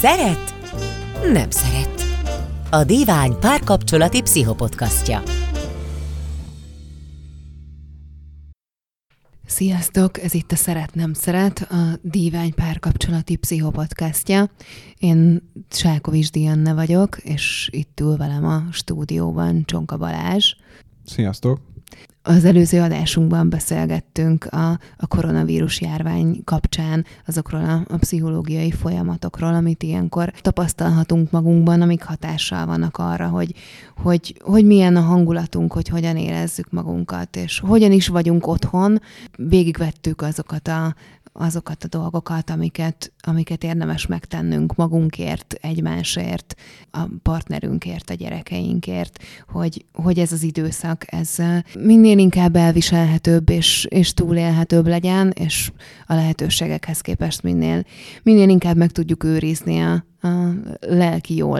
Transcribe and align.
Szeret? 0.00 0.54
Nem 1.32 1.50
szeret. 1.50 2.02
A 2.70 2.84
Divány 2.84 3.38
párkapcsolati 3.38 4.22
pszichopodcastja. 4.22 5.22
Sziasztok! 9.46 10.22
Ez 10.22 10.34
itt 10.34 10.52
a 10.52 10.56
Szeret 10.56 10.94
Nem 10.94 11.12
Szeret, 11.12 11.58
a 11.58 11.98
Dívány 12.02 12.54
párkapcsolati 12.54 13.36
pszichopodcastja. 13.36 14.50
Én 14.98 15.50
Sákovics 15.70 16.30
Dianne 16.30 16.74
vagyok, 16.74 17.18
és 17.18 17.68
itt 17.72 18.00
ül 18.00 18.16
velem 18.16 18.44
a 18.44 18.62
stúdióban 18.72 19.64
Csonka 19.64 19.96
Balázs. 19.96 20.54
Sziasztok! 21.04 21.69
Az 22.22 22.44
előző 22.44 22.80
adásunkban 22.80 23.50
beszélgettünk 23.50 24.44
a, 24.44 24.70
a 24.96 25.06
koronavírus 25.08 25.80
járvány 25.80 26.42
kapcsán 26.44 27.04
azokról 27.26 27.64
a, 27.64 27.94
a 27.94 27.96
pszichológiai 27.96 28.70
folyamatokról, 28.70 29.54
amit 29.54 29.82
ilyenkor 29.82 30.30
tapasztalhatunk 30.30 31.30
magunkban, 31.30 31.80
amik 31.82 32.02
hatással 32.02 32.66
vannak 32.66 32.98
arra, 32.98 33.28
hogy, 33.28 33.54
hogy, 33.96 34.40
hogy 34.44 34.64
milyen 34.64 34.96
a 34.96 35.00
hangulatunk, 35.00 35.72
hogy 35.72 35.88
hogyan 35.88 36.16
érezzük 36.16 36.70
magunkat, 36.70 37.36
és 37.36 37.60
hogyan 37.60 37.92
is 37.92 38.08
vagyunk 38.08 38.46
otthon. 38.46 39.00
Végigvettük 39.36 40.22
azokat 40.22 40.68
a, 40.68 40.94
azokat 41.32 41.84
a 41.84 41.88
dolgokat, 41.88 42.50
amiket, 42.50 43.12
amiket 43.20 43.64
érdemes 43.64 44.06
megtennünk 44.06 44.74
magunkért, 44.74 45.54
egymásért, 45.60 46.54
a 46.90 47.08
partnerünkért, 47.22 48.10
a 48.10 48.14
gyerekeinkért, 48.14 49.22
hogy, 49.48 49.84
hogy 49.92 50.18
ez 50.18 50.32
az 50.32 50.42
időszak, 50.42 51.12
ez 51.12 51.36
minél 51.78 52.18
inkább 52.18 52.56
elviselhetőbb 52.56 53.48
és, 53.48 53.86
és 53.90 54.14
túlélhetőbb 54.14 54.86
legyen, 54.86 55.30
és 55.30 55.72
a 56.06 56.14
lehetőségekhez 56.14 57.00
képest 57.00 57.42
minél, 57.42 57.84
minél 58.22 58.48
inkább 58.48 58.76
meg 58.76 58.90
tudjuk 58.90 59.24
őrizni 59.24 59.80
a, 59.80 60.04
a 60.22 60.28
lelki 60.80 61.36
jól. 61.36 61.58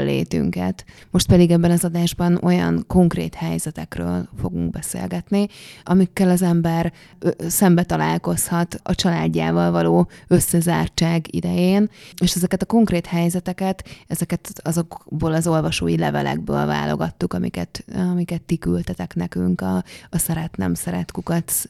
Most 1.10 1.26
pedig 1.26 1.50
ebben 1.50 1.70
az 1.70 1.84
adásban 1.84 2.38
olyan 2.42 2.84
konkrét 2.86 3.34
helyzetekről 3.34 4.28
fogunk 4.40 4.70
beszélgetni, 4.70 5.46
amikkel 5.84 6.30
az 6.30 6.42
ember 6.42 6.92
szembe 7.38 7.82
találkozhat 7.82 8.80
a 8.82 8.94
családjával 8.94 9.70
való 9.70 10.08
összezártság 10.28 11.34
idején, 11.34 11.90
és 12.22 12.34
ezeket 12.34 12.62
a 12.62 12.66
konkrét 12.66 13.06
helyzeteket, 13.06 13.88
ezeket 14.06 14.50
azokból 14.62 15.32
az 15.32 15.46
olvasói 15.46 15.96
levelekből 15.96 16.66
válogattuk, 16.66 17.32
amiket, 17.32 17.84
amiket 17.94 18.42
ti 18.42 18.58
küldtetek 18.58 19.14
nekünk 19.14 19.60
a, 19.60 19.84
a 20.10 20.18
szeret 20.18 20.56
nem 20.56 20.74
szeret 20.74 21.12
kukac 21.12 21.64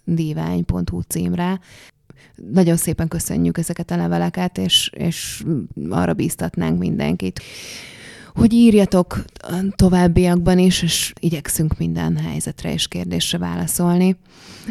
címre 1.09 1.61
nagyon 2.53 2.77
szépen 2.77 3.09
köszönjük 3.09 3.59
ezeket 3.59 3.91
a 3.91 3.97
leveleket, 3.97 4.59
és, 4.59 4.91
és 4.95 5.45
arra 5.91 6.15
bíztatnánk 6.15 6.79
mindenkit, 6.79 7.41
hogy 8.35 8.53
írjatok 8.53 9.25
továbbiakban 9.77 10.59
is, 10.59 10.83
és 10.83 11.13
igyekszünk 11.21 11.79
minden 11.79 12.17
helyzetre 12.17 12.73
és 12.73 12.89
kérdésre 12.89 13.39
válaszolni. 13.39 14.17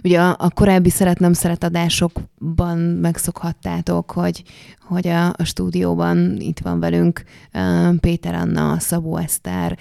Ugye 0.03 0.21
a, 0.21 0.35
a 0.39 0.49
korábbi 0.49 0.89
szeret-nem 0.89 1.33
szeret 1.33 1.63
adásokban 1.63 2.77
megszokhattátok, 2.77 4.11
hogy, 4.11 4.43
hogy 4.87 5.07
a, 5.07 5.27
a 5.27 5.43
stúdióban 5.43 6.35
itt 6.39 6.59
van 6.59 6.79
velünk 6.79 7.23
Péter 7.99 8.33
Anna, 8.33 8.79
Szabó 8.79 9.17
Eszter, 9.17 9.77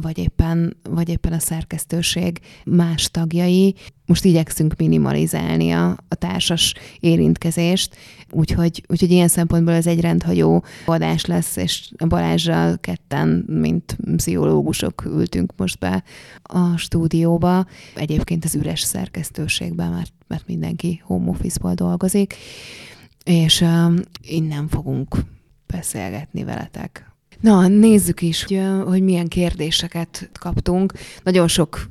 vagy, 0.00 0.18
éppen, 0.18 0.76
vagy 0.90 1.08
éppen 1.08 1.32
a 1.32 1.38
szerkesztőség 1.38 2.40
más 2.64 3.10
tagjai. 3.10 3.74
Most 4.06 4.24
igyekszünk 4.24 4.74
minimalizálni 4.76 5.70
a, 5.70 5.90
a 6.08 6.14
társas 6.14 6.74
érintkezést, 7.00 7.96
úgyhogy, 8.30 8.84
úgyhogy 8.88 9.10
ilyen 9.10 9.28
szempontból 9.28 9.74
ez 9.74 9.86
egy 9.86 10.00
rendhagyó 10.00 10.64
adás 10.84 11.26
lesz, 11.26 11.56
és 11.56 11.90
Balázsral 12.08 12.78
ketten, 12.80 13.44
mint 13.46 13.96
pszichológusok 14.16 15.04
ültünk 15.04 15.52
most 15.56 15.78
be 15.78 16.04
a 16.42 16.76
stúdióba. 16.76 17.66
Egyébként 17.94 18.44
az 18.44 18.54
üres 18.54 18.80
szerkesztőségben, 18.80 19.90
mert, 19.90 20.12
mert 20.26 20.46
mindenki 20.46 21.02
home 21.04 21.28
office-ból 21.30 21.74
dolgozik 21.74 22.34
és 23.24 23.60
uh, 23.60 23.98
innen 24.20 24.68
fogunk 24.68 25.16
beszélgetni 25.66 26.44
veletek. 26.44 27.13
Na, 27.44 27.68
nézzük 27.68 28.22
is, 28.22 28.44
hogy, 28.44 28.62
hogy 28.84 29.02
milyen 29.02 29.28
kérdéseket 29.28 30.30
kaptunk. 30.40 30.92
Nagyon 31.22 31.48
sok 31.48 31.90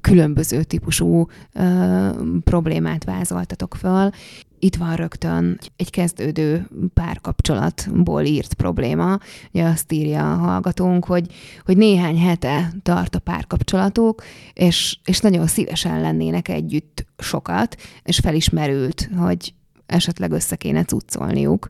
különböző 0.00 0.62
típusú 0.62 1.26
uh, 1.54 2.16
problémát 2.44 3.04
vázoltatok 3.04 3.74
föl. 3.74 4.10
Itt 4.58 4.76
van 4.76 4.96
rögtön 4.96 5.58
egy 5.76 5.90
kezdődő 5.90 6.68
párkapcsolatból 6.94 8.22
írt 8.22 8.54
probléma. 8.54 9.18
Ugye 9.52 9.64
azt 9.64 9.92
írja 9.92 10.32
a 10.32 10.36
hallgatónk, 10.36 11.04
hogy, 11.04 11.26
hogy 11.64 11.76
néhány 11.76 12.18
hete 12.18 12.72
tart 12.82 13.14
a 13.14 13.18
párkapcsolatuk, 13.18 14.22
és, 14.52 14.98
és 15.04 15.20
nagyon 15.20 15.46
szívesen 15.46 16.00
lennének 16.00 16.48
együtt 16.48 17.06
sokat, 17.18 17.76
és 18.02 18.18
felismerült, 18.18 19.10
hogy 19.16 19.54
esetleg 19.86 20.30
össze 20.30 20.56
kéne 20.56 20.84
cuccolniuk 20.84 21.68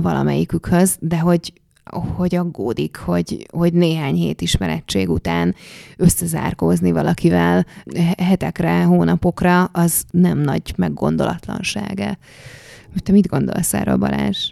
valamelyikükhöz, 0.00 0.96
de 1.00 1.18
hogy 1.18 1.52
hogy 1.98 2.34
aggódik, 2.34 2.96
hogy, 2.96 3.46
hogy 3.52 3.72
néhány 3.72 4.14
hét 4.14 4.40
ismerettség 4.40 5.08
után 5.08 5.54
összezárkózni 5.96 6.92
valakivel 6.92 7.66
hetekre, 8.18 8.82
hónapokra, 8.82 9.64
az 9.64 10.04
nem 10.10 10.38
nagy 10.38 10.72
meggondolatlansága. 10.76 12.16
Te 13.02 13.12
mit 13.12 13.26
gondolsz 13.26 13.74
erről, 13.74 13.96
Balázs? 13.96 14.50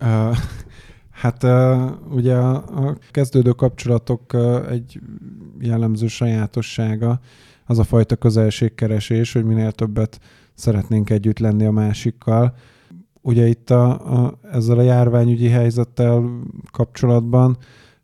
Uh, 0.00 0.36
hát 1.10 1.44
ugye 2.10 2.34
a, 2.34 2.96
kezdődő 3.10 3.50
kapcsolatok 3.50 4.36
egy 4.70 5.00
jellemző 5.60 6.06
sajátossága 6.06 7.20
az 7.66 7.78
a 7.78 7.84
fajta 7.84 8.16
közelségkeresés, 8.16 9.32
hogy 9.32 9.44
minél 9.44 9.72
többet 9.72 10.20
szeretnénk 10.54 11.10
együtt 11.10 11.38
lenni 11.38 11.64
a 11.64 11.70
másikkal. 11.70 12.54
Ugye 13.22 13.46
itt 13.46 13.70
a, 13.70 13.90
a, 14.24 14.38
ezzel 14.52 14.78
a 14.78 14.82
járványügyi 14.82 15.48
helyzettel 15.48 16.40
kapcsolatban 16.72 17.56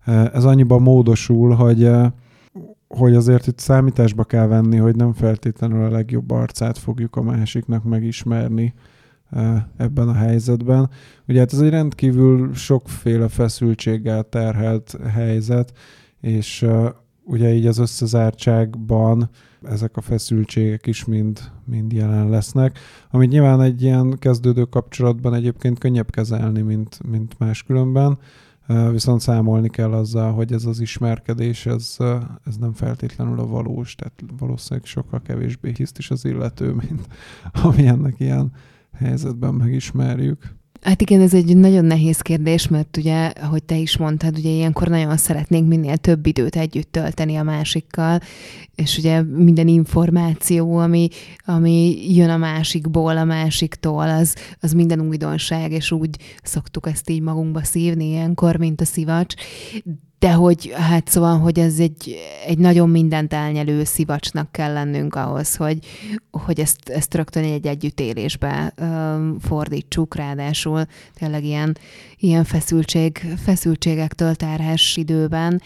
e, 0.04 0.30
ez 0.34 0.44
annyiban 0.44 0.82
módosul, 0.82 1.54
hogy, 1.54 1.84
e, 1.84 2.12
hogy 2.88 3.14
azért 3.14 3.46
itt 3.46 3.58
számításba 3.58 4.24
kell 4.24 4.46
venni, 4.46 4.76
hogy 4.76 4.96
nem 4.96 5.12
feltétlenül 5.12 5.84
a 5.84 5.90
legjobb 5.90 6.30
arcát 6.30 6.78
fogjuk 6.78 7.16
a 7.16 7.22
másiknak 7.22 7.84
megismerni 7.84 8.74
e, 9.30 9.68
ebben 9.76 10.08
a 10.08 10.14
helyzetben. 10.14 10.90
Ugye 11.28 11.38
hát 11.38 11.52
ez 11.52 11.60
egy 11.60 11.70
rendkívül 11.70 12.54
sokféle 12.54 13.28
feszültséggel 13.28 14.22
terhelt 14.22 14.98
helyzet, 15.12 15.72
és 16.20 16.66
ugye 17.24 17.54
így 17.54 17.66
az 17.66 17.78
összezártságban 17.78 19.30
ezek 19.68 19.96
a 19.96 20.00
feszültségek 20.00 20.86
is 20.86 21.04
mind, 21.04 21.40
mind 21.64 21.92
jelen 21.92 22.28
lesznek, 22.28 22.78
amit 23.10 23.30
nyilván 23.30 23.60
egy 23.60 23.82
ilyen 23.82 24.16
kezdődő 24.18 24.64
kapcsolatban 24.64 25.34
egyébként 25.34 25.78
könnyebb 25.78 26.10
kezelni, 26.10 26.60
mint, 26.60 26.98
mint 27.08 27.38
máskülönben, 27.38 28.18
viszont 28.90 29.20
számolni 29.20 29.68
kell 29.68 29.92
azzal, 29.92 30.32
hogy 30.32 30.52
ez 30.52 30.64
az 30.64 30.80
ismerkedés, 30.80 31.66
ez, 31.66 31.96
ez 32.44 32.56
nem 32.56 32.72
feltétlenül 32.72 33.38
a 33.38 33.46
valós, 33.46 33.94
tehát 33.94 34.22
valószínűleg 34.38 34.86
sokkal 34.86 35.22
kevésbé 35.22 35.72
hiszt 35.76 35.98
is 35.98 36.10
az 36.10 36.24
illető, 36.24 36.72
mint 36.72 37.08
ami 37.64 37.86
ennek 37.86 38.20
ilyen 38.20 38.52
helyzetben 38.92 39.54
megismerjük. 39.54 40.54
Hát 40.80 41.00
igen, 41.00 41.20
ez 41.20 41.34
egy 41.34 41.56
nagyon 41.56 41.84
nehéz 41.84 42.20
kérdés, 42.20 42.68
mert 42.68 42.96
ugye, 42.96 43.26
ahogy 43.26 43.62
te 43.62 43.76
is 43.76 43.96
mondtad, 43.96 44.38
ugye 44.38 44.50
ilyenkor 44.50 44.88
nagyon 44.88 45.16
szeretnénk 45.16 45.68
minél 45.68 45.96
több 45.96 46.26
időt 46.26 46.56
együtt 46.56 46.92
tölteni 46.92 47.36
a 47.36 47.42
másikkal, 47.42 48.20
és 48.74 48.98
ugye 48.98 49.22
minden 49.22 49.68
információ, 49.68 50.76
ami, 50.76 51.08
ami 51.44 51.96
jön 52.14 52.30
a 52.30 52.36
másikból, 52.36 53.16
a 53.16 53.24
másiktól, 53.24 54.08
az, 54.08 54.36
az 54.60 54.72
minden 54.72 55.00
újdonság, 55.00 55.72
és 55.72 55.90
úgy 55.90 56.16
szoktuk 56.42 56.86
ezt 56.86 57.10
így 57.10 57.20
magunkba 57.20 57.64
szívni 57.64 58.08
ilyenkor, 58.08 58.56
mint 58.56 58.80
a 58.80 58.84
szivacs 58.84 59.34
de 60.18 60.32
hogy 60.32 60.72
hát 60.74 61.08
szóval, 61.08 61.38
hogy 61.38 61.58
ez 61.58 61.78
egy, 61.78 62.16
egy 62.46 62.58
nagyon 62.58 62.90
mindent 62.90 63.32
elnyelő 63.32 63.84
szivacsnak 63.84 64.52
kell 64.52 64.72
lennünk 64.72 65.14
ahhoz, 65.14 65.56
hogy, 65.56 65.78
hogy 66.30 66.60
ezt, 66.60 66.88
ezt 66.88 67.14
rögtön 67.14 67.44
egy 67.44 67.66
együttélésbe 67.66 68.72
ö, 68.76 69.16
fordítsuk, 69.40 70.14
ráadásul 70.14 70.86
tényleg 71.14 71.44
ilyen, 71.44 71.76
ilyen 72.16 72.44
feszültség, 72.44 73.34
feszültségektől 73.44 74.34
terhes 74.34 74.96
időben. 74.96 75.62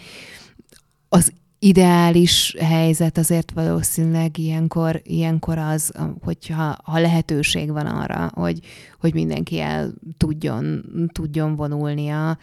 Az 1.09 1.33
ideális 1.59 2.55
helyzet 2.59 3.17
azért 3.17 3.51
valószínűleg 3.51 4.37
ilyenkor, 4.37 5.01
ilyenkor 5.03 5.57
az, 5.57 5.91
hogyha 6.21 6.77
ha 6.83 6.99
lehetőség 6.99 7.71
van 7.71 7.85
arra, 7.85 8.31
hogy, 8.33 8.59
hogy 8.99 9.13
mindenki 9.13 9.59
el 9.59 9.93
tudjon, 10.17 10.83
tudjon 11.13 11.55
vonulni 11.55 12.09
a, 12.09 12.37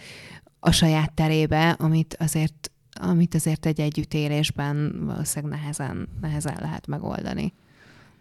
a 0.60 0.70
saját 0.70 1.12
terébe, 1.12 1.70
amit 1.70 2.16
azért, 2.18 2.70
amit 3.00 3.34
azért 3.34 3.66
egy 3.66 3.80
együttélésben 3.80 5.02
valószínűleg 5.06 5.58
nehezen, 5.58 6.08
nehezen 6.20 6.56
lehet 6.60 6.86
megoldani. 6.86 7.52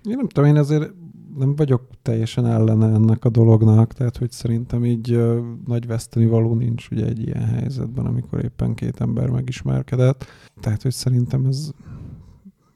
Én 0.04 0.16
nem 0.16 0.28
tudom, 0.28 0.50
én 0.50 0.58
azért 0.58 0.92
nem 1.38 1.56
vagyok 1.56 1.88
teljesen 2.02 2.46
ellene 2.46 2.86
ennek 2.86 3.26
a 3.26 3.30
dolognak, 3.30 3.94
tehát 3.94 4.18
hogy 4.18 4.32
szerintem 4.32 4.86
így 4.86 5.16
uh, 5.16 5.40
nagy 5.66 5.88
veszteni 5.88 6.26
való 6.26 6.54
nincs 6.54 6.90
ugye 6.90 7.06
egy 7.06 7.20
ilyen 7.20 7.46
helyzetben, 7.46 8.06
amikor 8.06 8.44
éppen 8.44 8.74
két 8.74 9.02
ember 9.02 9.30
megismerkedett. 9.30 10.26
Tehát, 10.60 10.82
hogy 10.82 10.92
szerintem 10.92 11.46
ez 11.46 11.72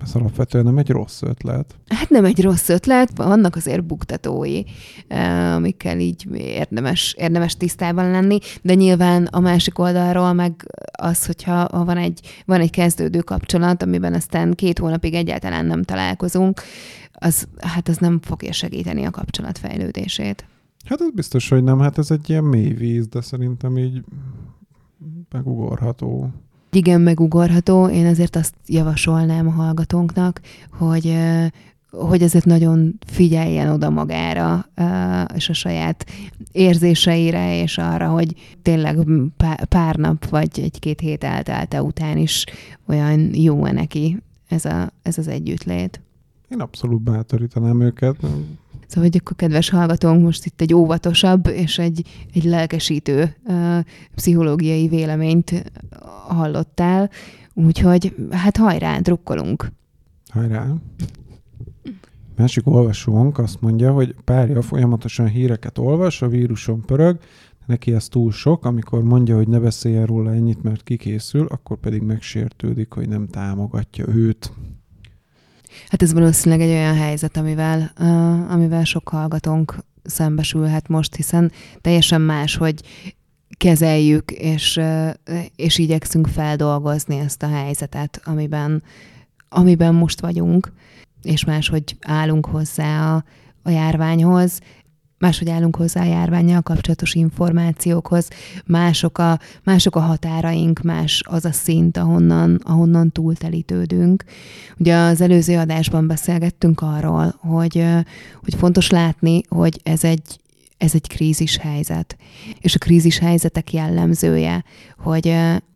ez 0.01 0.15
alapvetően 0.15 0.63
nem 0.63 0.77
egy 0.77 0.89
rossz 0.89 1.21
ötlet. 1.21 1.75
Hát 1.87 2.09
nem 2.09 2.25
egy 2.25 2.41
rossz 2.41 2.69
ötlet, 2.69 3.17
vannak 3.17 3.55
azért 3.55 3.83
buktatói, 3.83 4.61
amikkel 5.55 5.99
így 5.99 6.27
érdemes, 6.33 7.15
érdemes 7.17 7.55
tisztában 7.55 8.11
lenni, 8.11 8.39
de 8.61 8.73
nyilván 8.73 9.25
a 9.25 9.39
másik 9.39 9.79
oldalról 9.79 10.33
meg 10.33 10.71
az, 10.91 11.25
hogyha 11.25 11.67
van 11.85 11.97
egy, 11.97 12.19
van 12.45 12.59
egy 12.59 12.69
kezdődő 12.69 13.19
kapcsolat, 13.19 13.83
amiben 13.83 14.13
aztán 14.13 14.53
két 14.53 14.79
hónapig 14.79 15.13
egyáltalán 15.13 15.65
nem 15.65 15.83
találkozunk, 15.83 16.61
az, 17.13 17.47
hát 17.59 17.87
az 17.87 17.97
nem 17.97 18.19
fogja 18.21 18.51
segíteni 18.51 19.03
a 19.03 19.11
kapcsolat 19.11 19.57
fejlődését. 19.57 20.45
Hát 20.85 21.01
ez 21.01 21.11
biztos, 21.11 21.49
hogy 21.49 21.63
nem. 21.63 21.79
Hát 21.79 21.97
ez 21.97 22.11
egy 22.11 22.29
ilyen 22.29 22.43
mély 22.43 22.73
víz, 22.73 23.07
de 23.07 23.21
szerintem 23.21 23.77
így 23.77 24.03
megugorható 25.31 26.29
igen 26.75 27.01
megugorható. 27.01 27.87
Én 27.87 28.05
azért 28.05 28.35
azt 28.35 28.53
javasolnám 28.65 29.47
a 29.47 29.51
hallgatónknak, 29.51 30.41
hogy 30.71 31.17
hogy 31.91 32.21
ezért 32.21 32.45
nagyon 32.45 32.97
figyeljen 33.05 33.69
oda 33.69 33.89
magára, 33.89 34.65
és 35.35 35.49
a 35.49 35.53
saját 35.53 36.05
érzéseire, 36.51 37.61
és 37.61 37.77
arra, 37.77 38.07
hogy 38.07 38.35
tényleg 38.61 38.97
pár 39.69 39.95
nap 39.95 40.29
vagy 40.29 40.59
egy-két 40.59 40.99
hét 40.99 41.23
eltelte 41.23 41.83
után 41.83 42.17
is 42.17 42.45
olyan 42.87 43.35
jó-e 43.35 43.71
neki 43.71 44.17
ez, 44.47 44.65
a, 44.65 44.91
ez 45.01 45.17
az 45.17 45.27
együttlét. 45.27 46.01
Én 46.49 46.59
abszolút 46.59 47.01
bátorítanám 47.01 47.81
őket. 47.81 48.15
Szóval, 48.91 49.09
hogy 49.09 49.19
akkor 49.23 49.35
kedves 49.35 49.69
hallgatónk, 49.69 50.23
most 50.23 50.45
itt 50.45 50.61
egy 50.61 50.73
óvatosabb 50.73 51.47
és 51.47 51.79
egy, 51.79 52.03
egy 52.33 52.43
lelkesítő 52.43 53.35
uh, 53.45 53.79
pszichológiai 54.15 54.87
véleményt 54.87 55.71
hallottál, 56.27 57.09
úgyhogy 57.53 58.15
hát 58.31 58.57
hajrá, 58.57 58.99
drukkolunk. 58.99 59.71
Hajrá. 60.29 60.73
Másik 62.35 62.67
olvasónk 62.67 63.37
azt 63.37 63.61
mondja, 63.61 63.91
hogy 63.91 64.15
párja 64.23 64.61
folyamatosan 64.61 65.27
híreket 65.27 65.77
olvas, 65.77 66.21
a 66.21 66.27
víruson 66.27 66.81
pörög, 66.85 67.19
neki 67.65 67.93
ez 67.93 68.07
túl 68.07 68.31
sok, 68.31 68.65
amikor 68.65 69.03
mondja, 69.03 69.35
hogy 69.35 69.47
ne 69.47 69.59
beszéljen 69.59 70.05
róla 70.05 70.33
ennyit, 70.33 70.63
mert 70.63 70.83
kikészül, 70.83 71.45
akkor 71.45 71.77
pedig 71.77 72.01
megsértődik, 72.01 72.93
hogy 72.93 73.07
nem 73.07 73.27
támogatja 73.27 74.05
őt. 74.07 74.51
Hát 75.87 76.01
ez 76.01 76.13
valószínűleg 76.13 76.67
egy 76.67 76.73
olyan 76.73 76.95
helyzet, 76.95 77.37
amivel, 77.37 77.91
uh, 77.99 78.51
amivel 78.51 78.83
sok 78.83 79.09
hallgatónk 79.09 79.75
szembesülhet 80.03 80.87
most, 80.87 81.15
hiszen 81.15 81.51
teljesen 81.81 82.21
más, 82.21 82.55
hogy 82.55 82.81
kezeljük, 83.57 84.31
és, 84.31 84.77
uh, 84.77 85.09
és 85.55 85.77
igyekszünk 85.77 86.27
feldolgozni 86.27 87.17
ezt 87.17 87.43
a 87.43 87.47
helyzetet, 87.47 88.21
amiben, 88.23 88.83
amiben 89.49 89.93
most 89.93 90.21
vagyunk, 90.21 90.71
és 91.23 91.45
máshogy 91.45 91.95
állunk 91.99 92.45
hozzá 92.45 93.15
a, 93.15 93.23
a 93.63 93.69
járványhoz, 93.69 94.59
máshogy 95.21 95.49
állunk 95.49 95.75
hozzá 95.75 96.01
a 96.01 96.05
járványjal 96.05 96.61
kapcsolatos 96.61 97.13
információkhoz, 97.13 98.27
mások 98.65 99.17
a, 99.17 99.39
mások 99.63 99.95
a 99.95 99.99
határaink, 99.99 100.81
más 100.81 101.23
az 101.25 101.45
a 101.45 101.51
szint, 101.51 101.97
ahonnan, 101.97 102.59
ahonnan 102.63 103.11
túltelítődünk. 103.11 104.23
Ugye 104.77 104.95
az 104.95 105.21
előző 105.21 105.57
adásban 105.57 106.07
beszélgettünk 106.07 106.81
arról, 106.81 107.35
hogy, 107.37 107.85
hogy 108.43 108.55
fontos 108.55 108.89
látni, 108.89 109.41
hogy 109.47 109.79
ez 109.83 110.03
egy, 110.03 110.39
ez 110.77 110.93
egy 110.93 111.07
krízis 111.07 111.57
helyzet. 111.57 112.17
És 112.59 112.75
a 112.75 112.79
krízis 112.79 113.17
helyzetek 113.17 113.73
jellemzője, 113.73 114.63
hogy 114.97 115.27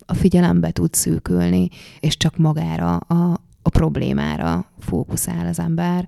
a 0.05 0.13
figyelembe 0.13 0.71
tud 0.71 0.93
szűkülni, 0.93 1.69
és 1.99 2.17
csak 2.17 2.37
magára 2.37 2.95
a, 2.95 3.39
a 3.61 3.69
problémára 3.69 4.71
fókuszál 4.79 5.47
az 5.47 5.59
ember, 5.59 6.07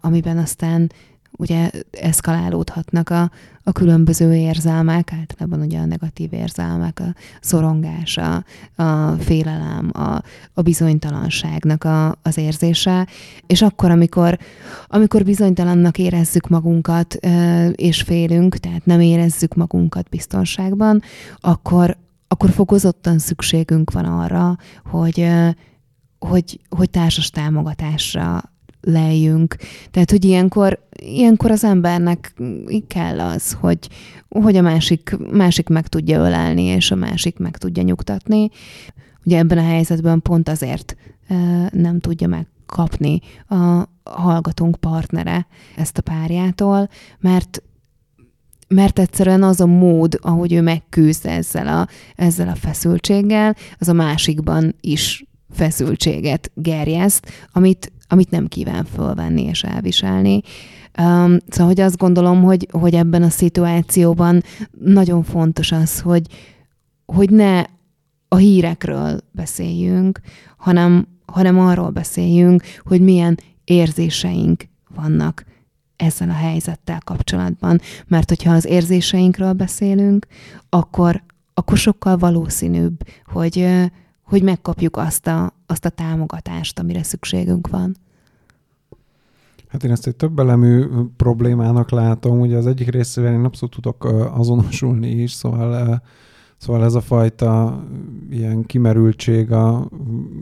amiben 0.00 0.38
aztán 0.38 0.92
ugye 1.38 1.70
eszkalálódhatnak 1.90 3.10
a, 3.10 3.30
a 3.64 3.72
különböző 3.72 4.34
érzelmek, 4.34 5.12
általában 5.12 5.60
ugye 5.60 5.78
a 5.78 5.84
negatív 5.84 6.32
érzelmek, 6.32 7.00
a 7.00 7.14
szorongás, 7.40 8.16
a, 8.18 8.44
a 8.82 9.12
félelem, 9.12 9.90
a, 9.92 10.22
a 10.54 10.62
bizonytalanságnak 10.62 11.84
a, 11.84 12.18
az 12.22 12.38
érzése, 12.38 13.06
és 13.46 13.62
akkor, 13.62 13.90
amikor, 13.90 14.38
amikor 14.86 15.24
bizonytalannak 15.24 15.98
érezzük 15.98 16.48
magunkat, 16.48 17.14
és 17.72 18.02
félünk, 18.02 18.56
tehát 18.56 18.86
nem 18.86 19.00
érezzük 19.00 19.54
magunkat 19.54 20.08
biztonságban, 20.08 21.02
akkor, 21.36 21.96
akkor 22.28 22.50
fokozottan 22.50 23.18
szükségünk 23.18 23.92
van 23.92 24.04
arra, 24.04 24.56
hogy, 24.84 25.28
hogy, 26.18 26.60
hogy 26.68 26.90
társas 26.90 27.30
támogatásra 27.30 28.51
lejjünk. 28.82 29.56
Tehát, 29.90 30.10
hogy 30.10 30.24
ilyenkor, 30.24 30.86
ilyenkor 30.96 31.50
az 31.50 31.64
embernek 31.64 32.34
kell 32.86 33.20
az, 33.20 33.56
hogy, 33.60 33.88
hogy 34.28 34.56
a 34.56 34.62
másik, 34.62 35.16
másik 35.32 35.68
meg 35.68 35.88
tudja 35.88 36.18
ölelni, 36.18 36.62
és 36.62 36.90
a 36.90 36.94
másik 36.94 37.38
meg 37.38 37.56
tudja 37.56 37.82
nyugtatni. 37.82 38.50
Ugye 39.24 39.38
ebben 39.38 39.58
a 39.58 39.64
helyzetben 39.64 40.22
pont 40.22 40.48
azért 40.48 40.96
nem 41.70 41.98
tudja 42.00 42.28
megkapni 42.28 43.20
a 43.48 43.88
hallgatónk 44.04 44.76
partnere 44.76 45.46
ezt 45.76 45.98
a 45.98 46.02
párjától, 46.02 46.88
mert 47.20 47.62
mert 48.68 48.98
egyszerűen 48.98 49.42
az 49.42 49.60
a 49.60 49.66
mód, 49.66 50.18
ahogy 50.22 50.52
ő 50.52 50.60
megküzd 50.60 51.26
ezzel 51.26 51.68
a, 51.68 51.88
ezzel 52.16 52.48
a 52.48 52.54
feszültséggel, 52.54 53.56
az 53.78 53.88
a 53.88 53.92
másikban 53.92 54.74
is 54.80 55.24
feszültséget 55.50 56.50
gerjeszt, 56.54 57.30
amit 57.52 57.92
amit 58.12 58.30
nem 58.30 58.46
kíván 58.46 58.84
fölvenni 58.84 59.42
és 59.42 59.62
elviselni. 59.62 60.40
Um, 60.98 61.36
szóval, 61.48 61.66
hogy 61.66 61.80
azt 61.80 61.96
gondolom, 61.96 62.42
hogy, 62.42 62.68
hogy 62.70 62.94
ebben 62.94 63.22
a 63.22 63.28
szituációban 63.28 64.42
nagyon 64.84 65.22
fontos 65.22 65.72
az, 65.72 66.00
hogy, 66.00 66.26
hogy 67.06 67.30
ne 67.30 67.64
a 68.28 68.36
hírekről 68.36 69.20
beszéljünk, 69.30 70.20
hanem, 70.56 71.06
hanem 71.26 71.58
arról 71.58 71.90
beszéljünk, 71.90 72.62
hogy 72.84 73.00
milyen 73.00 73.38
érzéseink 73.64 74.64
vannak 74.94 75.44
ezzel 75.96 76.30
a 76.30 76.32
helyzettel 76.32 77.00
kapcsolatban. 77.04 77.80
Mert 78.06 78.28
hogyha 78.28 78.52
az 78.52 78.64
érzéseinkről 78.64 79.52
beszélünk, 79.52 80.26
akkor, 80.68 81.22
akkor 81.54 81.76
sokkal 81.76 82.16
valószínűbb, 82.16 82.96
hogy, 83.26 83.66
hogy 84.32 84.42
megkapjuk 84.42 84.96
azt 84.96 85.26
a, 85.26 85.52
azt 85.66 85.84
a 85.84 85.88
támogatást, 85.88 86.78
amire 86.78 87.02
szükségünk 87.02 87.68
van. 87.68 87.96
Hát 89.68 89.84
én 89.84 89.90
ezt 89.90 90.06
egy 90.06 90.16
több 90.16 90.38
elemű 90.38 90.86
problémának 91.16 91.90
látom. 91.90 92.40
Ugye 92.40 92.56
az 92.56 92.66
egyik 92.66 92.88
részével 92.88 93.32
én 93.32 93.44
abszolút 93.44 93.74
tudok 93.74 94.04
azonosulni 94.34 95.10
is, 95.10 95.32
szóval, 95.32 96.02
szóval 96.62 96.84
ez 96.84 96.94
a 96.94 97.00
fajta 97.00 97.82
ilyen 98.30 98.62
kimerültség 98.62 99.52
a 99.52 99.88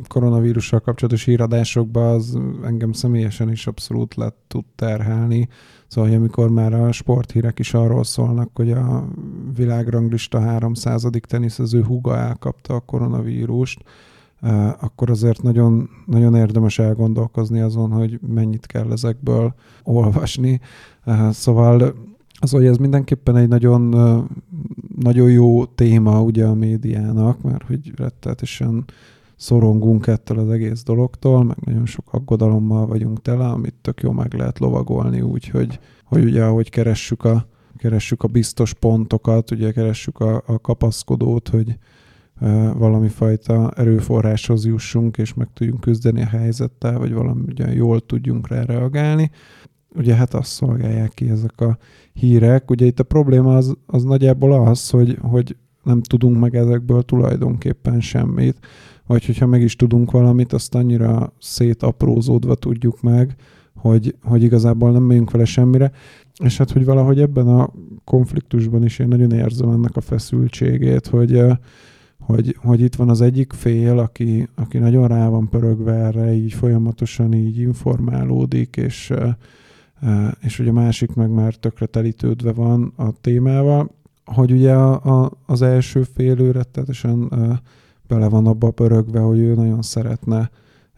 koronavírussal 0.09 0.81
kapcsolatos 0.81 1.25
híradásokban 1.25 2.15
az 2.15 2.39
engem 2.65 2.93
személyesen 2.93 3.51
is 3.51 3.67
abszolút 3.67 4.15
le 4.15 4.33
tud 4.47 4.65
terhelni. 4.77 5.49
Szóval, 5.89 6.11
hogy 6.11 6.19
amikor 6.19 6.51
már 6.51 6.73
a 6.73 6.93
sporthírek 6.93 7.59
is 7.59 7.75
arról 7.75 8.05
szólnak, 8.05 8.51
hogy 8.55 8.71
a 8.71 9.09
világranglista 9.57 10.41
300. 10.41 11.09
teniszező 11.21 11.83
húga 11.83 12.17
elkapta 12.17 12.75
a 12.75 12.81
koronavírust, 12.81 13.83
akkor 14.81 15.11
azért 15.11 15.43
nagyon, 15.43 15.89
nagyon 16.07 16.35
érdemes 16.35 16.79
elgondolkozni 16.79 17.61
azon, 17.61 17.91
hogy 17.91 18.21
mennyit 18.35 18.67
kell 18.67 18.93
ezekből 18.93 19.55
olvasni. 19.83 20.61
Szóval 21.31 21.95
az, 22.41 22.51
hogy 22.51 22.67
ez 22.67 22.77
mindenképpen 22.77 23.37
egy 23.37 23.49
nagyon, 23.49 23.83
nagyon 24.97 25.31
jó 25.31 25.65
téma 25.65 26.23
ugye 26.23 26.45
a 26.45 26.55
médiának, 26.55 27.43
mert 27.43 27.63
hogy 27.63 27.93
rettetesen 27.97 28.85
szorongunk 29.37 30.07
ettől 30.07 30.39
az 30.39 30.49
egész 30.49 30.83
dologtól, 30.83 31.45
meg 31.45 31.57
nagyon 31.65 31.87
sok 31.87 32.13
aggodalommal 32.13 32.87
vagyunk 32.87 33.23
tele, 33.23 33.47
amit 33.47 33.75
tök 33.81 34.01
jó 34.01 34.13
meg 34.13 34.35
lehet 34.35 34.59
lovagolni 34.59 35.21
úgy, 35.21 35.49
hogy, 35.49 35.79
ugye 36.11 36.45
ahogy 36.45 36.71
keressük 36.71 37.25
a, 37.25 37.47
keressük 37.77 38.23
a 38.23 38.29
biztos 38.29 38.75
pontokat, 38.75 39.51
ugye 39.51 39.73
keressük 39.73 40.21
a, 40.21 40.43
a 40.47 40.59
kapaszkodót, 40.61 41.49
hogy, 41.49 41.79
valami 42.75 43.09
fajta 43.09 43.71
erőforráshoz 43.77 44.67
jussunk, 44.67 45.19
és 45.19 45.35
meg 45.35 45.49
tudjunk 45.53 45.81
küzdeni 45.81 46.23
a 46.23 46.27
helyzettel, 46.27 46.99
vagy 46.99 47.13
valami 47.13 47.43
ugye 47.49 47.73
jól 47.73 48.01
tudjunk 48.01 48.49
rá 48.49 48.63
reagálni. 48.63 49.31
Ugye 49.95 50.15
hát 50.15 50.35
azt 50.35 50.51
szolgálják 50.51 51.15
ki 51.15 51.29
ezek 51.29 51.61
a 51.61 51.79
hírek. 52.21 52.71
Ugye 52.71 52.87
itt 52.87 53.01
a 53.01 53.05
probléma 53.05 53.57
az, 53.57 53.77
az 53.87 54.05
nagyjából 54.05 54.53
az, 54.53 54.91
hogy, 54.91 55.19
hogy 55.21 55.57
nem 55.83 56.03
tudunk 56.03 56.39
meg 56.39 56.57
ezekből 56.57 57.03
tulajdonképpen 57.03 58.01
semmit, 58.01 58.59
vagy 59.07 59.27
hogyha 59.27 59.47
meg 59.47 59.63
is 59.63 59.77
tudunk 59.77 60.11
valamit, 60.11 60.53
azt 60.53 60.75
annyira 60.75 61.33
szétaprózódva 61.39 62.55
tudjuk 62.55 63.01
meg, 63.01 63.35
hogy, 63.75 64.15
hogy 64.23 64.43
igazából 64.43 64.93
nem 64.93 65.03
megyünk 65.03 65.31
vele 65.31 65.45
semmire. 65.45 65.93
És 66.45 66.59
hát, 66.59 66.71
hogy 66.71 66.85
valahogy 66.85 67.21
ebben 67.21 67.49
a 67.49 67.73
konfliktusban 68.05 68.85
is 68.85 68.99
én 68.99 69.09
nagyon 69.09 69.33
érzem 69.33 69.71
ennek 69.71 69.97
a 69.97 70.01
feszültségét, 70.01 71.07
hogy, 71.07 71.43
hogy, 72.19 72.57
hogy 72.63 72.81
itt 72.81 72.95
van 72.95 73.09
az 73.09 73.21
egyik 73.21 73.53
fél, 73.53 73.99
aki, 73.99 74.49
aki 74.55 74.79
nagyon 74.79 75.09
rá 75.09 75.29
van 75.29 75.49
pörögve 75.49 75.93
erre, 75.93 76.35
így 76.35 76.53
folyamatosan 76.53 77.35
így 77.35 77.59
informálódik, 77.59 78.77
és, 78.77 79.13
és 80.41 80.57
hogy 80.57 80.69
a 80.69 80.73
másik 80.73 81.15
meg 81.15 81.31
már 81.31 81.55
tökre 81.55 81.87
telítődve 81.87 82.53
van 82.53 82.93
a 82.97 83.11
témával, 83.21 83.91
hogy 84.25 84.53
ugye 84.53 84.75
a, 84.75 85.23
a, 85.23 85.31
az 85.47 85.63
első 85.63 86.03
fél 86.03 86.53
rettetesen 86.53 87.29
bele 88.07 88.29
van 88.29 88.47
abba 88.47 88.71
pörögve, 88.71 89.21
hogy 89.21 89.39
ő 89.39 89.55
nagyon 89.55 89.83
szeretne 89.83 90.51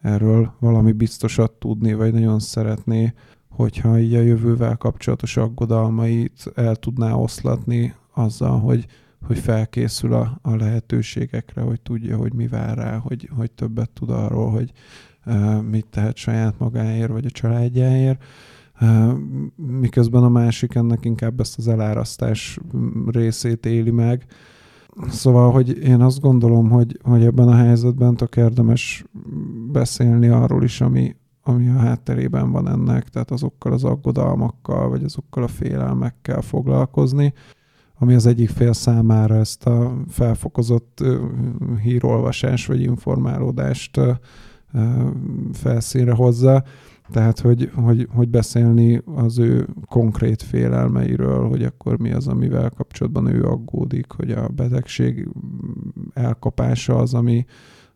erről 0.02 0.52
valami 0.58 0.92
biztosat 0.92 1.52
tudni, 1.52 1.94
vagy 1.94 2.12
nagyon 2.12 2.38
szeretné, 2.38 3.14
hogyha 3.48 3.98
így 3.98 4.14
a 4.14 4.20
jövővel 4.20 4.76
kapcsolatos 4.76 5.36
aggodalmait 5.36 6.52
el 6.54 6.76
tudná 6.76 7.12
oszlatni 7.12 7.94
azzal, 8.14 8.60
hogy, 8.60 8.86
hogy 9.26 9.38
felkészül 9.38 10.12
a, 10.12 10.38
a 10.42 10.54
lehetőségekre, 10.54 11.60
hogy 11.60 11.80
tudja, 11.80 12.16
hogy 12.16 12.32
mi 12.32 12.46
vár 12.46 12.76
rá, 12.76 12.96
hogy, 12.96 13.28
hogy 13.36 13.50
többet 13.50 13.90
tud 13.90 14.10
arról, 14.10 14.50
hogy 14.50 14.72
uh, 15.26 15.62
mit 15.62 15.86
tehet 15.86 16.16
saját 16.16 16.58
magáért, 16.58 17.10
vagy 17.10 17.26
a 17.26 17.30
családjáért. 17.30 18.24
Miközben 19.56 20.22
a 20.22 20.28
másik 20.28 20.74
ennek 20.74 21.04
inkább 21.04 21.40
ezt 21.40 21.58
az 21.58 21.68
elárasztás 21.68 22.58
részét 23.06 23.66
éli 23.66 23.90
meg, 23.90 24.26
Szóval, 25.08 25.50
hogy 25.50 25.78
én 25.78 26.00
azt 26.00 26.20
gondolom, 26.20 26.70
hogy, 26.70 26.98
hogy 27.02 27.24
ebben 27.24 27.48
a 27.48 27.54
helyzetben 27.54 28.16
tök 28.16 28.36
érdemes 28.36 29.04
beszélni 29.72 30.28
arról 30.28 30.64
is, 30.64 30.80
ami, 30.80 31.16
ami 31.42 31.68
a 31.68 31.78
hátterében 31.78 32.50
van 32.50 32.68
ennek, 32.68 33.08
tehát 33.08 33.30
azokkal 33.30 33.72
az 33.72 33.84
aggodalmakkal, 33.84 34.88
vagy 34.88 35.04
azokkal 35.04 35.42
a 35.42 35.48
félelmekkel 35.48 36.40
foglalkozni, 36.40 37.32
ami 37.98 38.14
az 38.14 38.26
egyik 38.26 38.48
fél 38.48 38.72
számára 38.72 39.34
ezt 39.34 39.66
a 39.66 39.94
felfokozott 40.08 41.04
hírolvasás 41.82 42.66
vagy 42.66 42.80
informálódást 42.80 44.00
felszínre 45.52 46.12
hozza, 46.12 46.64
tehát, 47.10 47.40
hogy, 47.40 47.70
hogy, 47.74 48.08
hogy 48.14 48.28
beszélni 48.28 49.02
az 49.14 49.38
ő 49.38 49.68
konkrét 49.88 50.42
félelmeiről, 50.42 51.48
hogy 51.48 51.62
akkor 51.62 51.98
mi 51.98 52.12
az, 52.12 52.28
amivel 52.28 52.70
kapcsolatban 52.70 53.26
ő 53.26 53.44
aggódik, 53.44 54.12
hogy 54.12 54.30
a 54.30 54.48
betegség 54.48 55.28
elkapása 56.14 56.96
az, 56.96 57.14
ami, 57.14 57.44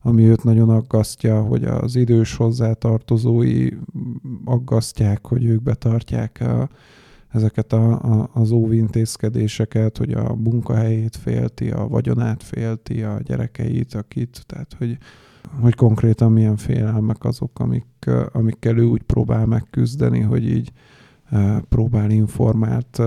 ami 0.03 0.25
őt 0.25 0.45
nagyon 0.45 0.69
aggasztja, 0.69 1.43
hogy 1.43 1.65
az 1.65 1.97
idős 1.97 2.35
hozzátartozói 2.35 3.69
aggasztják, 4.45 5.27
hogy 5.27 5.45
ők 5.45 5.63
betartják 5.63 6.41
a, 6.41 6.69
ezeket 7.29 7.73
a, 7.73 7.93
a, 7.93 8.31
az 8.33 8.51
óvintézkedéseket, 8.51 9.99
hogy 9.99 10.13
a 10.13 10.35
munkahelyét 10.35 11.17
félti, 11.17 11.71
a 11.71 11.89
vagyonát 11.89 12.43
félti, 12.43 13.03
a 13.03 13.21
gyerekeit, 13.23 13.95
akit, 13.95 14.43
tehát 14.47 14.75
hogy 14.79 14.99
hogy 15.61 15.75
konkrétan 15.75 16.33
milyen 16.33 16.57
félelmek 16.57 17.25
azok, 17.25 17.61
amik, 17.61 17.87
amikkel 18.33 18.79
ő 18.79 18.85
úgy 18.85 19.03
próbál 19.03 19.47
megküzdeni, 19.47 20.21
hogy 20.21 20.49
így 20.49 20.73
próbál 21.69 22.11
informált 22.11 23.03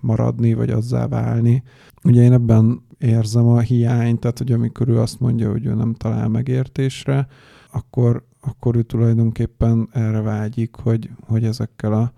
maradni, 0.00 0.54
vagy 0.54 0.70
azzá 0.70 1.08
válni. 1.08 1.62
Ugye 2.04 2.22
én 2.22 2.32
ebben 2.32 2.82
érzem 2.98 3.46
a 3.46 3.58
hiányt, 3.58 4.20
tehát 4.20 4.38
hogy 4.38 4.52
amikor 4.52 4.88
ő 4.88 4.98
azt 4.98 5.20
mondja, 5.20 5.50
hogy 5.50 5.66
ő 5.66 5.74
nem 5.74 5.94
talál 5.94 6.28
megértésre, 6.28 7.26
akkor, 7.72 8.26
akkor 8.40 8.76
ő 8.76 8.82
tulajdonképpen 8.82 9.88
erre 9.92 10.20
vágyik, 10.20 10.76
hogy, 10.76 11.10
hogy 11.26 11.44
ezekkel 11.44 11.92
a, 11.92 12.12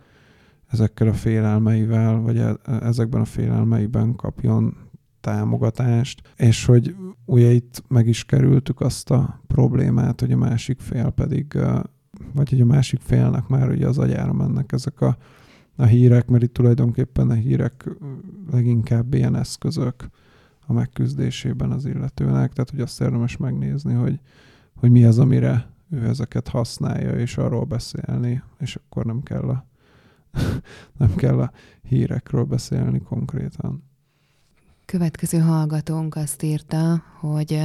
ezekkel 0.71 1.09
a 1.09 1.13
félelmeivel, 1.13 2.21
vagy 2.21 2.37
e, 2.37 2.57
ezekben 2.65 3.21
a 3.21 3.25
félelmeiben 3.25 4.17
kapjon 4.17 4.77
támogatást, 5.23 6.23
és 6.37 6.65
hogy 6.65 6.97
ugye 7.25 7.51
itt 7.51 7.83
meg 7.89 8.07
is 8.07 8.25
kerültük 8.25 8.81
azt 8.81 9.11
a 9.11 9.41
problémát, 9.47 10.21
hogy 10.21 10.33
a 10.33 10.37
másik 10.37 10.81
fél 10.81 11.11
pedig, 11.11 11.59
vagy 12.35 12.51
hogy 12.51 12.61
a 12.61 12.65
másik 12.65 13.01
félnek 13.01 13.49
már 13.49 13.71
ugye 13.71 13.87
az 13.87 13.99
agyára 13.99 14.33
mennek 14.33 14.73
ezek 14.73 15.01
a, 15.01 15.17
a 15.77 15.85
hírek, 15.85 16.29
mert 16.29 16.43
itt 16.43 16.55
tulajdonképpen 16.55 17.31
a 17.31 17.35
hírek 17.35 17.91
leginkább 18.51 19.15
ilyen 19.15 19.37
eszközök 19.37 20.09
a 20.67 20.73
megküzdésében 20.73 21.71
az 21.71 21.85
illetőnek, 21.85 22.53
tehát 22.53 22.71
hogy 22.71 22.81
azt 22.81 23.01
érdemes 23.01 23.37
megnézni, 23.37 23.95
hogy, 23.95 24.21
hogy 24.77 24.91
mi 24.91 25.05
az, 25.05 25.19
amire 25.19 25.71
ő 25.91 26.07
ezeket 26.07 26.49
használja, 26.49 27.13
és 27.13 27.37
arról 27.37 27.65
beszélni, 27.65 28.43
és 28.59 28.77
akkor 28.77 29.05
nem 29.05 29.23
kell 29.23 29.49
a, 29.49 29.67
nem 30.99 31.15
kell 31.15 31.41
a 31.41 31.53
hírekről 31.83 32.45
beszélni 32.45 33.01
konkrétan. 33.01 33.91
Következő 34.93 35.39
hallgatónk 35.39 36.17
azt 36.17 36.43
írta, 36.43 37.03
hogy 37.21 37.61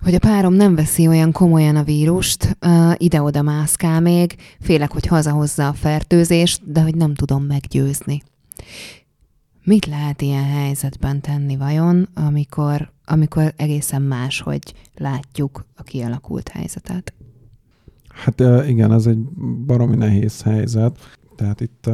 hogy 0.00 0.14
a 0.14 0.18
párom 0.18 0.54
nem 0.54 0.74
veszi 0.74 1.06
olyan 1.06 1.32
komolyan 1.32 1.76
a 1.76 1.82
vírust, 1.82 2.56
ide-oda 2.96 3.42
mászkál 3.42 4.00
még, 4.00 4.36
félek, 4.60 4.92
hogy 4.92 5.06
hazahozza 5.06 5.68
a 5.68 5.72
fertőzést, 5.72 6.72
de 6.72 6.82
hogy 6.82 6.94
nem 6.94 7.14
tudom 7.14 7.44
meggyőzni. 7.44 8.22
Mit 9.64 9.86
lehet 9.86 10.22
ilyen 10.22 10.44
helyzetben 10.44 11.20
tenni 11.20 11.56
vajon, 11.56 12.08
amikor, 12.14 12.92
amikor 13.04 13.52
egészen 13.56 14.02
más, 14.02 14.40
hogy 14.40 14.74
látjuk 14.94 15.66
a 15.76 15.82
kialakult 15.82 16.48
helyzetet? 16.48 17.12
Hát 18.08 18.40
igen, 18.68 18.92
ez 18.92 19.06
egy 19.06 19.18
baromi 19.66 19.96
nehéz 19.96 20.42
helyzet. 20.42 20.98
Tehát 21.36 21.60
itt 21.60 21.90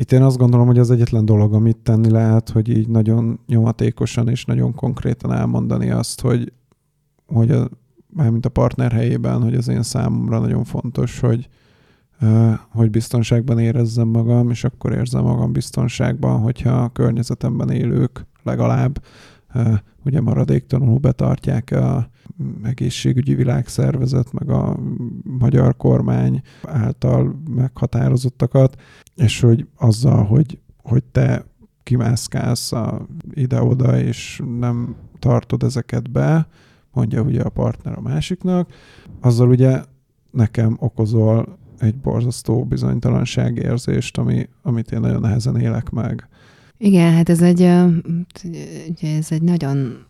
itt 0.00 0.12
én 0.12 0.22
azt 0.22 0.36
gondolom, 0.36 0.66
hogy 0.66 0.78
az 0.78 0.90
egyetlen 0.90 1.24
dolog, 1.24 1.54
amit 1.54 1.76
tenni 1.76 2.10
lehet, 2.10 2.48
hogy 2.48 2.68
így 2.68 2.88
nagyon 2.88 3.40
nyomatékosan 3.46 4.28
és 4.28 4.44
nagyon 4.44 4.74
konkrétan 4.74 5.32
elmondani 5.32 5.90
azt, 5.90 6.20
hogy, 6.20 6.52
hogy 7.26 7.50
a, 7.50 7.68
mármint 8.06 8.46
a 8.46 8.48
partner 8.48 8.92
helyében, 8.92 9.42
hogy 9.42 9.54
az 9.54 9.68
én 9.68 9.82
számomra 9.82 10.38
nagyon 10.38 10.64
fontos, 10.64 11.20
hogy, 11.20 11.48
hogy 12.70 12.90
biztonságban 12.90 13.58
érezzem 13.58 14.08
magam, 14.08 14.50
és 14.50 14.64
akkor 14.64 14.92
érzem 14.92 15.22
magam 15.22 15.52
biztonságban, 15.52 16.40
hogyha 16.40 16.70
a 16.70 16.88
környezetemben 16.88 17.70
élők 17.70 18.26
legalább 18.42 19.02
ugye 20.04 20.20
maradéktalanul 20.20 20.98
betartják 20.98 21.70
a 21.70 22.08
egészségügyi 22.62 23.34
világszervezet, 23.34 24.32
meg 24.32 24.50
a 24.50 24.78
magyar 25.22 25.76
kormány 25.76 26.42
által 26.62 27.40
meghatározottakat, 27.50 28.80
és 29.14 29.40
hogy 29.40 29.66
azzal, 29.76 30.24
hogy, 30.24 30.58
hogy 30.82 31.04
te 31.04 31.44
kimászkálsz 31.82 32.72
ide-oda, 33.30 33.98
és 33.98 34.42
nem 34.58 34.96
tartod 35.18 35.62
ezeket 35.62 36.10
be, 36.10 36.48
mondja 36.92 37.22
ugye 37.22 37.42
a 37.42 37.48
partner 37.48 37.98
a 37.98 38.00
másiknak, 38.00 38.72
azzal 39.20 39.48
ugye 39.48 39.82
nekem 40.30 40.76
okozol 40.78 41.58
egy 41.78 41.96
borzasztó 41.96 42.64
bizonytalanságérzést, 42.64 44.18
ami, 44.18 44.48
amit 44.62 44.92
én 44.92 45.00
nagyon 45.00 45.20
nehezen 45.20 45.56
élek 45.56 45.90
meg. 45.90 46.28
Igen, 46.82 47.12
hát 47.12 47.28
ez 47.28 47.42
egy, 47.42 47.62
ez 49.00 49.30
egy 49.30 49.42
nagyon 49.42 50.06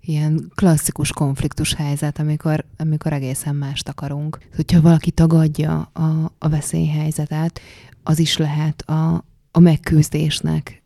ilyen 0.00 0.52
klasszikus 0.54 1.12
konfliktus 1.12 1.74
helyzet, 1.74 2.18
amikor, 2.18 2.64
amikor 2.76 3.12
egészen 3.12 3.54
mást 3.54 3.88
akarunk. 3.88 4.38
Hogyha 4.56 4.80
valaki 4.80 5.10
tagadja 5.10 5.90
a, 5.92 6.32
a 6.38 6.48
veszélyhelyzetet, 6.48 7.60
az 8.02 8.18
is 8.18 8.36
lehet 8.36 8.82
a, 8.82 9.24
a 9.50 9.58
megküzdésnek 9.58 10.82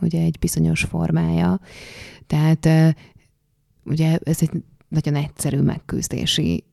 ugye 0.00 0.20
egy 0.20 0.38
bizonyos 0.38 0.82
formája. 0.82 1.60
Tehát 2.26 2.94
ugye 3.84 4.18
ez 4.22 4.38
egy 4.40 4.50
nagyon 4.88 5.14
egyszerű 5.14 5.60
megküzdési 5.60 6.64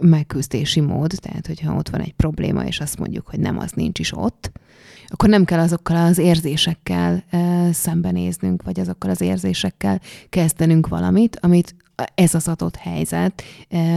megküzdési 0.00 0.80
mód, 0.80 1.12
tehát 1.20 1.46
hogyha 1.46 1.74
ott 1.74 1.88
van 1.88 2.00
egy 2.00 2.12
probléma, 2.12 2.64
és 2.64 2.80
azt 2.80 2.98
mondjuk, 2.98 3.26
hogy 3.26 3.40
nem, 3.40 3.58
az 3.58 3.72
nincs 3.72 3.98
is 3.98 4.16
ott, 4.16 4.52
akkor 5.08 5.28
nem 5.28 5.44
kell 5.44 5.58
azokkal 5.58 5.96
az 5.96 6.18
érzésekkel 6.18 7.24
szembenéznünk, 7.72 8.62
vagy 8.62 8.80
azokkal 8.80 9.10
az 9.10 9.20
érzésekkel 9.20 10.00
kezdenünk 10.28 10.88
valamit, 10.88 11.38
amit 11.40 11.74
ez 12.14 12.34
az 12.34 12.48
adott 12.48 12.76
helyzet 12.76 13.42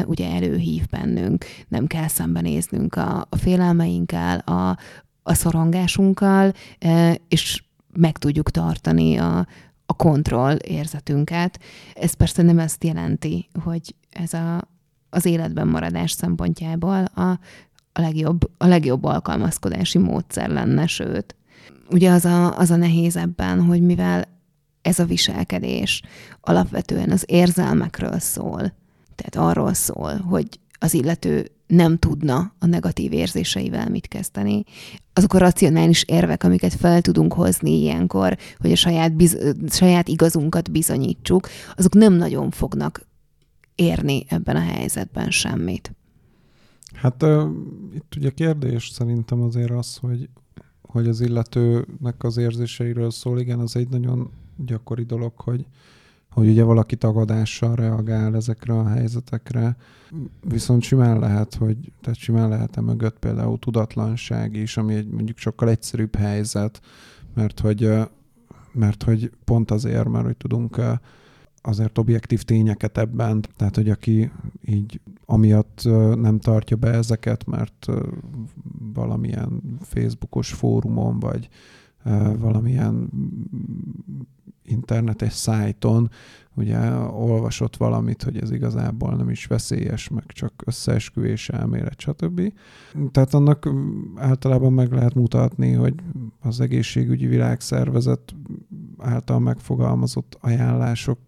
ugye 0.06 0.32
előhív 0.32 0.88
bennünk. 0.88 1.46
Nem 1.68 1.88
kell 1.88 2.08
szembenéznünk 2.08 2.96
a, 2.96 3.26
a 3.30 3.36
félelmeinkkel, 3.36 4.38
a, 4.40 4.78
a 5.24 5.34
szorongásunkkal, 5.34 6.54
és 7.28 7.64
meg 7.94 8.18
tudjuk 8.18 8.52
tartani 8.52 9.18
a, 9.18 9.48
a 9.86 9.94
kontroll 9.94 10.56
érzetünket. 10.56 11.60
Ez 11.94 12.14
persze 12.14 12.42
nem 12.42 12.60
ezt 12.60 12.84
jelenti, 12.84 13.50
hogy 13.64 13.96
ez 14.10 14.34
a, 14.34 14.68
az 15.10 15.26
életben 15.26 15.68
maradás 15.68 16.12
szempontjából 16.12 17.04
a 17.04 17.40
a 18.00 18.02
legjobb, 18.02 18.52
a 18.58 18.66
legjobb 18.66 19.04
alkalmazkodási 19.04 19.98
módszer 19.98 20.50
lenne, 20.50 20.88
sőt. 20.88 21.36
Ugye 21.90 22.12
az 22.12 22.26
a, 22.26 22.58
az 22.58 22.72
a 22.72 22.76
nehéz 22.76 23.16
ebben, 23.16 23.62
hogy 23.64 23.82
mivel 23.82 24.28
ez 24.82 25.00
a 25.00 25.06
viselkedés 25.06 26.02
alapvetően 26.42 27.10
az 27.12 27.24
érzelmekről 27.28 28.20
szól, 28.20 28.74
tehát 29.16 29.50
arról 29.50 29.74
szól, 29.74 30.18
hogy 30.18 30.48
az 30.80 30.94
illető 30.94 31.52
nem 31.68 31.98
tudna 31.98 32.54
a 32.60 32.66
negatív 32.66 33.14
érzéseivel 33.14 33.90
mit 33.90 34.08
kezdeni. 34.08 34.64
Azok 35.14 35.34
a 35.34 35.38
racionális 35.38 36.04
érvek, 36.04 36.44
amiket 36.44 36.74
fel 36.74 37.02
tudunk 37.02 37.34
hozni 37.34 37.82
ilyenkor, 37.82 38.38
hogy 38.58 38.72
a 38.72 38.76
saját, 38.76 39.16
biz- 39.16 39.56
saját 39.70 40.08
igazunkat 40.08 40.72
bizonyítsuk, 40.72 41.50
azok 41.76 41.94
nem 41.94 42.14
nagyon 42.14 42.52
fognak 42.52 43.02
érni 43.76 44.26
ebben 44.30 44.56
a 44.56 44.60
helyzetben 44.60 45.32
semmit. 45.32 45.92
Hát 47.02 47.24
uh, 47.24 47.50
itt 47.94 48.16
ugye 48.18 48.30
kérdés 48.30 48.90
szerintem 48.90 49.42
azért 49.42 49.72
az, 49.72 49.98
hogy, 49.98 50.30
hogy 50.82 51.08
az 51.08 51.22
illetőnek 51.22 52.24
az 52.24 52.38
érzéseiről 52.38 53.12
szól. 53.12 53.40
Igen, 53.40 53.60
az 53.60 53.76
egy 53.76 53.90
nagyon 53.90 54.32
gyakori 54.56 55.04
dolog, 55.04 55.34
hogy, 55.36 55.66
hogy 56.30 56.48
ugye 56.48 56.64
valaki 56.64 56.96
tagadással 56.96 57.76
reagál 57.76 58.36
ezekre 58.36 58.74
a 58.74 58.88
helyzetekre, 58.88 59.78
viszont 60.42 60.82
simán 60.82 61.20
lehet, 61.20 61.56
hogy 61.56 61.78
tehát 62.02 62.20
simán 62.20 62.50
lehet 62.50 62.78
-e 62.78 62.82
mögött 62.82 63.20
például 63.20 63.60
tudatlanság 63.60 64.56
is, 64.56 64.78
ami 64.78 64.94
egy 64.94 65.08
mondjuk 65.08 65.38
sokkal 65.38 65.70
egyszerűbb 65.70 66.16
helyzet, 66.16 66.82
mert 67.34 67.60
hogy, 67.60 67.92
mert 68.72 69.04
hogy 69.04 69.32
pont 69.44 69.72
azért, 69.72 70.10
mert 70.10 70.26
hogy 70.26 70.38
tudunk 70.38 70.82
azért 71.62 71.98
objektív 71.98 72.44
tényeket 72.44 72.98
ebben, 72.98 73.42
tehát 73.56 73.76
hogy 73.76 73.90
aki 73.90 74.32
így 74.66 75.02
amiatt 75.26 75.82
nem 76.16 76.40
tartja 76.40 76.78
be 76.78 76.90
ezeket, 76.90 77.46
mert 77.46 77.88
valamilyen 78.94 79.62
Facebookos 79.82 80.54
fórumon, 80.54 81.20
vagy 81.20 81.50
valamilyen 82.38 83.10
internetes 84.64 85.34
szájton 85.34 86.10
ugye 86.56 86.92
olvasott 86.98 87.78
valamit, 87.78 88.24
hogy 88.24 88.38
ez 88.38 88.52
igazából 88.52 89.16
nem 89.16 89.30
is 89.30 89.46
veszélyes, 89.46 90.10
meg 90.10 90.26
csak 90.26 90.54
összeesküvés 90.66 91.50
elmélet, 91.50 92.00
stb. 92.00 92.54
Tehát 93.12 93.34
annak 93.34 93.70
általában 94.16 94.74
meg 94.74 94.92
lehet 94.92 95.14
mutatni, 95.14 95.72
hogy 95.72 95.94
az 96.40 96.60
egészségügyi 96.60 97.26
világszervezet 97.26 98.36
által 98.98 99.40
megfogalmazott 99.40 100.38
ajánlások 100.42 101.20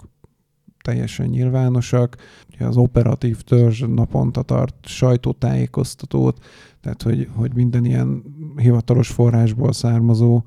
teljesen 0.82 1.28
nyilvánosak. 1.28 2.18
Ugye 2.54 2.66
az 2.66 2.78
operatív 2.78 3.42
törzs 3.42 3.84
naponta 3.88 4.42
tart 4.42 4.76
sajtótájékoztatót, 4.82 6.46
tehát 6.82 7.02
hogy, 7.02 7.28
hogy 7.36 7.54
minden 7.54 7.86
ilyen 7.86 8.24
hivatalos 8.56 9.10
forrásból 9.10 9.74
származó 9.74 10.44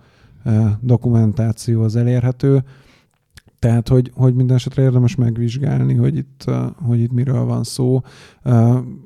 dokumentáció 0.80 1.82
az 1.82 1.96
elérhető. 1.96 2.64
Tehát, 3.58 3.88
hogy, 3.88 4.10
hogy 4.14 4.34
minden 4.34 4.56
esetre 4.56 4.82
érdemes 4.82 5.14
megvizsgálni, 5.14 5.94
hogy 5.94 6.16
itt, 6.16 6.44
hogy 6.86 7.00
itt 7.00 7.12
miről 7.12 7.44
van 7.44 7.64
szó. 7.64 8.00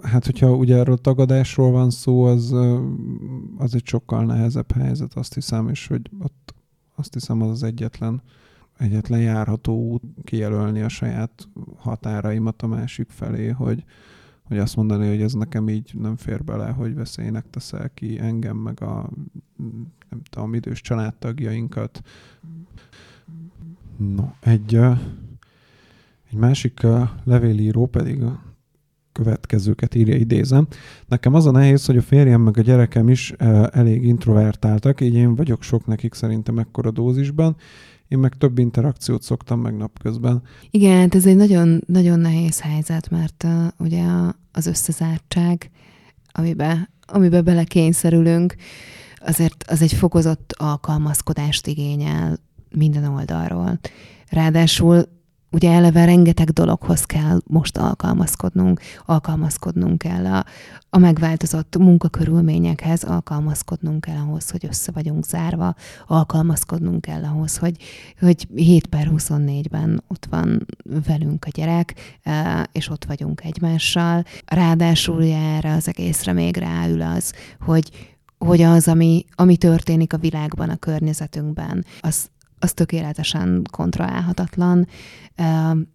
Hát, 0.02 0.24
hogyha 0.24 0.54
ugye 0.54 0.76
erről 0.76 0.96
tagadásról 0.96 1.70
van 1.70 1.90
szó, 1.90 2.24
az, 2.24 2.54
az 3.58 3.74
egy 3.74 3.86
sokkal 3.86 4.24
nehezebb 4.24 4.72
helyzet, 4.72 5.14
azt 5.14 5.34
hiszem, 5.34 5.68
és 5.68 5.86
hogy 5.86 6.10
ott 6.22 6.54
azt 6.96 7.12
hiszem 7.12 7.42
az 7.42 7.50
az 7.50 7.62
egyetlen, 7.62 8.22
egyetlen 8.78 9.20
járható 9.20 9.90
út 9.90 10.02
kijelölni 10.24 10.80
a 10.80 10.88
saját 10.88 11.48
határaimat 11.76 12.62
a 12.62 12.66
másik 12.66 13.10
felé, 13.10 13.48
hogy, 13.48 13.84
hogy 14.42 14.58
azt 14.58 14.76
mondani, 14.76 15.08
hogy 15.08 15.22
ez 15.22 15.32
nekem 15.32 15.68
így 15.68 15.90
nem 16.00 16.16
fér 16.16 16.44
bele, 16.44 16.68
hogy 16.70 16.94
veszélynek 16.94 17.50
teszel 17.50 17.90
ki 17.94 18.18
engem, 18.18 18.56
meg 18.56 18.82
a 18.82 19.10
nem 20.10 20.22
tudom, 20.30 20.54
idős 20.54 20.80
családtagjainkat. 20.80 22.00
No, 23.96 24.24
egy, 24.40 24.74
egy 26.30 26.38
másik 26.38 26.80
levélíró 27.24 27.86
pedig 27.86 28.22
a 28.22 28.42
következőket 29.12 29.94
írja, 29.94 30.14
idézem. 30.14 30.66
Nekem 31.06 31.34
az 31.34 31.46
a 31.46 31.50
nehéz, 31.50 31.86
hogy 31.86 31.96
a 31.96 32.02
férjem 32.02 32.40
meg 32.40 32.58
a 32.58 32.60
gyerekem 32.60 33.08
is 33.08 33.32
elég 33.70 34.04
introvertáltak, 34.04 35.00
így 35.00 35.14
én 35.14 35.34
vagyok 35.34 35.62
sok 35.62 35.86
nekik 35.86 36.14
szerintem 36.14 36.58
ekkora 36.58 36.90
dózisban, 36.90 37.56
én 38.08 38.18
meg 38.18 38.34
több 38.34 38.58
interakciót 38.58 39.22
szoktam 39.22 39.60
meg 39.60 39.76
napközben. 39.76 40.42
Igen, 40.70 40.98
hát 40.98 41.14
ez 41.14 41.26
egy 41.26 41.36
nagyon, 41.36 41.82
nagyon 41.86 42.20
nehéz 42.20 42.60
helyzet, 42.60 43.10
mert 43.10 43.44
uh, 43.44 43.66
ugye 43.78 44.04
az 44.52 44.66
összezártság, 44.66 45.70
amiben, 46.32 46.88
amiben 47.06 47.44
belekényszerülünk, 47.44 48.54
azért 49.16 49.64
az 49.68 49.82
egy 49.82 49.92
fokozott 49.92 50.54
alkalmazkodást 50.56 51.66
igényel 51.66 52.38
minden 52.70 53.04
oldalról. 53.04 53.78
Ráadásul 54.28 55.08
ugye 55.50 55.72
eleve 55.72 56.04
rengeteg 56.04 56.50
dologhoz 56.50 57.04
kell 57.04 57.40
most 57.46 57.76
alkalmazkodnunk, 57.76 58.80
alkalmazkodnunk 59.06 59.98
kell 59.98 60.26
a, 60.26 60.44
a 60.90 60.98
megváltozott 60.98 61.76
munkakörülményekhez, 61.76 63.04
alkalmazkodnunk 63.04 64.00
kell 64.00 64.16
ahhoz, 64.16 64.50
hogy 64.50 64.66
össze 64.68 64.92
vagyunk 64.92 65.24
zárva, 65.24 65.74
alkalmazkodnunk 66.06 67.00
kell 67.00 67.24
ahhoz, 67.24 67.56
hogy, 67.56 67.76
hogy 68.20 68.48
7 68.54 68.86
per 68.86 69.10
24-ben 69.16 70.02
ott 70.08 70.26
van 70.30 70.66
velünk 71.06 71.44
a 71.44 71.50
gyerek, 71.50 71.94
e, 72.22 72.68
és 72.72 72.88
ott 72.88 73.04
vagyunk 73.04 73.44
egymással. 73.44 74.24
Ráadásul 74.46 75.22
erre 75.22 75.72
az 75.72 75.88
egészre 75.88 76.32
még 76.32 76.56
ráül 76.56 77.02
az, 77.02 77.32
hogy 77.60 78.16
hogy 78.38 78.62
az, 78.62 78.88
ami, 78.88 79.24
ami 79.34 79.56
történik 79.56 80.12
a 80.12 80.18
világban, 80.18 80.68
a 80.68 80.76
környezetünkben, 80.76 81.84
az, 82.00 82.30
az 82.58 82.72
tökéletesen 82.72 83.62
kontrollálhatatlan, 83.70 84.86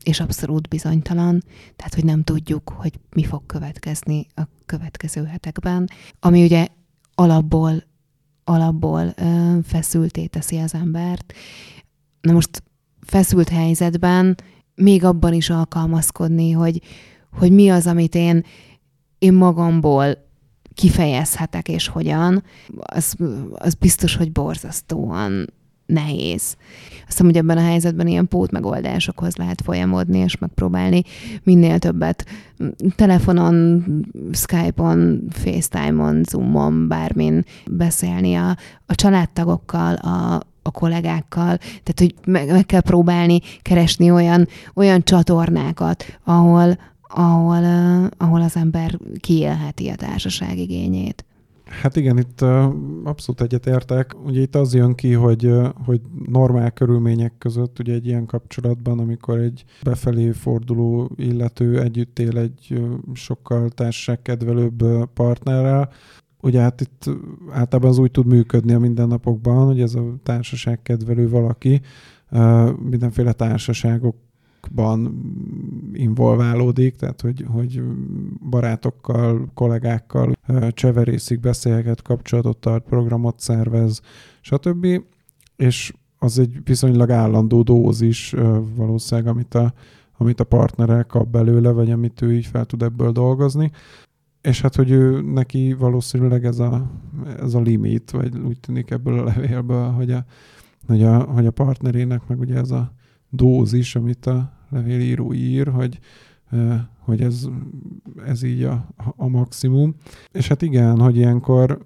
és 0.04 0.20
abszolút 0.20 0.68
bizonytalan, 0.68 1.44
tehát 1.76 1.94
hogy 1.94 2.06
nem 2.06 2.24
tudjuk, 2.24 2.74
hogy 2.76 3.00
mi 3.16 3.24
fog 3.24 3.46
következni 3.46 4.28
a 4.36 4.42
következő 4.66 5.24
hetekben, 5.24 5.90
ami 6.20 6.44
ugye 6.44 6.68
alapból, 7.16 7.84
alapból 8.44 9.14
feszülté 9.64 10.26
teszi 10.26 10.58
az 10.58 10.74
embert. 10.74 11.34
Na 12.22 12.32
most 12.32 12.64
feszült 13.02 13.50
helyzetben 13.50 14.38
még 14.76 15.04
abban 15.04 15.34
is 15.34 15.50
alkalmazkodni, 15.50 16.52
hogy, 16.52 16.82
hogy 17.32 17.52
mi 17.52 17.70
az, 17.70 17.88
amit 17.88 18.16
én, 18.16 18.44
én 19.18 19.34
magamból 19.34 20.32
kifejezhetek, 20.74 21.68
és 21.68 21.88
hogyan, 21.88 22.44
az, 22.80 23.16
az 23.54 23.74
biztos, 23.74 24.16
hogy 24.16 24.32
borzasztóan 24.32 25.54
nehéz. 25.94 26.56
Azt 26.92 27.06
hiszem, 27.08 27.26
hogy 27.26 27.38
ebben 27.38 27.58
a 27.58 27.70
helyzetben 27.70 28.08
ilyen 28.08 28.28
pótmegoldásokhoz 28.28 29.36
lehet 29.36 29.62
folyamodni, 29.62 30.18
és 30.18 30.38
megpróbálni 30.38 31.04
minél 31.44 31.80
többet 31.80 32.26
telefonon, 32.96 33.84
Skype-on, 34.32 35.24
FaceTime-on, 35.30 36.24
Zoom-on, 36.24 36.88
bármin 36.88 37.46
beszélni 37.72 38.36
a, 38.36 38.58
a 38.86 38.96
családtagokkal, 38.96 39.96
a, 39.96 40.42
a 40.62 40.72
kollégákkal, 40.72 41.58
tehát 41.58 41.96
hogy 41.96 42.16
meg, 42.26 42.52
meg 42.52 42.66
kell 42.66 42.82
próbálni 42.82 43.40
keresni 43.62 44.12
olyan, 44.12 44.48
olyan 44.74 45.04
csatornákat, 45.04 46.20
ahol, 46.24 46.78
ahol, 47.02 47.64
ahol 48.18 48.42
az 48.42 48.56
ember 48.56 48.98
kiélheti 49.20 49.90
a 49.90 49.96
társaság 49.96 50.58
igényét. 50.58 51.26
Hát 51.82 51.96
igen, 51.96 52.18
itt 52.18 52.42
abszolút 53.04 53.42
egyetértek. 53.42 54.16
Ugye 54.26 54.42
itt 54.42 54.56
az 54.56 54.74
jön 54.74 54.96
ki, 54.96 55.14
hogy, 55.14 55.52
hogy 55.86 56.02
normál 56.26 56.72
körülmények 56.72 57.34
között, 57.38 57.80
ugye 57.80 57.94
egy 57.94 58.06
ilyen 58.06 58.26
kapcsolatban, 58.26 59.00
amikor 59.00 59.38
egy 59.38 59.64
befelé 59.84 60.32
forduló 60.32 61.12
illető 61.16 61.82
együtt 61.82 62.20
él 62.20 62.38
egy 62.38 62.82
sokkal 63.14 63.70
társaságkedvelőbb 63.70 64.84
partnerrel, 65.14 65.90
ugye 66.42 66.62
hát 66.62 66.82
itt 66.82 67.10
általában 67.50 67.90
az 67.90 67.98
úgy 67.98 68.12
tud 68.12 68.26
működni 68.26 68.74
a 68.74 68.80
mindennapokban, 68.80 69.66
hogy 69.66 69.82
ez 69.82 69.96
a 69.96 70.16
társaságkedvelő 70.24 71.30
valaki 71.30 71.82
mindenféle 72.90 73.32
társaságok 73.34 74.16
ban 74.72 75.22
involválódik, 75.94 76.96
tehát 76.96 77.22
hogy, 77.22 77.46
hogy 77.48 77.82
barátokkal, 78.50 79.52
kollégákkal 79.54 80.34
cseverészik, 80.70 81.40
beszélget, 81.40 82.02
kapcsolatot 82.02 82.58
tart, 82.58 82.84
programot 82.84 83.40
szervez, 83.40 84.02
stb. 84.42 84.88
És 85.56 85.94
az 86.18 86.40
egy 86.40 86.60
viszonylag 86.64 87.10
állandó 87.10 87.62
dózis 87.62 88.36
valószínűleg, 88.76 89.32
amit 89.32 89.54
a, 89.54 89.74
amit 90.18 90.40
a 90.40 90.44
partnerek 90.44 91.08
kap 91.08 91.28
belőle, 91.28 91.72
vagy 91.72 91.92
amit 91.92 92.22
ő 92.22 92.34
így 92.34 92.46
fel 92.46 92.66
tud 92.66 92.82
ebből 92.82 93.12
dolgozni. 93.12 93.72
És 94.42 94.62
hát, 94.62 94.76
hogy 94.76 94.92
ő 94.92 95.22
neki 95.22 95.74
valószínűleg 95.74 96.46
ez 96.46 96.60
a, 96.60 96.92
ez 97.40 97.54
a 97.54 97.60
limit, 97.60 98.12
vagy 98.12 98.38
úgy 98.38 98.60
tűnik 98.60 98.92
ebből 98.92 99.20
a 99.20 99.24
levélből, 99.24 99.90
hogy 99.90 100.12
a, 100.12 100.26
hogy 100.88 101.04
a, 101.04 101.24
hogy 101.24 101.46
a 101.46 101.52
partnerének 101.52 102.28
meg 102.28 102.40
ugye 102.40 102.56
ez 102.56 102.72
a 102.72 102.94
dózis, 103.36 103.96
amit 103.96 104.26
a 104.26 104.52
levélíró 104.70 105.34
ír, 105.34 105.68
hogy, 105.68 106.00
hogy 107.00 107.22
ez, 107.22 107.48
ez 108.26 108.44
így 108.44 108.64
a, 108.64 108.88
a 109.16 109.28
maximum. 109.28 109.96
És 110.32 110.48
hát 110.48 110.62
igen, 110.62 111.00
hogy 111.00 111.18
ilyenkor 111.18 111.84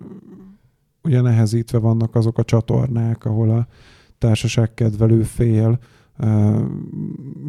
ugye 1.03 1.21
nehezítve 1.21 1.77
vannak 1.77 2.15
azok 2.15 2.37
a 2.37 2.43
csatornák, 2.43 3.25
ahol 3.25 3.49
a 3.49 3.67
társaságkedvelő 4.17 5.23
fél 5.23 5.79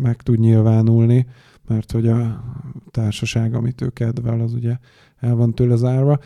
meg 0.03 0.23
tud 0.23 0.39
nyilvánulni, 0.39 1.27
mert 1.67 1.93
hogy 1.93 2.09
a 2.09 2.45
társaság, 2.91 3.55
amit 3.55 3.81
ő 3.81 3.89
kedvel, 3.89 4.41
az 4.41 4.55
ugye 4.55 4.77
el 5.19 5.35
van 5.35 5.55
tőle 5.55 5.77
zárva. 5.77 6.19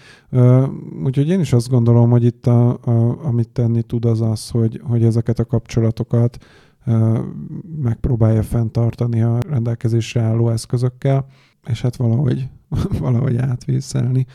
Úgyhogy 1.04 1.28
én 1.28 1.40
is 1.40 1.52
azt 1.52 1.68
gondolom, 1.68 2.11
hogy 2.11 2.24
itt 2.24 2.46
a, 2.46 2.70
a, 2.70 3.24
amit 3.24 3.48
tenni 3.48 3.82
tud 3.82 4.04
az 4.04 4.20
az, 4.20 4.50
hogy, 4.50 4.80
hogy 4.85 5.04
ezeket 5.04 5.38
a 5.38 5.44
kapcsolatokat 5.44 6.38
megpróbálja 7.83 8.42
fenntartani 8.42 9.23
a 9.23 9.38
rendelkezésre 9.49 10.21
álló 10.21 10.51
eszközökkel, 10.51 11.27
és 11.66 11.83
hát 11.83 11.97
valahogy, 11.97 12.49
valahogy 12.99 13.37
átvészelni 13.37 14.27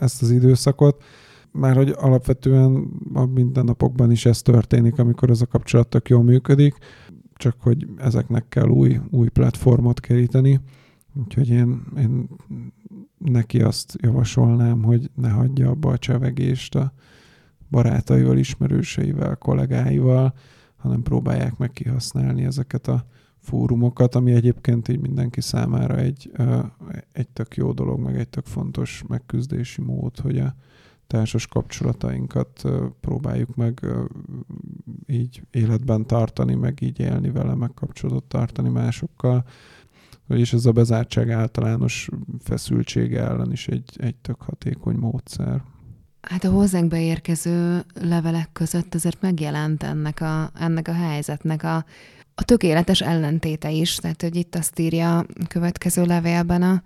ezt 0.00 0.22
az 0.22 0.30
időszakot. 0.30 1.02
Már 1.52 1.76
hogy 1.76 1.94
alapvetően 1.96 2.88
a 3.14 3.24
mindennapokban 3.24 4.10
is 4.10 4.26
ez 4.26 4.42
történik, 4.42 4.98
amikor 4.98 5.30
ez 5.30 5.40
a 5.40 5.46
kapcsolat 5.46 5.88
tök 5.88 6.08
jól 6.08 6.22
működik, 6.22 6.74
csak 7.34 7.56
hogy 7.60 7.88
ezeknek 7.98 8.48
kell 8.48 8.68
új, 8.68 9.00
új 9.10 9.28
platformot 9.28 10.00
keríteni. 10.00 10.60
Úgyhogy 11.14 11.48
én, 11.48 11.82
én 11.98 12.28
neki 13.18 13.62
azt 13.62 13.96
javasolnám, 14.02 14.82
hogy 14.82 15.10
ne 15.14 15.30
hagyja 15.30 15.70
abba 15.70 15.90
a 15.90 15.98
csevegést 15.98 16.74
a 16.74 16.92
barátaival, 17.70 18.38
ismerőseivel, 18.38 19.36
kollégáival, 19.36 20.34
hanem 20.78 21.02
próbálják 21.02 21.56
meg 21.56 21.72
kihasználni 21.72 22.44
ezeket 22.44 22.88
a 22.88 23.04
fórumokat, 23.38 24.14
ami 24.14 24.32
egyébként 24.32 24.88
így 24.88 25.00
mindenki 25.00 25.40
számára 25.40 25.96
egy, 25.96 26.30
egy 27.12 27.28
tök 27.28 27.56
jó 27.56 27.72
dolog, 27.72 28.00
meg 28.00 28.18
egy 28.18 28.28
tök 28.28 28.46
fontos 28.46 29.02
megküzdési 29.08 29.80
mód, 29.80 30.18
hogy 30.18 30.38
a 30.38 30.54
társas 31.06 31.46
kapcsolatainkat 31.46 32.64
próbáljuk 33.00 33.56
meg 33.56 33.86
így 35.06 35.42
életben 35.50 36.06
tartani, 36.06 36.54
meg 36.54 36.80
így 36.80 37.00
élni 37.00 37.30
vele, 37.30 37.54
meg 37.54 37.74
kapcsolatot 37.74 38.24
tartani 38.24 38.68
másokkal. 38.68 39.44
És 40.28 40.52
ez 40.52 40.66
a 40.66 40.72
bezártság 40.72 41.30
általános 41.30 42.08
feszültsége 42.38 43.20
ellen 43.20 43.52
is 43.52 43.68
egy, 43.68 43.90
egy 43.96 44.16
tök 44.16 44.42
hatékony 44.42 44.96
módszer. 44.96 45.62
Hát 46.20 46.44
a 46.44 46.50
hozzánk 46.50 46.88
beérkező 46.88 47.84
levelek 48.00 48.48
között 48.52 48.94
azért 48.94 49.20
megjelent 49.20 49.82
ennek 49.82 50.20
a, 50.20 50.50
ennek 50.60 50.88
a 50.88 50.92
helyzetnek 50.92 51.62
a, 51.62 51.84
a 52.34 52.44
tökéletes 52.44 53.00
ellentéte 53.00 53.70
is. 53.70 53.96
Tehát, 53.96 54.22
hogy 54.22 54.36
itt 54.36 54.54
azt 54.54 54.78
írja 54.78 55.18
a 55.18 55.26
következő 55.48 56.04
levélben 56.04 56.62
a, 56.62 56.82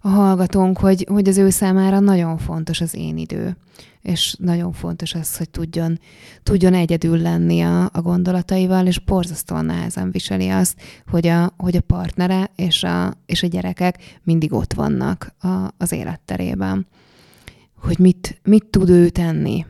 a 0.00 0.08
hallgatónk, 0.08 0.78
hogy, 0.78 1.06
hogy 1.08 1.28
az 1.28 1.38
ő 1.38 1.50
számára 1.50 2.00
nagyon 2.00 2.38
fontos 2.38 2.80
az 2.80 2.94
én 2.94 3.16
idő, 3.16 3.56
és 4.02 4.34
nagyon 4.38 4.72
fontos 4.72 5.14
az, 5.14 5.36
hogy 5.36 5.50
tudjon, 5.50 6.00
tudjon 6.42 6.74
egyedül 6.74 7.18
lenni 7.18 7.60
a, 7.60 7.84
a 7.92 8.00
gondolataival, 8.02 8.86
és 8.86 8.98
borzasztóan 8.98 9.64
nehezen 9.64 10.10
viseli 10.10 10.48
azt, 10.48 10.80
hogy 11.06 11.26
a, 11.26 11.52
hogy 11.56 11.76
a 11.76 11.80
partnere 11.80 12.50
és 12.56 12.82
a, 12.82 13.14
és 13.26 13.42
a 13.42 13.46
gyerekek 13.46 14.18
mindig 14.22 14.52
ott 14.52 14.72
vannak 14.72 15.34
a, 15.38 15.74
az 15.78 15.92
életterében 15.92 16.86
hogy 17.80 17.98
mit, 17.98 18.40
mit 18.44 18.66
tud 18.70 18.88
ő 18.88 19.08
tenni, 19.08 19.66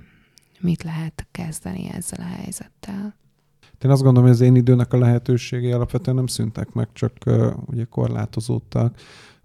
mit 0.61 0.83
lehet 0.83 1.27
kezdeni 1.31 1.91
ezzel 1.93 2.21
a 2.21 2.43
helyzettel. 2.43 3.15
Én 3.85 3.91
azt 3.91 4.03
gondolom, 4.03 4.29
hogy 4.29 4.39
az 4.39 4.47
én 4.47 4.55
időnek 4.55 4.93
a 4.93 4.99
lehetőségei 4.99 5.73
alapvetően 5.73 6.17
nem 6.17 6.27
szüntek 6.27 6.73
meg, 6.73 6.89
csak 6.93 7.13
uh, 7.27 7.53
ugye 7.67 7.85
korlátozódtak. 7.85 8.97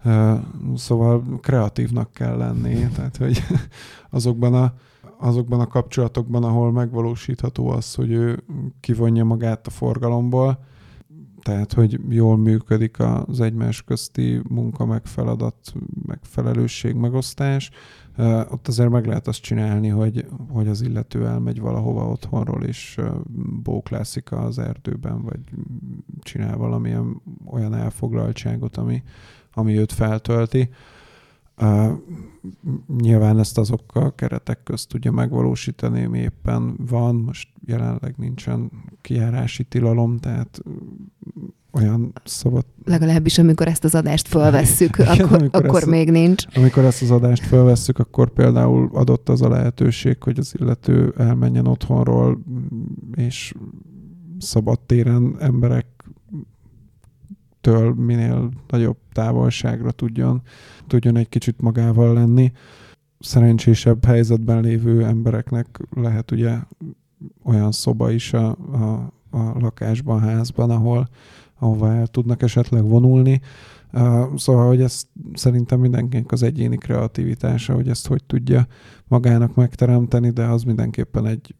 Uh, 0.04 0.38
szóval 0.74 1.38
kreatívnak 1.40 2.12
kell 2.12 2.36
lenni, 2.36 2.88
tehát 2.94 3.16
hogy 3.16 3.42
azokban 4.10 4.54
a, 4.54 4.74
azokban 5.18 5.60
a 5.60 5.66
kapcsolatokban, 5.66 6.44
ahol 6.44 6.72
megvalósítható 6.72 7.68
az, 7.68 7.94
hogy 7.94 8.10
ő 8.10 8.44
kivonja 8.80 9.24
magát 9.24 9.66
a 9.66 9.70
forgalomból, 9.70 10.58
tehát, 11.46 11.72
hogy 11.72 12.00
jól 12.08 12.36
működik 12.36 12.96
az 13.26 13.40
egymás 13.40 13.82
közti 13.82 14.40
munka, 14.48 14.84
meg 14.84 15.06
feladat, 15.06 15.72
meg 16.06 16.18
felelősség 16.22 16.94
megosztás, 16.94 17.70
ott 18.50 18.68
azért 18.68 18.90
meg 18.90 19.06
lehet 19.06 19.26
azt 19.26 19.40
csinálni, 19.40 19.88
hogy, 19.88 20.26
hogy 20.48 20.68
az 20.68 20.80
illető 20.80 21.26
elmegy 21.26 21.60
valahova 21.60 22.08
otthonról, 22.08 22.62
és 22.62 23.00
bóklászik 23.62 24.32
az 24.32 24.58
erdőben, 24.58 25.22
vagy 25.22 25.40
csinál 26.20 26.56
valamilyen 26.56 27.22
olyan 27.44 27.74
elfoglaltságot, 27.74 28.76
ami, 28.76 29.02
ami 29.52 29.78
őt 29.78 29.92
feltölti. 29.92 30.68
Uh, 31.60 31.92
nyilván 32.98 33.38
ezt 33.38 33.58
azokkal 33.58 34.14
keretek 34.14 34.62
közt 34.62 34.88
tudja 34.88 35.12
megvalósítani, 35.12 36.04
ami 36.04 36.18
éppen 36.18 36.76
van. 36.86 37.14
Most 37.14 37.48
jelenleg 37.64 38.14
nincsen 38.16 38.70
kijárási 39.00 39.64
tilalom, 39.64 40.18
tehát 40.18 40.62
olyan 41.76 42.12
szabad... 42.24 42.64
Legalábbis 42.84 43.38
amikor 43.38 43.68
ezt 43.68 43.84
az 43.84 43.94
adást 43.94 44.28
felvesszük, 44.28 44.96
Igen, 44.98 45.20
akkor, 45.20 45.48
akkor 45.52 45.76
ezt, 45.76 45.86
még 45.86 46.10
nincs. 46.10 46.44
Amikor 46.54 46.84
ezt 46.84 47.02
az 47.02 47.10
adást 47.10 47.46
felvesszük, 47.46 47.98
akkor 47.98 48.30
például 48.30 48.90
adott 48.92 49.28
az 49.28 49.42
a 49.42 49.48
lehetőség, 49.48 50.22
hogy 50.22 50.38
az 50.38 50.54
illető 50.58 51.14
elmenjen 51.16 51.66
otthonról, 51.66 52.38
és 53.14 53.54
szabad 54.38 54.80
téren 54.80 55.36
emberek 55.38 55.86
től 57.60 57.94
minél 57.94 58.50
nagyobb 58.68 58.96
távolságra 59.12 59.90
tudjon, 59.90 60.42
tudjon 60.86 61.16
egy 61.16 61.28
kicsit 61.28 61.60
magával 61.60 62.12
lenni. 62.12 62.52
Szerencsésebb 63.18 64.04
helyzetben 64.04 64.62
lévő 64.62 65.04
embereknek 65.04 65.80
lehet 65.90 66.30
ugye 66.30 66.58
olyan 67.44 67.72
szoba 67.72 68.10
is 68.10 68.32
a, 68.32 68.56
a, 68.72 69.12
a 69.30 69.58
lakásban, 69.58 70.22
a 70.22 70.26
házban, 70.26 70.70
ahol, 70.70 71.08
ahova 71.58 71.92
el 71.92 72.06
tudnak 72.06 72.42
esetleg 72.42 72.84
vonulni. 72.88 73.40
Szóval, 74.36 74.66
hogy 74.66 74.80
ez 74.80 75.06
szerintem 75.34 75.80
mindenkinek 75.80 76.32
az 76.32 76.42
egyéni 76.42 76.76
kreativitása, 76.76 77.74
hogy 77.74 77.88
ezt 77.88 78.06
hogy 78.06 78.24
tudja 78.24 78.66
magának 79.08 79.54
megteremteni, 79.54 80.30
de 80.30 80.44
az 80.44 80.62
mindenképpen 80.62 81.26
egy, 81.26 81.54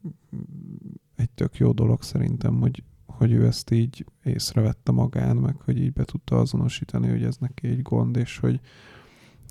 egy 1.17 1.31
tök 1.31 1.57
jó 1.57 1.73
dolog 1.73 2.03
szerintem, 2.03 2.61
hogy, 2.61 2.83
hogy 3.07 3.33
ő 3.33 3.47
ezt 3.47 3.71
így 3.71 4.07
észrevette 4.25 4.93
magán, 4.93 5.37
meg 5.37 5.57
hogy 5.65 5.81
így 5.81 5.93
be 5.93 6.05
tudta 6.05 6.39
azonosítani, 6.39 7.09
hogy 7.09 7.23
ez 7.23 7.37
neki 7.37 7.67
egy 7.69 7.83
gond, 7.83 8.17
és 8.17 8.39
hogy, 8.39 8.61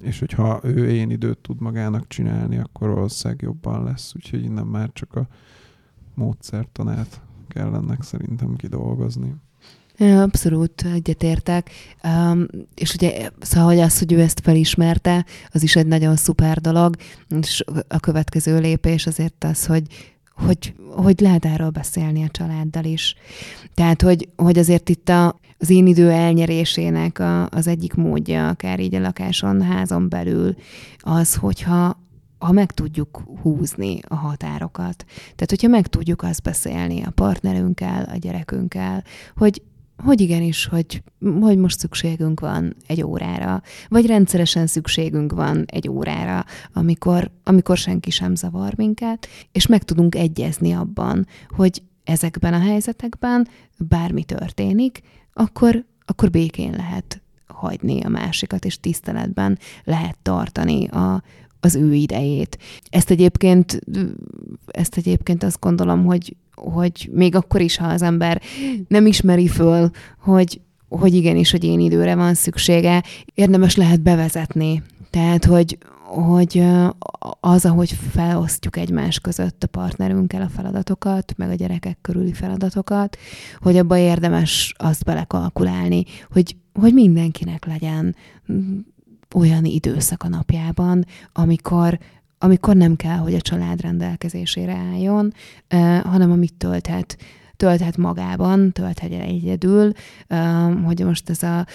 és 0.01 0.19
hogyha 0.19 0.59
ő 0.63 0.89
én 0.89 1.09
időt 1.09 1.37
tud 1.37 1.61
magának 1.61 2.07
csinálni, 2.07 2.57
akkor 2.57 2.89
valószínűleg 2.89 3.41
jobban 3.41 3.83
lesz, 3.83 4.15
úgyhogy 4.15 4.43
innen 4.43 4.67
már 4.67 4.89
csak 4.93 5.15
a 5.15 5.27
módszertanát 6.13 7.21
kell 7.47 7.73
ennek 7.73 8.01
szerintem 8.01 8.55
kidolgozni. 8.55 9.35
Abszolút 9.99 10.85
egyetértek. 10.93 11.69
Um, 12.03 12.45
és 12.75 12.93
ugye, 12.93 13.29
szóval 13.39 13.67
hogy 13.67 13.79
az, 13.79 13.99
hogy 13.99 14.13
ő 14.13 14.19
ezt 14.19 14.39
felismerte, 14.43 15.25
az 15.51 15.63
is 15.63 15.75
egy 15.75 15.87
nagyon 15.87 16.15
szuper 16.15 16.61
dolog, 16.61 16.95
és 17.41 17.63
a 17.87 17.99
következő 17.99 18.59
lépés 18.59 19.07
azért 19.07 19.43
az, 19.43 19.65
hogy 19.65 19.83
hogy, 20.35 20.73
hogy 20.89 21.19
lehet 21.19 21.45
erről 21.45 21.69
beszélni 21.69 22.23
a 22.23 22.29
családdal 22.31 22.83
is. 22.83 23.15
Tehát, 23.73 24.01
hogy, 24.01 24.29
hogy 24.35 24.57
azért 24.57 24.89
itt 24.89 25.09
a, 25.09 25.39
az 25.57 25.69
én 25.69 25.87
idő 25.87 26.09
elnyerésének 26.09 27.19
a, 27.19 27.49
az 27.49 27.67
egyik 27.67 27.93
módja, 27.93 28.47
akár 28.47 28.79
így 28.79 28.95
a 28.95 28.99
lakáson, 28.99 29.61
házon 29.61 30.09
belül, 30.09 30.55
az, 30.99 31.35
hogyha 31.35 32.03
ha 32.37 32.51
meg 32.51 32.71
tudjuk 32.71 33.23
húzni 33.41 33.99
a 34.07 34.15
határokat. 34.15 35.05
Tehát, 35.07 35.49
hogyha 35.49 35.67
meg 35.67 35.87
tudjuk 35.87 36.21
azt 36.21 36.41
beszélni 36.41 37.03
a 37.03 37.11
partnerünkkel, 37.11 38.09
a 38.13 38.17
gyerekünkkel, 38.17 39.03
hogy 39.35 39.61
hogy 39.97 40.21
igenis, 40.21 40.65
hogy, 40.65 41.03
hogy 41.39 41.57
most 41.57 41.79
szükségünk 41.79 42.39
van 42.39 42.75
egy 42.87 43.03
órára, 43.03 43.61
vagy 43.87 44.05
rendszeresen 44.05 44.67
szükségünk 44.67 45.31
van 45.31 45.65
egy 45.67 45.89
órára, 45.89 46.45
amikor, 46.73 47.31
amikor 47.43 47.77
senki 47.77 48.09
sem 48.09 48.35
zavar 48.35 48.73
minket, 48.75 49.27
és 49.51 49.67
meg 49.67 49.83
tudunk 49.83 50.15
egyezni 50.15 50.71
abban, 50.71 51.27
hogy 51.49 51.81
ezekben 52.03 52.53
a 52.53 52.59
helyzetekben 52.59 53.47
bármi 53.77 54.23
történik, 54.23 55.01
akkor, 55.33 55.85
akkor 56.05 56.29
békén 56.29 56.71
lehet 56.71 57.21
hagyni 57.47 58.01
a 58.01 58.09
másikat, 58.09 58.65
és 58.65 58.79
tiszteletben 58.79 59.59
lehet 59.83 60.17
tartani 60.21 60.87
a, 60.87 61.23
az 61.59 61.75
ő 61.75 61.93
idejét. 61.93 62.57
Ezt 62.89 63.09
egyébként, 63.09 63.79
ezt 64.65 64.97
egyébként 64.97 65.43
azt 65.43 65.59
gondolom, 65.59 66.05
hogy 66.05 66.35
hogy 66.55 67.09
még 67.11 67.35
akkor 67.35 67.61
is, 67.61 67.77
ha 67.77 67.87
az 67.87 68.01
ember 68.01 68.41
nem 68.87 69.05
ismeri 69.05 69.47
föl, 69.47 69.89
hogy, 70.19 70.61
hogy 70.89 71.13
igenis, 71.13 71.51
hogy 71.51 71.63
én 71.63 71.79
időre 71.79 72.15
van 72.15 72.33
szüksége, 72.33 73.03
érdemes 73.33 73.75
lehet 73.75 74.01
bevezetni. 74.01 74.83
Tehát, 75.09 75.45
hogy, 75.45 75.77
hogy 76.05 76.63
az, 77.39 77.65
ahogy 77.65 77.91
felosztjuk 78.11 78.77
egymás 78.77 79.19
között 79.19 79.63
a 79.63 79.67
partnerünkkel 79.67 80.41
a 80.41 80.49
feladatokat, 80.49 81.33
meg 81.37 81.49
a 81.49 81.55
gyerekek 81.55 81.97
körüli 82.01 82.33
feladatokat, 82.33 83.17
hogy 83.59 83.77
abba 83.77 83.97
érdemes 83.97 84.73
azt 84.77 85.03
belekalkulálni, 85.03 86.03
hogy, 86.31 86.55
hogy 86.73 86.93
mindenkinek 86.93 87.65
legyen 87.65 88.15
olyan 89.35 89.65
időszak 89.65 90.23
a 90.23 90.27
napjában, 90.27 91.05
amikor, 91.33 91.99
amikor 92.37 92.75
nem 92.75 92.95
kell, 92.95 93.17
hogy 93.17 93.33
a 93.33 93.41
család 93.41 93.81
rendelkezésére 93.81 94.73
álljon, 94.73 95.33
hanem 96.03 96.31
amit 96.31 96.53
tölthet, 96.53 97.17
tölthet 97.57 97.97
magában, 97.97 98.71
tölthet 98.71 99.11
egyedül, 99.11 99.91
hogy 100.85 100.99
most 100.99 101.29
ez 101.29 101.43
a 101.43 101.65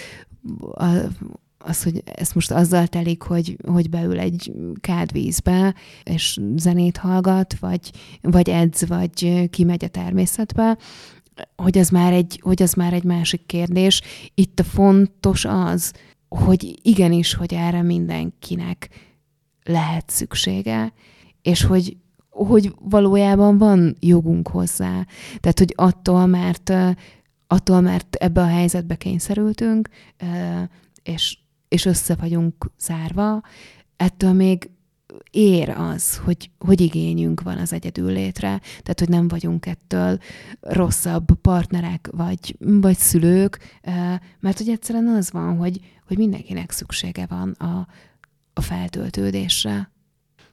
az, 1.65 1.83
hogy 1.83 2.03
ezt 2.05 2.35
most 2.35 2.51
azzal 2.51 2.87
telik, 2.87 3.23
hogy, 3.23 3.57
hogy 3.67 3.91
beül 3.91 4.19
egy 4.19 4.53
kádvízbe, 4.81 5.75
és 6.03 6.41
zenét 6.57 6.97
hallgat, 6.97 7.59
vagy, 7.59 7.91
vagy 8.23 8.49
edz, 8.49 8.87
vagy 8.87 9.49
kimegy 9.51 9.85
a 9.85 9.89
természetbe, 9.89 10.79
hogy 11.57 11.79
az 11.79 11.89
már 11.89 12.13
egy, 12.13 12.41
hogy 12.43 12.63
az 12.63 12.73
már 12.73 12.93
egy 12.93 13.05
másik 13.05 13.47
kérdés. 13.47 14.03
Itt 14.35 14.61
a 14.61 14.65
fontos 14.65 15.45
az, 15.45 15.93
hogy 16.29 16.79
igenis, 16.83 17.35
hogy 17.35 17.55
erre 17.55 17.83
mindenkinek 17.83 18.89
lehet 19.65 20.11
szüksége, 20.11 20.93
és 21.43 21.63
hogy, 21.63 21.97
hogy 22.31 22.75
valójában 22.81 23.59
van 23.59 23.97
jogunk 24.01 24.49
hozzá. 24.49 25.07
Tehát, 25.41 25.59
hogy 25.59 25.73
attól, 25.77 26.27
mert 26.27 26.73
attól, 27.47 27.81
mert 27.81 28.15
ebbe 28.15 28.41
a 28.41 28.47
helyzetbe 28.47 28.95
kényszerültünk, 28.95 29.89
és, 31.03 31.39
és 31.69 31.85
össze 31.85 32.15
vagyunk 32.15 32.71
zárva, 32.79 33.43
ettől 33.97 34.33
még 34.33 34.71
ér 35.31 35.69
az, 35.69 36.17
hogy, 36.17 36.51
hogy 36.59 36.81
igényünk 36.81 37.43
van 37.43 37.59
az 37.59 37.73
egyedül 37.73 38.13
létre, 38.13 38.61
tehát 38.83 38.99
hogy 38.99 39.09
nem 39.09 39.29
vagyunk 39.29 39.67
ettől 39.67 40.19
rosszabb 40.61 41.41
partnerek 41.41 42.09
vagy, 42.13 42.57
vagy 42.59 42.97
szülők, 42.97 43.59
mert 44.41 44.59
hogy 44.59 44.69
egyszerűen 44.69 45.07
az 45.07 45.31
van, 45.31 45.57
hogy, 45.57 45.81
hogy 46.07 46.17
mindenkinek 46.17 46.71
szüksége 46.71 47.27
van 47.27 47.51
a, 47.51 47.87
a 48.53 48.61
feltöltődésre. 48.61 49.91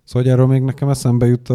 Szóval 0.03 0.31
erről 0.31 0.47
még 0.47 0.61
nekem 0.61 0.89
eszembe 0.89 1.25
jut 1.25 1.49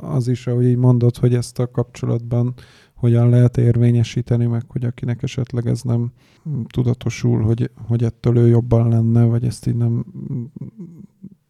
az 0.00 0.28
is, 0.28 0.46
ahogy 0.46 0.64
így 0.64 0.76
mondod, 0.76 1.16
hogy 1.16 1.34
ezt 1.34 1.58
a 1.58 1.70
kapcsolatban 1.70 2.54
hogyan 2.94 3.28
lehet 3.28 3.56
érvényesíteni, 3.56 4.46
meg 4.46 4.64
hogy 4.68 4.84
akinek 4.84 5.22
esetleg 5.22 5.66
ez 5.66 5.82
nem 5.82 6.12
tudatosul, 6.66 7.42
hogy, 7.42 7.70
hogy 7.86 8.04
ettől 8.04 8.36
ő 8.36 8.46
jobban 8.46 8.88
lenne, 8.88 9.24
vagy 9.24 9.44
ezt 9.44 9.66
így 9.66 9.76
nem 9.76 10.04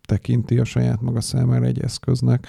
tekinti 0.06 0.58
a 0.58 0.64
saját 0.64 1.00
maga 1.00 1.20
számára 1.20 1.64
egy 1.64 1.80
eszköznek 1.80 2.46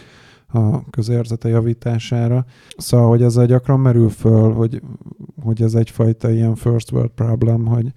a 0.48 0.90
közérzete 0.90 1.50
javítására. 1.50 2.46
Szóval, 2.78 3.10
hogy 3.10 3.22
ezzel 3.22 3.46
gyakran 3.46 3.80
merül 3.80 4.10
föl, 4.10 4.54
hogy, 4.54 4.82
hogy 5.42 5.62
ez 5.62 5.74
egyfajta 5.74 6.32
ilyen 6.32 6.56
first 6.56 6.92
world 6.92 7.12
problem, 7.12 7.66
hogy, 7.66 7.92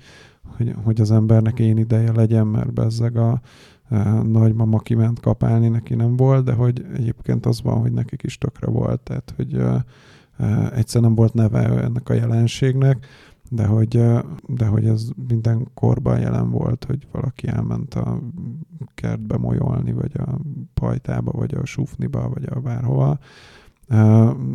hogy, 0.61 0.75
hogy 0.85 1.01
az 1.01 1.11
embernek 1.11 1.59
én 1.59 1.77
ideje 1.77 2.13
legyen, 2.13 2.47
mert 2.47 2.73
bezzeg 2.73 3.17
a, 3.17 3.41
a 3.89 3.99
nagymama 4.23 4.79
kiment 4.79 5.21
kapálni, 5.21 5.69
neki 5.69 5.95
nem 5.95 6.17
volt, 6.17 6.45
de 6.45 6.53
hogy 6.53 6.87
egyébként 6.95 7.47
az 7.47 7.63
van, 7.63 7.81
hogy 7.81 7.93
nekik 7.93 8.23
is 8.23 8.39
tökre 8.39 8.71
volt, 8.71 9.01
tehát 9.01 9.33
hogy 9.37 9.63
egyszer 10.75 11.03
nem 11.03 11.15
volt 11.15 11.35
neve 11.35 11.83
ennek 11.83 12.09
a 12.09 12.15
jelenségnek, 12.15 13.07
de 13.51 13.67
hogy, 13.67 14.03
de 14.47 14.67
hogy 14.67 14.87
ez 14.87 15.09
minden 15.29 15.69
korban 15.75 16.21
jelen 16.21 16.51
volt, 16.51 16.85
hogy 16.85 17.07
valaki 17.13 17.49
elment 17.49 17.95
a 17.95 18.19
kertbe 18.95 19.37
molyolni, 19.37 19.93
vagy 19.93 20.13
a 20.15 20.39
pajtába, 20.75 21.33
vagy 21.33 21.55
a 21.55 21.65
sufniba, 21.65 22.29
vagy 22.29 22.45
a 22.51 22.61
bárhova. 22.61 23.19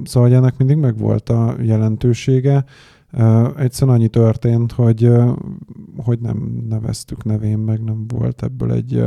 Szóval 0.03 0.29
hogy 0.29 0.33
ennek 0.33 0.57
mindig 0.57 0.77
megvolt 0.77 1.29
a 1.29 1.55
jelentősége. 1.61 2.65
Egyszerűen 3.57 3.97
annyi 3.97 4.07
történt, 4.07 4.71
hogy, 4.71 5.11
hogy 5.97 6.19
nem 6.19 6.65
neveztük 6.69 7.23
nevén, 7.23 7.57
meg 7.57 7.83
nem 7.83 8.07
volt 8.07 8.43
ebből 8.43 8.71
egy, 8.71 9.03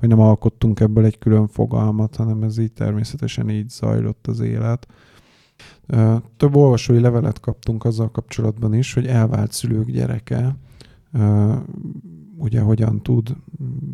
vagy 0.00 0.08
nem 0.08 0.20
alkottunk 0.20 0.80
ebből 0.80 1.04
egy 1.04 1.18
külön 1.18 1.48
fogalmat, 1.48 2.16
hanem 2.16 2.42
ez 2.42 2.58
így 2.58 2.72
természetesen 2.72 3.50
így 3.50 3.68
zajlott 3.68 4.26
az 4.26 4.40
élet. 4.40 4.86
Több 6.36 6.56
olvasói 6.56 7.00
levelet 7.00 7.40
kaptunk 7.40 7.84
azzal 7.84 8.10
kapcsolatban 8.10 8.74
is, 8.74 8.94
hogy 8.94 9.06
elvált 9.06 9.52
szülők 9.52 9.90
gyereke 9.90 10.56
ugye 12.36 12.60
hogyan 12.60 13.02
tud 13.02 13.36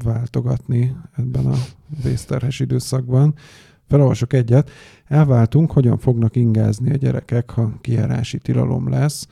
váltogatni 0.05 0.96
ebben 1.16 1.46
a 1.46 1.55
vészterhes 2.03 2.61
időszakban. 2.61 3.35
Felolvasok 3.88 4.32
egyet. 4.32 4.70
Elváltunk, 5.06 5.72
hogyan 5.72 5.98
fognak 5.98 6.36
ingázni 6.36 6.92
a 6.92 6.96
gyerekek, 6.96 7.50
ha 7.50 7.72
kijárási 7.80 8.38
tilalom 8.38 8.88
lesz. 8.88 9.26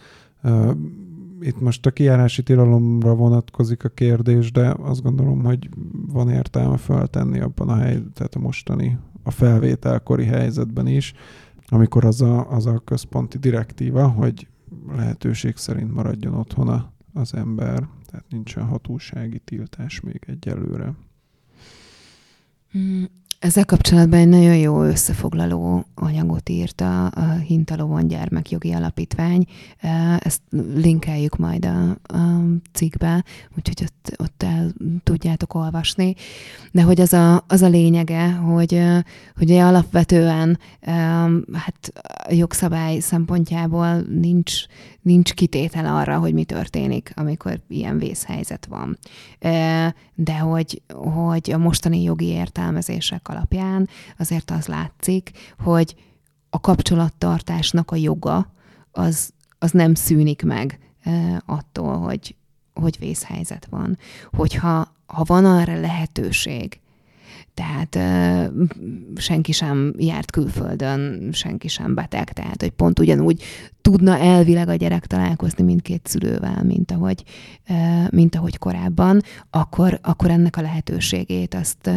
Itt 1.40 1.60
most 1.60 1.86
a 1.86 1.90
kijárási 1.90 2.42
tilalomra 2.42 3.14
vonatkozik 3.14 3.84
a 3.84 3.88
kérdés, 3.88 4.52
de 4.52 4.74
azt 4.82 5.02
gondolom, 5.02 5.44
hogy 5.44 5.68
van 6.06 6.30
értelme 6.30 6.76
feltenni 6.76 7.40
abban 7.40 7.68
a 7.68 7.76
helyzetben, 7.76 8.12
tehát 8.12 8.34
a 8.34 8.38
mostani, 8.38 8.98
a 9.22 9.30
felvételkori 9.30 10.24
helyzetben 10.24 10.86
is, 10.86 11.14
amikor 11.68 12.04
az 12.04 12.20
a, 12.20 12.50
az 12.50 12.66
a 12.66 12.78
központi 12.78 13.38
direktíva, 13.38 14.08
hogy 14.08 14.48
lehetőség 14.96 15.56
szerint 15.56 15.94
maradjon 15.94 16.34
otthon 16.34 16.92
az 17.12 17.34
ember, 17.34 17.88
tehát 18.06 18.24
nincsen 18.28 18.64
hatósági 18.64 19.38
tiltás 19.38 20.00
még 20.00 20.24
egyelőre. 20.26 20.94
Ezzel 23.40 23.64
kapcsolatban 23.64 24.18
egy 24.18 24.28
nagyon 24.28 24.56
jó 24.56 24.82
összefoglaló 24.82 25.84
anyagot 25.94 26.48
írt 26.48 26.80
a, 26.80 27.04
a 27.04 27.30
Hintalovon 27.46 28.06
Gyermekjogi 28.08 28.72
Alapítvány. 28.72 29.44
Ezt 30.18 30.40
linkeljük 30.74 31.36
majd 31.36 31.64
a, 31.64 31.90
a 31.90 32.44
cikkbe, 32.72 33.24
úgyhogy 33.56 33.82
ott, 33.82 34.14
ott 34.18 34.42
el 34.42 34.72
tudjátok 35.02 35.54
olvasni. 35.54 36.14
De 36.72 36.82
hogy 36.82 37.00
az 37.00 37.12
a, 37.12 37.44
az 37.46 37.62
a 37.62 37.68
lényege, 37.68 38.30
hogy, 38.30 38.82
hogy 39.36 39.50
alapvetően 39.50 40.58
hát 41.52 41.92
a 42.26 42.32
jogszabály 42.32 42.98
szempontjából 42.98 44.00
nincs, 44.00 44.52
nincs 45.02 45.34
kitétel 45.34 45.96
arra, 45.96 46.18
hogy 46.18 46.32
mi 46.32 46.44
történik, 46.44 47.12
amikor 47.16 47.60
ilyen 47.68 47.98
vészhelyzet 47.98 48.66
van. 48.66 48.98
De 50.14 50.38
hogy, 50.38 50.82
hogy 50.94 51.50
a 51.52 51.58
mostani 51.58 52.02
jogi 52.02 52.26
értelmezések 52.26 53.28
alapján 53.28 53.88
azért 54.18 54.50
az 54.50 54.66
látszik, 54.66 55.30
hogy 55.58 55.94
a 56.50 56.60
kapcsolattartásnak 56.60 57.90
a 57.90 57.96
joga 57.96 58.52
az, 58.92 59.32
az 59.58 59.70
nem 59.70 59.94
szűnik 59.94 60.42
meg 60.42 60.78
attól, 61.46 61.98
hogy, 61.98 62.34
hogy 62.74 62.96
vészhelyzet 62.98 63.66
van. 63.70 63.98
Hogyha 64.32 64.98
ha 65.06 65.24
van 65.24 65.44
arra 65.44 65.80
lehetőség, 65.80 66.80
tehát 67.54 67.94
uh, 67.94 68.66
senki 69.16 69.52
sem 69.52 69.94
járt 69.98 70.30
külföldön, 70.30 71.28
senki 71.32 71.68
sem 71.68 71.94
beteg, 71.94 72.32
tehát 72.32 72.60
hogy 72.60 72.70
pont 72.70 72.98
ugyanúgy 72.98 73.42
tudna 73.82 74.18
elvileg 74.18 74.68
a 74.68 74.74
gyerek 74.74 75.06
találkozni 75.06 75.64
mindkét 75.64 76.06
szülővel, 76.06 76.62
mint 76.62 76.90
ahogy, 76.90 77.24
uh, 77.68 78.10
mint 78.10 78.34
ahogy 78.34 78.58
korábban, 78.58 79.20
akkor, 79.50 79.98
akkor 80.02 80.30
ennek 80.30 80.56
a 80.56 80.62
lehetőségét 80.62 81.54
azt, 81.54 81.90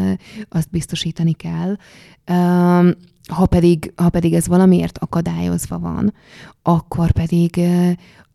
azt 0.49 0.69
biztosítani 0.69 1.33
kell. 1.33 1.75
Ha 3.29 3.45
pedig, 3.45 3.93
ha 3.95 4.09
pedig 4.09 4.33
ez 4.33 4.47
valamiért 4.47 4.97
akadályozva 4.97 5.79
van, 5.79 6.13
akkor 6.61 7.11
pedig, 7.11 7.59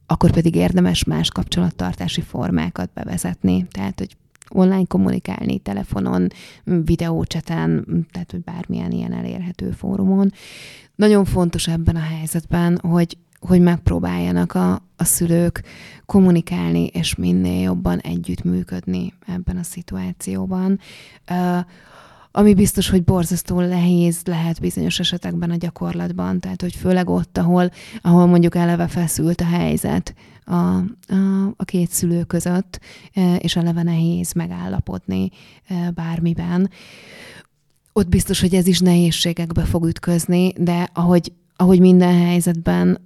akkor 0.07 0.31
pedig 0.31 0.55
érdemes 0.55 1.05
más 1.05 1.31
kapcsolattartási 1.31 2.21
formákat 2.21 2.91
bevezetni. 2.95 3.67
Tehát, 3.71 3.99
hogy 3.99 4.17
online 4.49 4.85
kommunikálni, 4.85 5.59
telefonon, 5.59 6.29
videócseten, 6.65 7.85
tehát 8.11 8.31
hogy 8.31 8.41
bármilyen 8.41 8.91
ilyen 8.91 9.13
elérhető 9.13 9.71
fórumon. 9.71 10.33
Nagyon 10.95 11.25
fontos 11.25 11.69
ebben 11.69 11.97
a 11.97 12.07
helyzetben, 12.17 12.79
hogy, 12.79 13.19
hogy 13.41 13.61
megpróbáljanak 13.61 14.55
a, 14.55 14.73
a 14.97 15.05
szülők 15.05 15.63
kommunikálni, 16.07 16.87
és 16.87 17.15
minél 17.15 17.63
jobban 17.63 17.99
együttműködni 17.99 19.13
ebben 19.27 19.57
a 19.57 19.63
szituációban. 19.63 20.81
Uh, 21.31 21.59
ami 22.39 22.55
biztos, 22.55 22.89
hogy 22.89 23.05
borzasztó 23.05 23.61
nehéz 23.61 24.21
lehet 24.25 24.61
bizonyos 24.61 24.99
esetekben 24.99 25.51
a 25.51 25.57
gyakorlatban, 25.57 26.41
tehát 26.41 26.61
hogy 26.61 26.75
főleg 26.75 27.09
ott, 27.11 27.39
ahol, 27.39 27.71
ahol 28.03 28.27
mondjuk 28.27 28.55
eleve 28.55 28.87
feszült 28.87 29.41
a 29.41 29.45
helyzet 29.45 30.15
a, 30.45 30.55
a, 30.55 30.85
a 31.57 31.65
két 31.65 31.91
szülő 31.91 32.25
között, 32.25 32.81
e, 33.13 33.37
és 33.37 33.57
eleve 33.57 33.83
nehéz 33.83 34.33
megállapodni 34.33 35.31
e, 35.67 35.91
bármiben. 35.91 36.71
Ott 37.93 38.09
biztos, 38.09 38.41
hogy 38.41 38.55
ez 38.55 38.67
is 38.67 38.79
nehézségekbe 38.79 39.65
fog 39.65 39.87
ütközni, 39.87 40.53
de 40.53 40.89
ahogy, 40.93 41.33
ahogy 41.57 41.81
minden 41.81 42.19
helyzetben 42.19 42.99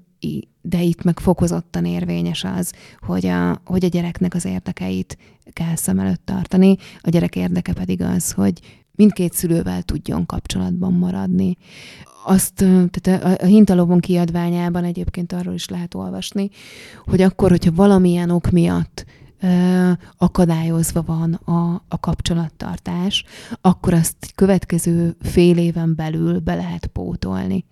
de 0.62 0.82
itt 0.82 1.02
meg 1.02 1.20
fokozottan 1.20 1.84
érvényes 1.84 2.44
az, 2.44 2.72
hogy 3.00 3.26
a, 3.26 3.60
hogy 3.64 3.84
a 3.84 3.88
gyereknek 3.88 4.34
az 4.34 4.44
érdekeit 4.44 5.18
kell 5.52 5.76
szem 5.76 5.98
előtt 5.98 6.22
tartani, 6.24 6.76
a 7.00 7.10
gyerek 7.10 7.36
érdeke 7.36 7.72
pedig 7.72 8.02
az, 8.02 8.32
hogy 8.32 8.81
mindkét 9.02 9.32
szülővel 9.32 9.82
tudjon 9.82 10.26
kapcsolatban 10.26 10.92
maradni. 10.92 11.56
Azt, 12.24 12.54
tehát 12.90 13.24
a, 13.24 13.44
a 13.44 13.46
Hintalovon 13.46 14.00
kiadványában 14.00 14.84
egyébként 14.84 15.32
arról 15.32 15.54
is 15.54 15.68
lehet 15.68 15.94
olvasni, 15.94 16.50
hogy 17.04 17.20
akkor, 17.20 17.50
hogyha 17.50 17.72
valamilyen 17.72 18.30
ok 18.30 18.50
miatt 18.50 19.04
akadályozva 20.18 21.02
van 21.02 21.32
a, 21.34 21.84
a 21.88 22.00
kapcsolattartás, 22.00 23.24
akkor 23.60 23.94
azt 23.94 24.16
következő 24.34 25.16
fél 25.20 25.58
éven 25.58 25.94
belül 25.94 26.38
be 26.38 26.54
lehet 26.54 26.86
pótolni. 26.86 27.64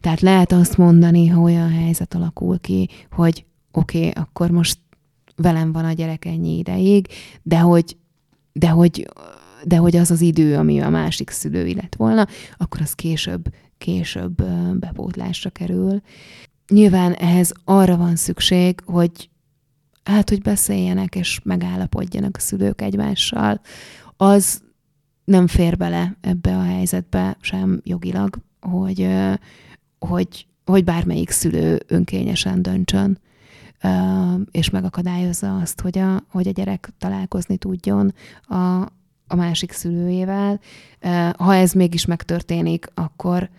Tehát 0.00 0.20
lehet 0.20 0.52
azt 0.52 0.76
mondani, 0.76 1.26
ha 1.26 1.40
olyan 1.40 1.70
helyzet 1.70 2.14
alakul 2.14 2.58
ki, 2.60 2.88
hogy 3.10 3.44
oké, 3.72 3.98
okay, 3.98 4.22
akkor 4.22 4.50
most 4.50 4.78
velem 5.36 5.72
van 5.72 5.84
a 5.84 5.92
gyerek 5.92 6.24
ennyi 6.24 6.58
ideig, 6.58 7.08
de 7.42 7.58
hogy, 7.58 7.96
de 8.52 8.68
hogy, 8.68 9.08
de 9.64 9.76
hogy 9.76 9.96
az 9.96 10.10
az 10.10 10.20
idő, 10.20 10.56
ami 10.56 10.80
a 10.80 10.88
másik 10.88 11.30
szülői 11.30 11.74
lett 11.74 11.94
volna, 11.94 12.26
akkor 12.56 12.80
az 12.80 12.92
később, 12.92 13.54
később 13.78 14.42
bepótlásra 14.78 15.50
kerül. 15.50 16.00
Nyilván 16.68 17.12
ehhez 17.12 17.52
arra 17.64 17.96
van 17.96 18.16
szükség, 18.16 18.80
hogy 18.84 19.30
hát, 20.04 20.28
hogy 20.28 20.42
beszéljenek 20.42 21.14
és 21.14 21.40
megállapodjanak 21.44 22.36
a 22.36 22.40
szülők 22.40 22.80
egymással, 22.80 23.60
az 24.16 24.62
nem 25.24 25.46
fér 25.46 25.76
bele 25.76 26.16
ebbe 26.20 26.56
a 26.56 26.62
helyzetbe 26.62 27.36
sem 27.40 27.80
jogilag, 27.84 28.36
hogy, 28.60 29.08
hogy, 29.98 30.46
hogy 30.64 30.84
bármelyik 30.84 31.30
szülő 31.30 31.80
önkényesen 31.86 32.62
döntsön, 32.62 33.18
és 34.50 34.70
megakadályozza 34.70 35.56
azt, 35.56 35.80
hogy 35.80 35.98
a, 35.98 36.24
hogy 36.30 36.48
a 36.48 36.50
gyerek 36.50 36.90
találkozni 36.98 37.56
tudjon 37.56 38.14
a, 38.40 38.86
a 39.30 39.36
másik 39.36 39.72
szülőjével. 39.72 40.60
Ha 41.36 41.54
ez 41.54 41.72
mégis 41.72 42.04
megtörténik, 42.04 42.86
akkor, 42.94 43.50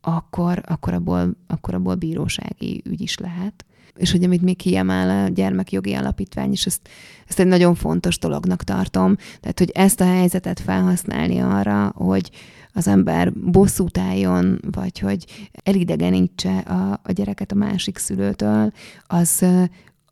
akkor, 0.00 0.62
akkor, 0.66 0.92
abból, 0.92 1.36
akkor 1.46 1.74
abból 1.74 1.94
bírósági 1.94 2.82
ügy 2.84 3.00
is 3.00 3.18
lehet 3.18 3.64
és 3.96 4.10
hogy 4.10 4.24
amit 4.24 4.42
még 4.42 4.56
kiemel 4.56 5.24
a 5.24 5.28
gyermekjogi 5.28 5.94
alapítvány, 5.94 6.50
és 6.50 6.66
ezt, 6.66 6.88
ezt 7.28 7.40
egy 7.40 7.46
nagyon 7.46 7.74
fontos 7.74 8.18
dolognak 8.18 8.62
tartom. 8.62 9.16
Tehát, 9.40 9.58
hogy 9.58 9.70
ezt 9.70 10.00
a 10.00 10.04
helyzetet 10.04 10.60
felhasználni 10.60 11.38
arra, 11.38 11.92
hogy 11.94 12.30
az 12.72 12.88
ember 12.88 13.32
bosszút 13.32 13.98
álljon, 13.98 14.60
vagy 14.70 14.98
hogy 14.98 15.50
elidegenítse 15.62 16.58
a, 16.58 17.00
a 17.02 17.12
gyereket 17.12 17.52
a 17.52 17.54
másik 17.54 17.98
szülőtől, 17.98 18.72
az, 19.06 19.44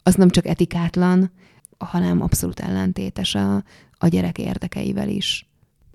az 0.02 0.14
nem 0.14 0.28
csak 0.28 0.46
etikátlan, 0.46 1.30
hanem 1.78 2.22
abszolút 2.22 2.60
ellentétes 2.60 3.34
a, 3.34 3.62
a 4.02 4.08
gyerek 4.08 4.38
érdekeivel 4.38 5.08
is. 5.08 5.46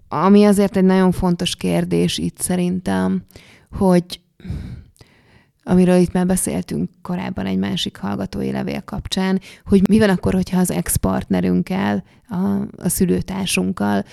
Ami 0.07 0.45
azért 0.45 0.77
egy 0.77 0.83
nagyon 0.83 1.11
fontos 1.11 1.55
kérdés 1.55 2.17
itt 2.17 2.37
szerintem, 2.37 3.23
hogy 3.71 4.21
amiről 5.63 5.97
itt 5.97 6.11
már 6.11 6.25
beszéltünk 6.25 6.89
korábban 7.01 7.45
egy 7.45 7.57
másik 7.57 7.97
hallgatói 7.97 8.51
levél 8.51 8.81
kapcsán, 8.81 9.41
hogy 9.65 9.87
mi 9.89 9.99
van 9.99 10.09
akkor, 10.09 10.33
hogyha 10.33 10.59
az 10.59 10.71
ex-partnerünkkel, 10.71 12.03
a, 12.29 12.35
a 12.77 12.89
szülőtársunkkal 12.89 14.03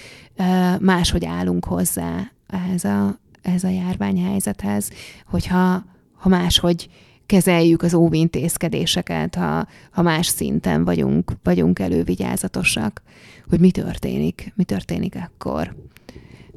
máshogy 0.79 1.25
állunk 1.25 1.65
hozzá 1.65 2.31
ehhez 2.47 2.85
a, 2.85 3.19
ehhez 3.43 3.65
a 3.65 3.69
járványhelyzethez, 3.69 4.91
hogyha 5.27 5.85
ha 6.15 6.29
máshogy 6.29 6.89
kezeljük 7.27 7.83
az 7.83 7.95
óvintézkedéseket, 7.95 9.35
ha, 9.35 9.67
ha 9.91 10.03
más 10.03 10.27
szinten 10.27 10.85
vagyunk, 10.85 11.33
vagyunk 11.43 11.79
elővigyázatosak, 11.79 13.03
hogy 13.49 13.61
mi 13.61 13.71
történik, 13.71 14.53
mi 14.57 14.65
történik 14.65 15.17
akkor. 15.17 15.77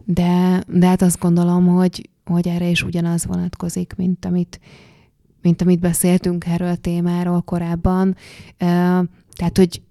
De, 0.06 0.64
de 0.68 0.88
hát 0.88 1.02
azt 1.02 1.20
gondolom, 1.20 1.68
hogy, 1.68 2.10
hogy 2.26 2.48
erre 2.48 2.70
is 2.70 2.84
ugyanaz 2.84 3.26
vonatkozik, 3.26 3.94
mint 3.98 4.26
amit, 4.26 4.60
mint 5.42 5.62
amit 5.62 5.80
beszéltünk 5.80 6.46
erről 6.46 6.70
a 6.70 6.76
témáról 6.76 7.42
korábban. 7.42 8.16
Tehát, 8.58 9.58
hogy 9.58 9.82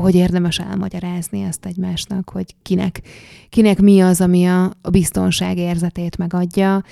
hogy 0.00 0.14
érdemes 0.14 0.58
elmagyarázni 0.58 1.42
ezt 1.42 1.66
egymásnak, 1.66 2.30
hogy 2.30 2.54
kinek, 2.62 3.02
kinek 3.48 3.80
mi 3.80 4.00
az, 4.00 4.20
ami 4.20 4.46
a, 4.46 4.64
a 4.82 4.90
biztonság 4.90 5.58
érzetét 5.58 6.16
megadja, 6.16 6.82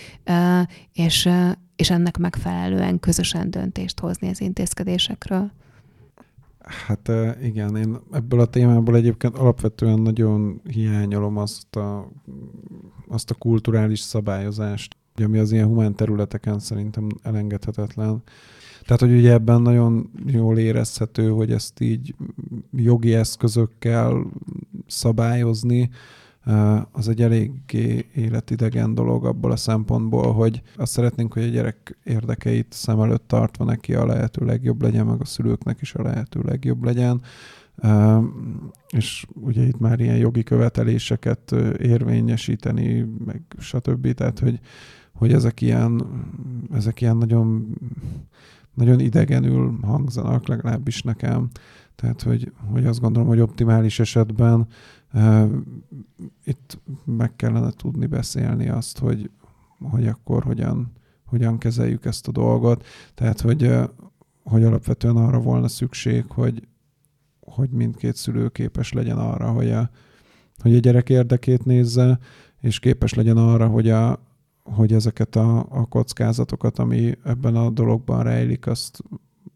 és, 0.93 1.29
és 1.77 1.91
ennek 1.91 2.19
megfelelően 2.19 3.01
közösen 3.01 3.51
döntést 3.51 4.01
hozni 4.01 4.29
az 4.29 4.41
intézkedésekről. 4.41 5.51
Hát 6.61 7.11
igen, 7.43 7.77
én 7.77 7.97
ebből 8.12 8.41
a 8.41 8.47
témából 8.47 8.97
egyébként 8.97 9.37
alapvetően 9.37 9.99
nagyon 9.99 10.61
hiányolom 10.65 11.37
azt 11.37 11.77
a, 11.77 12.11
azt 13.09 13.31
a 13.31 13.35
kulturális 13.35 14.01
szabályozást, 14.01 14.97
ami 15.25 15.39
az 15.39 15.53
ilyen 15.53 15.67
humán 15.67 15.95
területeken 15.95 16.59
szerintem 16.59 17.09
elengedhetetlen. 17.23 18.23
Tehát, 18.83 19.01
hogy 19.01 19.12
ugye 19.12 19.33
ebben 19.33 19.62
nagyon 19.62 20.11
jól 20.27 20.59
érezhető, 20.59 21.29
hogy 21.29 21.53
ezt 21.53 21.81
így 21.81 22.15
jogi 22.73 23.15
eszközökkel 23.15 24.27
szabályozni, 24.87 25.91
az 26.93 27.09
egy 27.09 27.23
eléggé 27.23 28.07
életidegen 28.15 28.95
dolog 28.95 29.25
abból 29.25 29.51
a 29.51 29.57
szempontból, 29.57 30.33
hogy 30.33 30.63
azt 30.77 30.93
szeretnénk, 30.93 31.33
hogy 31.33 31.43
a 31.43 31.49
gyerek 31.49 31.99
érdekeit 32.05 32.73
szem 32.73 33.01
előtt 33.01 33.29
tartva 33.29 33.65
neki 33.65 33.95
a 33.95 34.07
lehető 34.07 34.45
legjobb 34.45 34.83
legyen, 34.83 35.07
meg 35.07 35.21
a 35.21 35.25
szülőknek 35.25 35.81
is 35.81 35.95
a 35.95 36.03
lehető 36.03 36.41
legjobb 36.45 36.85
legyen. 36.85 37.21
És 38.89 39.27
ugye 39.35 39.63
itt 39.63 39.79
már 39.79 40.01
ilyen 40.01 40.17
jogi 40.17 40.43
követeléseket 40.43 41.53
érvényesíteni, 41.79 43.07
meg 43.25 43.43
stb. 43.59 44.13
Tehát, 44.13 44.39
hogy, 44.39 44.61
hogy 45.13 45.33
ezek 45.33 45.61
ilyen, 45.61 46.03
ezek 46.73 47.01
ilyen 47.01 47.17
nagyon, 47.17 47.77
nagyon 48.75 49.01
idegenül 49.01 49.79
hangzanak, 49.83 50.49
legalábbis 50.49 51.03
nekem. 51.03 51.49
Tehát, 51.95 52.23
hogy, 52.23 52.53
hogy 52.73 52.87
azt 52.87 53.01
gondolom, 53.01 53.29
hogy 53.29 53.41
optimális 53.41 54.01
esetben 54.01 54.67
itt 56.44 56.81
meg 57.05 57.37
kellene 57.37 57.70
tudni 57.70 58.07
beszélni 58.07 58.68
azt, 58.68 58.98
hogy, 58.98 59.31
hogy 59.90 60.07
akkor 60.07 60.42
hogyan, 60.42 60.92
hogyan 61.24 61.59
kezeljük 61.59 62.05
ezt 62.05 62.29
a 62.29 62.33
dolgot. 62.33 62.85
Tehát, 63.14 63.40
hogy, 63.40 63.72
hogy 64.42 64.64
alapvetően 64.64 65.16
arra 65.16 65.40
volna 65.40 65.68
szükség, 65.68 66.24
hogy, 66.29 66.68
hogy 67.40 67.70
mindkét 67.70 68.16
szülő 68.16 68.48
képes 68.48 68.92
legyen 68.92 69.18
arra, 69.18 69.50
hogy 69.50 69.70
a, 69.70 69.90
hogy 70.59 70.74
a 70.74 70.79
gyerek 70.79 71.09
érdekét 71.09 71.64
nézze, 71.64 72.18
és 72.61 72.79
képes 72.79 73.14
legyen 73.14 73.37
arra, 73.37 73.66
hogy, 73.66 73.90
a, 73.90 74.18
hogy 74.62 74.92
ezeket 74.92 75.37
a, 75.37 75.59
a 75.59 75.87
kockázatokat, 75.87 76.79
ami 76.79 77.14
ebben 77.24 77.57
a 77.57 77.70
dologban 77.70 78.22
rejlik, 78.22 78.66
azt, 78.66 79.02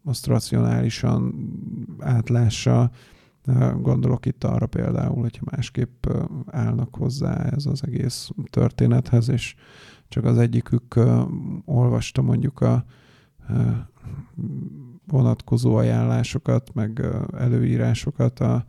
azt 0.03 0.25
racionálisan 0.25 1.33
átlássa. 1.99 2.91
Gondolok 3.81 4.25
itt 4.25 4.43
arra 4.43 4.65
például, 4.65 5.21
hogyha 5.21 5.43
másképp 5.51 6.07
állnak 6.45 6.95
hozzá 6.95 7.33
ez 7.33 7.65
az 7.65 7.83
egész 7.83 8.29
történethez, 8.49 9.29
és 9.29 9.55
csak 10.07 10.25
az 10.25 10.37
egyikük 10.37 10.99
olvasta 11.65 12.21
mondjuk 12.21 12.61
a 12.61 12.85
vonatkozó 15.07 15.75
ajánlásokat, 15.75 16.73
meg 16.73 17.05
előírásokat, 17.37 18.39
a, 18.39 18.65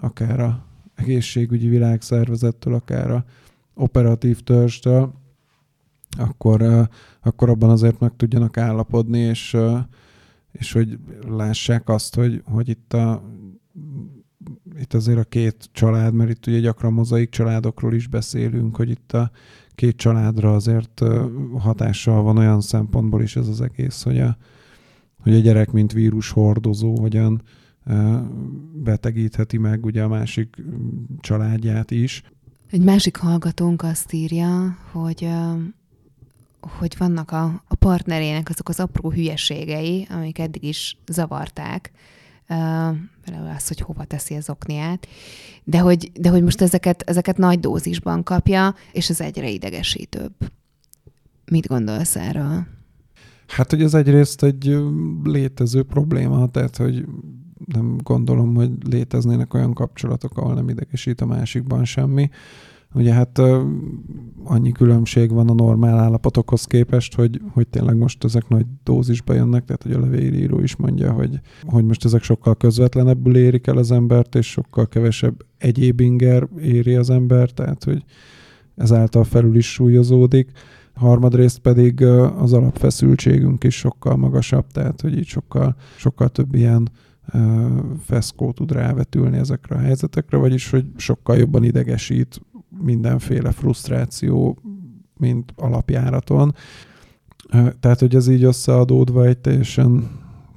akár 0.00 0.40
a 0.40 0.64
egészségügyi 0.94 1.68
világszervezettől, 1.68 2.74
akár 2.74 3.10
a 3.10 3.24
operatív 3.74 4.40
törzstől, 4.40 5.12
akkor, 6.18 6.88
akkor 7.22 7.48
abban 7.48 7.70
azért 7.70 8.00
meg 8.00 8.16
tudjanak 8.16 8.56
állapodni, 8.56 9.18
és, 9.18 9.56
és 10.52 10.72
hogy 10.72 10.98
lássák 11.28 11.88
azt, 11.88 12.14
hogy, 12.14 12.42
hogy 12.44 12.68
itt 12.68 12.92
a 12.92 13.22
itt 14.78 14.94
azért 14.94 15.18
a 15.18 15.24
két 15.24 15.68
család, 15.72 16.14
mert 16.14 16.30
itt 16.30 16.46
ugye 16.46 16.58
gyakran 16.58 16.92
mozaik 16.92 17.30
családokról 17.30 17.94
is 17.94 18.06
beszélünk, 18.06 18.76
hogy 18.76 18.90
itt 18.90 19.12
a 19.12 19.30
két 19.74 19.96
családra 19.96 20.54
azért 20.54 21.02
hatással 21.58 22.22
van 22.22 22.36
olyan 22.38 22.60
szempontból 22.60 23.22
is 23.22 23.36
ez 23.36 23.48
az 23.48 23.60
egész, 23.60 24.02
hogy 24.02 24.20
a, 24.20 24.36
hogy 25.22 25.34
a 25.34 25.38
gyerek, 25.38 25.72
mint 25.72 25.92
vírus 25.92 26.30
hordozó, 26.30 27.00
hogyan 27.00 27.42
betegítheti 28.72 29.58
meg 29.58 29.84
ugye 29.84 30.02
a 30.02 30.08
másik 30.08 30.56
családját 31.20 31.90
is. 31.90 32.22
Egy 32.70 32.82
másik 32.82 33.16
hallgatónk 33.16 33.82
azt 33.82 34.12
írja, 34.12 34.76
hogy 34.92 35.28
hogy 36.60 36.94
vannak 36.98 37.30
a, 37.30 37.62
a 37.68 37.74
partnerének 37.74 38.48
azok 38.48 38.68
az 38.68 38.80
apró 38.80 39.10
hülyeségei, 39.10 40.06
amik 40.10 40.38
eddig 40.38 40.62
is 40.62 40.96
zavarták, 41.06 41.92
például 43.24 43.54
az, 43.56 43.68
hogy 43.68 43.80
hova 43.80 44.04
teszi 44.04 44.34
az 44.34 44.50
okniát, 44.50 45.06
de 45.64 45.78
hogy, 45.78 46.10
de 46.20 46.28
hogy 46.28 46.42
most 46.42 46.60
ezeket, 46.60 47.02
ezeket 47.02 47.36
nagy 47.36 47.60
dózisban 47.60 48.22
kapja, 48.22 48.74
és 48.92 49.10
ez 49.10 49.20
egyre 49.20 49.48
idegesítőbb. 49.48 50.32
Mit 51.50 51.66
gondolsz 51.66 52.16
erről? 52.16 52.66
Hát, 53.46 53.70
hogy 53.70 53.82
ez 53.82 53.94
egyrészt 53.94 54.42
egy 54.42 54.78
létező 55.24 55.82
probléma, 55.82 56.48
tehát, 56.48 56.76
hogy 56.76 57.06
nem 57.64 57.96
gondolom, 58.02 58.54
hogy 58.54 58.70
léteznének 58.88 59.54
olyan 59.54 59.74
kapcsolatok, 59.74 60.38
ahol 60.38 60.54
nem 60.54 60.68
idegesít 60.68 61.20
a 61.20 61.26
másikban 61.26 61.84
semmi. 61.84 62.30
Ugye 62.94 63.12
hát 63.12 63.40
annyi 64.44 64.72
különbség 64.72 65.30
van 65.30 65.48
a 65.48 65.54
normál 65.54 65.98
állapotokhoz 65.98 66.64
képest, 66.64 67.14
hogy, 67.14 67.40
hogy 67.52 67.68
tényleg 67.68 67.96
most 67.96 68.24
ezek 68.24 68.48
nagy 68.48 68.66
dózisba 68.84 69.34
jönnek, 69.34 69.64
tehát 69.64 69.82
hogy 69.82 69.92
a 69.92 70.00
levélíró 70.00 70.60
is 70.60 70.76
mondja, 70.76 71.12
hogy, 71.12 71.40
hogy 71.62 71.84
most 71.84 72.04
ezek 72.04 72.22
sokkal 72.22 72.56
közvetlenebbül 72.56 73.36
érik 73.36 73.66
el 73.66 73.76
az 73.76 73.90
embert, 73.90 74.34
és 74.34 74.50
sokkal 74.50 74.88
kevesebb 74.88 75.44
egyéb 75.58 76.00
inger 76.00 76.48
éri 76.60 76.94
az 76.94 77.10
embert, 77.10 77.54
tehát 77.54 77.84
hogy 77.84 78.04
ezáltal 78.76 79.24
felül 79.24 79.56
is 79.56 79.72
súlyozódik. 79.72 80.50
Harmadrészt 80.94 81.58
pedig 81.58 82.02
az 82.38 82.52
alapfeszültségünk 82.52 83.64
is 83.64 83.74
sokkal 83.74 84.16
magasabb, 84.16 84.66
tehát 84.72 85.00
hogy 85.00 85.18
így 85.18 85.26
sokkal, 85.26 85.76
sokkal 85.96 86.28
több 86.28 86.54
ilyen 86.54 86.88
feszkó 88.04 88.52
tud 88.52 88.72
rávetülni 88.72 89.36
ezekre 89.36 89.76
a 89.76 89.78
helyzetekre, 89.78 90.36
vagyis 90.36 90.70
hogy 90.70 90.86
sokkal 90.96 91.36
jobban 91.36 91.64
idegesít 91.64 92.40
mindenféle 92.82 93.50
frusztráció, 93.50 94.58
mint 95.16 95.52
alapjáraton. 95.56 96.54
Tehát, 97.80 98.00
hogy 98.00 98.14
ez 98.14 98.28
így 98.28 98.44
összeadódva 98.44 99.26
egy 99.26 99.38
teljesen, 99.38 100.10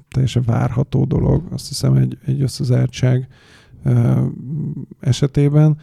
teljesen 0.08 0.42
várható 0.46 1.04
dolog, 1.04 1.42
azt 1.50 1.68
hiszem 1.68 1.94
egy, 1.94 2.18
egy 2.24 2.42
összezártság 2.42 3.28
esetében. 5.00 5.76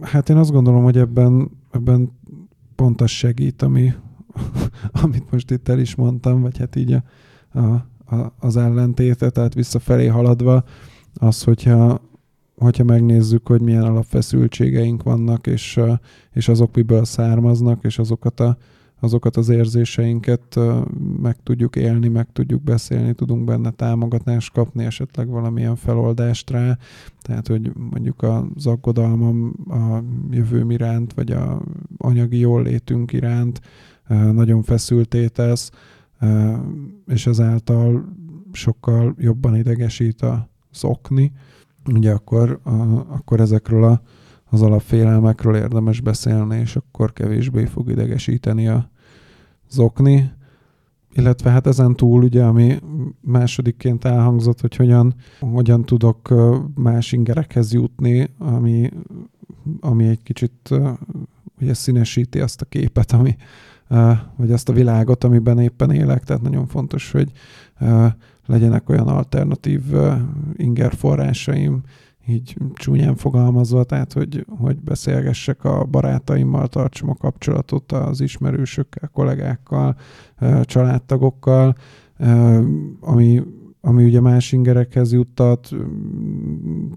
Hát 0.00 0.28
én 0.28 0.36
azt 0.36 0.50
gondolom, 0.50 0.82
hogy 0.82 0.98
ebben, 0.98 1.50
ebben 1.70 2.12
pont 2.74 3.00
az 3.00 3.10
segít, 3.10 3.62
ami, 3.62 3.92
amit 5.02 5.30
most 5.30 5.50
itt 5.50 5.68
el 5.68 5.78
is 5.78 5.94
mondtam, 5.94 6.40
vagy 6.40 6.58
hát 6.58 6.76
így 6.76 6.92
a, 6.92 7.02
a, 7.58 7.86
a, 8.16 8.34
az 8.38 8.56
ellentéte, 8.56 9.30
tehát 9.30 9.54
visszafelé 9.54 10.06
haladva, 10.06 10.64
az, 11.14 11.42
hogyha, 11.42 12.00
hogyha 12.64 12.84
megnézzük, 12.84 13.46
hogy 13.46 13.60
milyen 13.60 13.82
alapfeszültségeink 13.82 15.02
vannak, 15.02 15.46
és, 15.46 15.80
és 16.32 16.48
azok 16.48 16.74
miből 16.74 17.04
származnak, 17.04 17.84
és 17.84 17.98
azokat, 17.98 18.40
a, 18.40 18.56
azokat 19.00 19.36
az 19.36 19.48
érzéseinket 19.48 20.58
meg 21.22 21.36
tudjuk 21.42 21.76
élni, 21.76 22.08
meg 22.08 22.26
tudjuk 22.32 22.62
beszélni, 22.62 23.12
tudunk 23.12 23.44
benne 23.44 23.70
támogatást 23.70 24.52
kapni, 24.52 24.84
esetleg 24.84 25.28
valamilyen 25.28 25.76
feloldást 25.76 26.50
rá, 26.50 26.78
tehát, 27.22 27.46
hogy 27.46 27.72
mondjuk 27.90 28.22
az 28.22 28.66
aggodalmam 28.66 29.54
a 29.68 29.98
jövőm 30.30 30.70
iránt, 30.70 31.12
vagy 31.12 31.30
a 31.30 31.62
anyagi 31.98 32.38
jólétünk 32.38 33.12
iránt 33.12 33.60
nagyon 34.32 34.62
feszülté 34.62 35.26
tesz, 35.26 35.70
és 37.06 37.26
ezáltal 37.26 38.04
sokkal 38.52 39.14
jobban 39.18 39.56
idegesít 39.56 40.22
a 40.22 40.48
szokni, 40.70 41.32
ugye 41.92 42.12
akkor, 42.12 42.60
a, 42.62 42.70
akkor 43.14 43.40
ezekről 43.40 43.84
a, 43.84 44.02
az 44.50 44.62
alapfélelmekről 44.62 45.56
érdemes 45.56 46.00
beszélni, 46.00 46.58
és 46.58 46.76
akkor 46.76 47.12
kevésbé 47.12 47.64
fog 47.64 47.90
idegesíteni 47.90 48.68
a 48.68 48.90
zokni. 49.70 50.32
Illetve 51.12 51.50
hát 51.50 51.66
ezen 51.66 51.94
túl 51.94 52.22
ugye, 52.22 52.44
ami 52.44 52.78
másodikként 53.20 54.04
elhangzott, 54.04 54.60
hogy 54.60 54.76
hogyan, 54.76 55.14
hogyan 55.40 55.84
tudok 55.84 56.34
más 56.74 57.12
ingerekhez 57.12 57.72
jutni, 57.72 58.30
ami, 58.38 58.90
ami 59.80 60.06
egy 60.06 60.22
kicsit 60.22 60.70
ugye 61.60 61.74
színesíti 61.74 62.40
azt 62.40 62.60
a 62.60 62.64
képet, 62.64 63.12
ami, 63.12 63.36
vagy 64.36 64.52
azt 64.52 64.68
a 64.68 64.72
világot, 64.72 65.24
amiben 65.24 65.58
éppen 65.58 65.90
élek. 65.90 66.24
Tehát 66.24 66.42
nagyon 66.42 66.66
fontos, 66.66 67.10
hogy 67.10 67.32
legyenek 68.46 68.88
olyan 68.88 69.08
alternatív 69.08 69.82
ingerforrásaim, 70.56 71.82
így 72.26 72.56
csúnyán 72.74 73.16
fogalmazva, 73.16 73.84
tehát 73.84 74.12
hogy, 74.12 74.46
hogy 74.48 74.80
beszélgessek 74.80 75.64
a 75.64 75.84
barátaimmal, 75.84 76.68
tartsam 76.68 77.10
a 77.10 77.14
kapcsolatot 77.14 77.92
az 77.92 78.20
ismerősökkel, 78.20 79.08
kollégákkal, 79.12 79.96
családtagokkal, 80.62 81.74
ami, 83.00 83.42
ami 83.80 84.04
ugye 84.04 84.20
más 84.20 84.52
ingerekhez 84.52 85.12
juttat, 85.12 85.70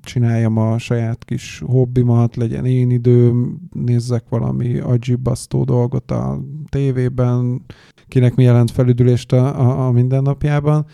csináljam 0.02 0.58
a 0.58 0.78
saját 0.78 1.26
kis 1.26 1.64
hobbimat, 1.66 2.36
legyen 2.36 2.66
én 2.66 2.90
időm, 2.90 3.60
nézzek 3.72 4.24
valami 4.30 4.80
agibasztó 4.80 5.64
dolgot 5.64 6.12
a 6.12 6.42
tévében, 6.70 7.66
kinek 8.08 8.36
mi 8.36 8.44
jelent 8.44 8.72
felüdülést 8.72 9.32
a, 9.32 9.60
a, 9.60 9.88
a 9.88 9.92
mindennapjában. 9.92 10.86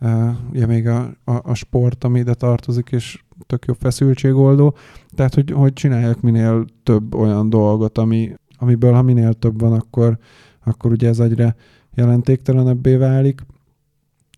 Uh, 0.00 0.30
ugye 0.50 0.66
még 0.66 0.88
a, 0.88 1.00
a, 1.24 1.32
a 1.42 1.54
sport, 1.54 2.04
ami 2.04 2.18
ide 2.18 2.34
tartozik, 2.34 2.90
és 2.90 3.22
tök 3.46 3.64
jó 3.64 3.74
feszültségoldó. 3.74 4.74
Tehát, 5.14 5.34
hogy, 5.34 5.50
hogy 5.50 5.72
csináljak 5.72 6.20
minél 6.20 6.64
több 6.82 7.14
olyan 7.14 7.48
dolgot, 7.48 7.98
ami, 7.98 8.32
amiből 8.58 8.92
ha 8.92 9.02
minél 9.02 9.32
több 9.32 9.60
van, 9.60 9.72
akkor, 9.72 10.18
akkor 10.64 10.90
ugye 10.90 11.08
ez 11.08 11.20
egyre 11.20 11.56
jelentéktelenebbé 11.94 12.96
válik. 12.96 13.40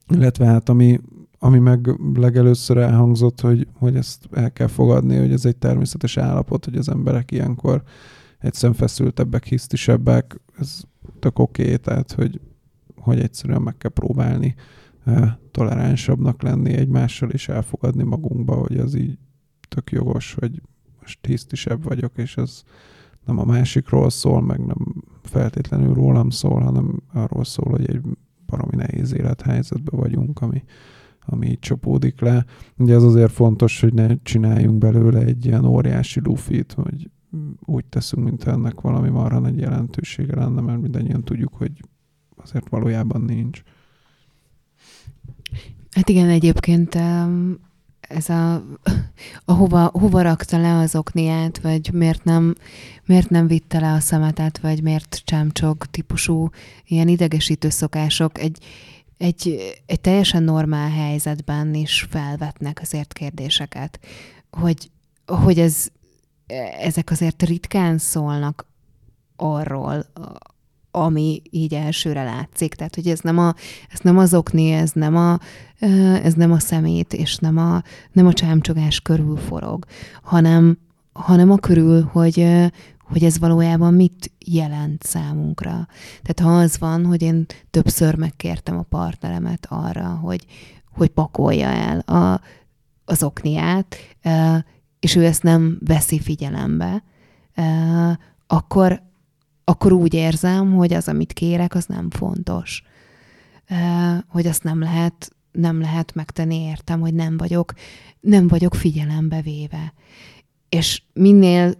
Illetve 0.09 0.45
hát 0.45 0.69
ami, 0.69 1.01
ami 1.39 1.59
meg 1.59 1.91
legelőször 2.15 2.77
elhangzott, 2.77 3.41
hogy, 3.41 3.67
hogy 3.79 3.97
ezt 3.97 4.29
el 4.33 4.53
kell 4.53 4.67
fogadni, 4.67 5.17
hogy 5.17 5.33
ez 5.33 5.45
egy 5.45 5.57
természetes 5.57 6.17
állapot, 6.17 6.65
hogy 6.65 6.77
az 6.77 6.89
emberek 6.89 7.31
ilyenkor 7.31 7.83
egyszerűen 8.39 8.79
feszültebbek, 8.79 9.45
hisztisebbek, 9.45 10.41
ez 10.59 10.81
tök 11.19 11.39
oké, 11.39 11.63
okay, 11.63 11.77
tehát 11.77 12.13
hogy, 12.13 12.41
hogy 12.97 13.21
egyszerűen 13.21 13.63
meg 13.63 13.77
kell 13.77 13.91
próbálni 13.91 14.55
toleránsabbnak 15.51 16.43
lenni 16.43 16.73
egymással, 16.73 17.31
és 17.31 17.49
elfogadni 17.49 18.03
magunkba, 18.03 18.55
hogy 18.55 18.77
az 18.77 18.95
így 18.95 19.19
tök 19.69 19.91
jogos, 19.91 20.35
hogy 20.35 20.63
most 21.01 21.27
hisztisebb 21.27 21.85
vagyok, 21.85 22.13
és 22.17 22.37
ez 22.37 22.63
nem 23.27 23.39
a 23.39 23.45
másikról 23.45 24.11
szól, 24.11 24.41
meg 24.43 24.65
nem 24.67 24.95
feltétlenül 25.23 25.95
rólam 25.95 26.31
szól, 26.31 26.61
hanem 26.61 27.03
arról 27.13 27.45
szól, 27.45 27.71
hogy 27.71 27.89
egy 27.89 28.01
baromi 28.47 28.77
nehéz 28.77 29.13
élethelyzetben 29.13 30.01
vagyunk, 30.01 30.41
ami, 30.41 30.65
ami 31.21 31.47
így 31.47 31.59
csapódik 31.59 32.21
le. 32.21 32.45
Ugye 32.79 32.95
ez 32.95 33.03
azért 33.03 33.33
fontos, 33.33 33.81
hogy 33.81 33.95
ne 33.95 34.17
csináljunk 34.23 34.79
belőle 34.79 35.21
egy 35.21 35.47
ilyen 35.47 35.65
óriási 35.65 36.21
lufit, 36.21 36.73
hogy 36.73 37.11
úgy 37.65 37.85
teszünk, 37.85 38.25
mint 38.25 38.45
ennek 38.45 38.81
valami 38.81 39.09
marha 39.09 39.39
nagy 39.39 39.59
jelentősége 39.59 40.35
lenne, 40.35 40.61
mert 40.61 40.81
mindannyian 40.81 41.23
tudjuk, 41.23 41.55
hogy 41.55 41.73
azért 42.37 42.69
valójában 42.69 43.21
nincs. 43.21 43.63
Hát 45.95 46.09
igen, 46.09 46.29
egyébként 46.29 46.95
ez 48.01 48.29
a, 48.29 48.55
a 49.45 49.53
hova, 49.53 49.91
hova 49.93 50.23
rakta 50.23 50.59
le 50.59 50.79
az 50.79 50.95
okniát, 50.95 51.61
vagy 51.61 51.93
miért 51.93 52.25
nem, 52.25 52.55
miért 53.05 53.31
nem 53.31 53.47
vitte 53.47 53.81
le 53.81 53.93
a 53.93 54.01
szemetet, 54.01 54.59
vagy 54.59 54.83
miért 54.83 55.23
csámcsog 55.25 55.87
típusú 55.87 56.51
ilyen 56.87 57.09
idegesítő 57.09 57.69
szokások 57.69 58.39
egy, 58.39 58.59
egy, 59.19 59.73
egy 59.87 60.01
teljesen 60.01 60.43
normál 60.43 60.91
helyzetben 60.91 61.75
is 61.75 62.07
felvetnek 62.11 62.79
azért 62.83 63.13
kérdéseket, 63.13 64.01
hogy, 64.51 64.91
hogy 65.27 65.59
ez, 65.59 65.89
ezek 66.81 67.11
azért 67.11 67.43
ritkán 67.43 67.99
szólnak 67.99 68.67
arról, 69.37 70.07
ami 70.95 71.43
így 71.51 71.75
elsőre 71.75 72.25
látszik. 72.25 72.75
Tehát, 72.75 72.95
hogy 72.95 73.09
ez 73.09 73.21
nem, 73.21 73.39
a, 73.39 73.55
ez 73.91 73.99
nem 74.01 74.19
az 74.19 74.35
okni, 74.35 74.71
ez 74.71 74.91
nem 74.93 75.17
a, 75.17 75.39
ez 76.23 76.35
nem 76.35 76.53
a 76.53 76.59
szemét, 76.59 77.13
és 77.13 77.37
nem 77.37 77.59
a, 77.59 77.83
nem 78.13 78.27
a 78.27 78.33
csámcsogás 78.33 79.01
körül 79.01 79.37
forog, 79.37 79.85
hanem, 80.23 80.79
hanem 81.13 81.51
a 81.51 81.57
körül, 81.57 82.03
hogy, 82.13 82.47
hogy 82.99 83.25
ez 83.25 83.39
valójában 83.39 83.95
mit 83.95 84.33
jelent 84.47 85.03
számunkra. 85.03 85.89
Tehát 86.23 86.41
ha 86.53 86.59
az 86.59 86.79
van, 86.79 87.07
hogy 87.07 87.23
én 87.23 87.47
többször 87.71 88.15
megkértem 88.15 88.79
a 88.79 88.83
partneremet 88.83 89.67
arra, 89.71 90.09
hogy, 90.09 90.47
hogy 90.95 91.09
pakolja 91.09 91.69
el 91.69 91.99
a, 91.99 92.41
az 93.05 93.23
okniát, 93.23 93.97
és 95.01 95.15
ő 95.15 95.25
ezt 95.25 95.43
nem 95.43 95.79
veszi 95.85 96.21
figyelembe, 96.21 97.03
akkor, 98.47 99.03
akkor 99.73 99.93
úgy 99.93 100.15
érzem, 100.15 100.75
hogy 100.75 100.93
az, 100.93 101.09
amit 101.09 101.33
kérek, 101.33 101.75
az 101.75 101.87
nem 101.87 102.11
fontos. 102.11 102.83
Hogy 104.29 104.47
azt 104.47 104.63
nem 104.63 104.81
lehet, 104.81 105.37
nem 105.53 105.81
lehet 105.81 106.15
megtenni, 106.15 106.57
értem, 106.57 107.01
hogy 107.01 107.15
nem 107.15 107.37
vagyok, 107.37 107.73
nem 108.21 108.49
vagyok 108.49 108.75
figyelembe 108.75 109.41
véve. 109.43 109.93
És 110.69 111.03
minél 111.13 111.75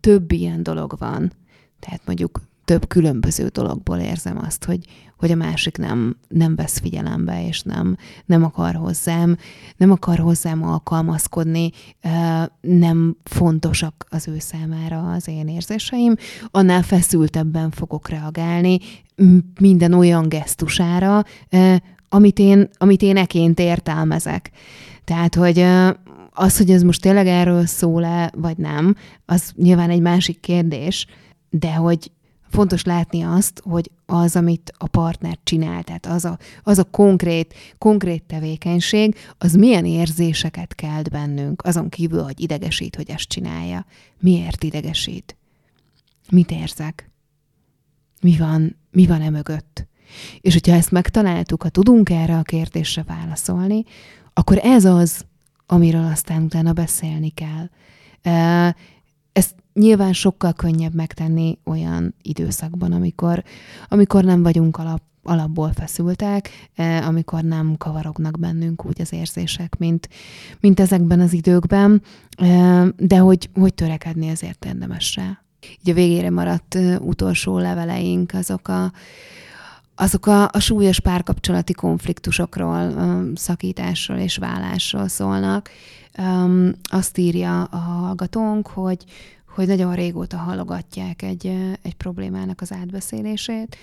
több 0.00 0.32
ilyen 0.32 0.62
dolog 0.62 0.94
van, 0.98 1.32
tehát 1.78 2.00
mondjuk 2.04 2.40
több 2.64 2.86
különböző 2.86 3.46
dologból 3.46 3.98
érzem 3.98 4.38
azt, 4.38 4.64
hogy, 4.64 4.86
hogy 5.20 5.30
a 5.30 5.34
másik 5.34 5.76
nem, 5.76 6.16
nem 6.28 6.54
vesz 6.54 6.78
figyelembe, 6.78 7.46
és 7.46 7.62
nem, 7.62 7.96
nem 8.26 8.44
akar 8.44 8.74
hozzám, 8.74 9.36
nem 9.76 9.90
akar 9.90 10.18
hozzám 10.18 10.62
alkalmazkodni, 10.62 11.70
nem 12.60 13.16
fontosak 13.24 14.06
az 14.08 14.28
ő 14.28 14.38
számára 14.38 15.12
az 15.12 15.28
én 15.28 15.48
érzéseim, 15.48 16.14
annál 16.50 16.82
feszültebben 16.82 17.70
fogok 17.70 18.08
reagálni 18.08 18.78
minden 19.60 19.92
olyan 19.92 20.28
gesztusára, 20.28 21.22
amit 22.08 22.38
én, 22.38 22.68
amit 22.78 23.02
én 23.02 23.16
eként 23.16 23.58
értelmezek. 23.58 24.50
Tehát, 25.04 25.34
hogy 25.34 25.64
az, 26.30 26.56
hogy 26.56 26.70
ez 26.70 26.82
most 26.82 27.00
tényleg 27.00 27.26
erről 27.26 27.66
szól-e, 27.66 28.32
vagy 28.36 28.56
nem, 28.56 28.96
az 29.26 29.52
nyilván 29.56 29.90
egy 29.90 30.00
másik 30.00 30.40
kérdés, 30.40 31.06
de 31.50 31.74
hogy 31.74 32.10
fontos 32.50 32.84
látni 32.84 33.22
azt, 33.22 33.62
hogy 33.64 33.90
az, 34.06 34.36
amit 34.36 34.72
a 34.78 34.88
partner 34.88 35.38
csinál, 35.42 35.82
tehát 35.82 36.06
az 36.06 36.24
a, 36.24 36.38
az 36.62 36.78
a 36.78 36.84
konkrét, 36.84 37.54
konkrét 37.78 38.22
tevékenység, 38.22 39.14
az 39.38 39.54
milyen 39.54 39.84
érzéseket 39.84 40.74
kelt 40.74 41.10
bennünk, 41.10 41.62
azon 41.64 41.88
kívül, 41.88 42.22
hogy 42.22 42.40
idegesít, 42.40 42.96
hogy 42.96 43.10
ezt 43.10 43.28
csinálja. 43.28 43.86
Miért 44.18 44.64
idegesít? 44.64 45.36
Mit 46.30 46.50
érzek? 46.50 47.10
Mi 48.20 48.36
van, 48.36 48.76
mi 48.90 49.06
van 49.06 49.22
e 49.22 49.30
mögött? 49.30 49.88
És 50.40 50.52
hogyha 50.52 50.72
ezt 50.72 50.90
megtaláltuk, 50.90 51.62
ha 51.62 51.68
tudunk 51.68 52.10
erre 52.10 52.38
a 52.38 52.42
kérdésre 52.42 53.02
válaszolni, 53.02 53.84
akkor 54.32 54.58
ez 54.62 54.84
az, 54.84 55.24
amiről 55.66 56.04
aztán 56.04 56.42
utána 56.42 56.72
beszélni 56.72 57.30
kell. 57.30 57.68
Ezt 59.32 59.54
nyilván 59.80 60.12
sokkal 60.12 60.52
könnyebb 60.52 60.94
megtenni 60.94 61.58
olyan 61.64 62.14
időszakban, 62.22 62.92
amikor, 62.92 63.42
amikor 63.88 64.24
nem 64.24 64.42
vagyunk 64.42 64.76
alap, 64.76 65.02
alapból 65.22 65.72
feszültek, 65.72 66.50
amikor 67.06 67.42
nem 67.42 67.74
kavarognak 67.78 68.38
bennünk 68.38 68.84
úgy 68.84 69.00
az 69.00 69.12
érzések, 69.12 69.78
mint, 69.78 70.08
mint 70.60 70.80
ezekben 70.80 71.20
az 71.20 71.32
időkben, 71.32 72.02
de 72.96 73.18
hogy, 73.18 73.50
hogy 73.54 73.74
törekedni 73.74 74.28
ezért 74.28 74.64
érdemes 74.64 75.16
rá. 75.16 75.42
Így 75.70 75.90
a 75.90 75.94
végére 75.94 76.30
maradt 76.30 76.78
utolsó 77.00 77.58
leveleink, 77.58 78.32
azok 78.34 78.68
a, 78.68 78.92
azok 79.94 80.26
a, 80.26 80.48
a 80.52 80.58
súlyos 80.58 81.00
párkapcsolati 81.00 81.72
konfliktusokról, 81.72 82.92
szakításról 83.34 84.18
és 84.18 84.36
vállásról 84.36 85.08
szólnak. 85.08 85.70
Azt 86.82 87.18
írja 87.18 87.62
a 87.62 87.76
hallgatónk, 87.76 88.66
hogy, 88.68 89.04
hogy 89.54 89.66
nagyon 89.66 89.94
régóta 89.94 90.36
halogatják 90.36 91.22
egy, 91.22 91.46
egy 91.82 91.94
problémának 91.94 92.60
az 92.60 92.72
átbeszélését, 92.72 93.76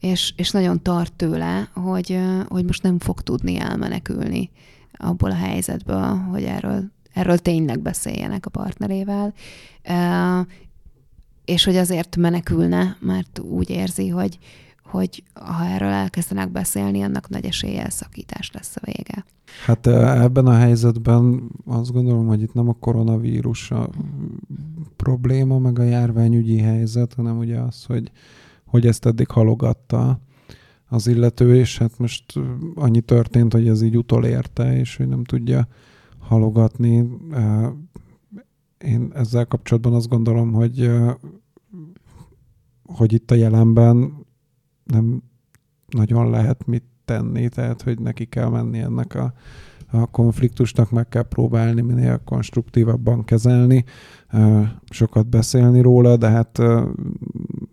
és, 0.00 0.32
és 0.36 0.50
nagyon 0.50 0.82
tart 0.82 1.12
tőle, 1.12 1.70
hogy, 1.74 2.18
hogy 2.48 2.64
most 2.64 2.82
nem 2.82 2.98
fog 2.98 3.20
tudni 3.20 3.58
elmenekülni 3.58 4.50
abból 4.92 5.30
a 5.30 5.34
helyzetből, 5.34 6.16
hogy 6.16 6.44
erről, 6.44 6.90
erről 7.12 7.38
tényleg 7.38 7.80
beszéljenek 7.80 8.46
a 8.46 8.50
partnerével, 8.50 9.34
és 11.44 11.64
hogy 11.64 11.76
azért 11.76 12.16
menekülne, 12.16 12.96
mert 13.00 13.38
úgy 13.38 13.70
érzi, 13.70 14.08
hogy, 14.08 14.38
hogy 14.94 15.22
ha 15.32 15.64
erről 15.64 15.88
elkezdenek 15.88 16.50
beszélni, 16.50 17.02
annak 17.02 17.28
nagy 17.28 17.44
eséllyel 17.44 17.90
szakítás 17.90 18.50
lesz 18.52 18.76
a 18.76 18.80
vége. 18.84 19.24
Hát 19.64 19.86
ebben 19.86 20.46
a 20.46 20.54
helyzetben 20.54 21.50
azt 21.66 21.92
gondolom, 21.92 22.26
hogy 22.26 22.42
itt 22.42 22.54
nem 22.54 22.68
a 22.68 22.76
koronavírus 22.80 23.70
a 23.70 23.88
probléma, 24.96 25.58
meg 25.58 25.78
a 25.78 25.82
járványügyi 25.82 26.58
helyzet, 26.58 27.14
hanem 27.14 27.38
ugye 27.38 27.58
az, 27.58 27.84
hogy, 27.84 28.10
hogy 28.64 28.86
ezt 28.86 29.06
eddig 29.06 29.28
halogatta 29.28 30.20
az 30.88 31.06
illető, 31.06 31.56
és 31.56 31.78
hát 31.78 31.98
most 31.98 32.24
annyi 32.74 33.00
történt, 33.00 33.52
hogy 33.52 33.68
ez 33.68 33.82
így 33.82 33.96
utolérte, 33.96 34.78
és 34.78 34.96
hogy 34.96 35.08
nem 35.08 35.24
tudja 35.24 35.68
halogatni. 36.18 37.08
Én 38.78 39.12
ezzel 39.14 39.46
kapcsolatban 39.46 39.94
azt 39.94 40.08
gondolom, 40.08 40.52
hogy 40.52 40.90
hogy 42.86 43.12
itt 43.12 43.30
a 43.30 43.34
jelenben 43.34 44.23
nem 44.84 45.22
nagyon 45.88 46.30
lehet 46.30 46.66
mit 46.66 46.84
tenni, 47.04 47.48
tehát 47.48 47.82
hogy 47.82 48.00
neki 48.00 48.24
kell 48.24 48.48
menni 48.48 48.78
ennek 48.78 49.14
a, 49.14 49.32
a 49.90 50.06
konfliktusnak, 50.06 50.90
meg 50.90 51.08
kell 51.08 51.22
próbálni 51.28 51.80
minél 51.80 52.20
konstruktívabban 52.24 53.24
kezelni, 53.24 53.84
sokat 54.88 55.26
beszélni 55.26 55.80
róla, 55.80 56.16
de 56.16 56.28
hát 56.28 56.62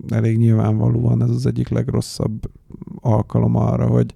elég 0.10 0.38
nyilvánvalóan 0.38 1.24
ez 1.24 1.30
az 1.30 1.46
egyik 1.46 1.70
legrosszabb 1.70 2.52
alkalom 2.96 3.56
arra, 3.56 3.88
hogy, 3.88 4.14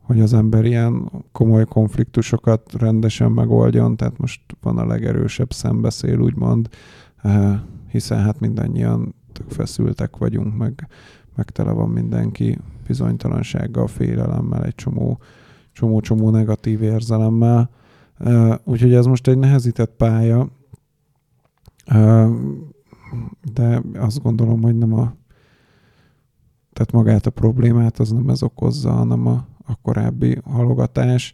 hogy 0.00 0.20
az 0.20 0.34
ember 0.34 0.64
ilyen 0.64 1.10
komoly 1.32 1.64
konfliktusokat 1.64 2.72
rendesen 2.72 3.32
megoldjon, 3.32 3.96
tehát 3.96 4.18
most 4.18 4.40
van 4.60 4.78
a 4.78 4.86
legerősebb 4.86 5.52
szembeszél, 5.52 6.18
úgymond, 6.18 6.68
hiszen 7.90 8.22
hát 8.22 8.40
mindannyian 8.40 9.14
feszültek 9.48 10.16
vagyunk, 10.16 10.56
meg 10.56 10.88
meg 11.38 11.74
van 11.74 11.88
mindenki 11.88 12.58
bizonytalansággal, 12.86 13.86
félelemmel, 13.86 14.64
egy 14.64 14.74
csomó, 14.74 15.18
csomó, 15.72 16.00
csomó 16.00 16.30
negatív 16.30 16.82
érzelemmel. 16.82 17.70
Úgyhogy 18.64 18.94
ez 18.94 19.06
most 19.06 19.28
egy 19.28 19.38
nehezített 19.38 19.96
pálya, 19.96 20.48
de 23.52 23.82
azt 23.94 24.22
gondolom, 24.22 24.62
hogy 24.62 24.76
nem 24.76 24.92
a 24.94 25.16
tehát 26.72 26.92
magát 26.92 27.26
a 27.26 27.30
problémát 27.30 27.98
az 27.98 28.10
nem 28.10 28.28
ez 28.28 28.42
okozza, 28.42 28.90
hanem 28.90 29.26
a, 29.26 29.46
a 29.66 29.74
korábbi 29.82 30.38
halogatás. 30.44 31.32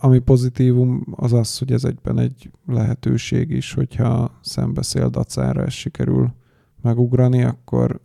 Ami 0.00 0.18
pozitívum 0.18 1.04
az 1.10 1.32
az, 1.32 1.58
hogy 1.58 1.72
ez 1.72 1.84
egyben 1.84 2.18
egy 2.18 2.50
lehetőség 2.66 3.50
is, 3.50 3.72
hogyha 3.72 4.38
szembeszél 4.40 5.08
dacára 5.08 5.64
ez 5.64 5.72
sikerül 5.72 6.32
megugrani, 6.82 7.42
akkor 7.42 8.00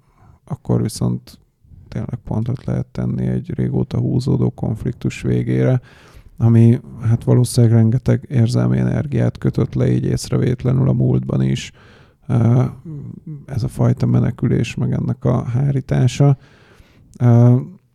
akkor 0.48 0.82
viszont 0.82 1.39
tényleg 1.88 2.20
pontot 2.24 2.66
lehet 2.66 2.86
tenni 2.86 3.26
egy 3.26 3.54
régóta 3.54 3.98
húzódó 3.98 4.50
konfliktus 4.50 5.22
végére, 5.22 5.82
ami 6.38 6.80
hát 7.02 7.24
valószínűleg 7.24 7.76
rengeteg 7.76 8.26
érzelmi 8.30 8.78
energiát 8.78 9.38
kötött 9.38 9.74
le 9.74 9.91
így 9.91 10.06
észrevétlenül 10.06 10.89
a 10.89 10.93
múltban 10.93 11.41
is. 11.41 11.72
Ez 13.45 13.64
a 13.64 13.68
fajta 13.68 14.06
menekülés, 14.06 14.76
meg 14.76 14.91
ennek 14.91 15.26
a 15.26 15.43
hárítása. 15.43 16.38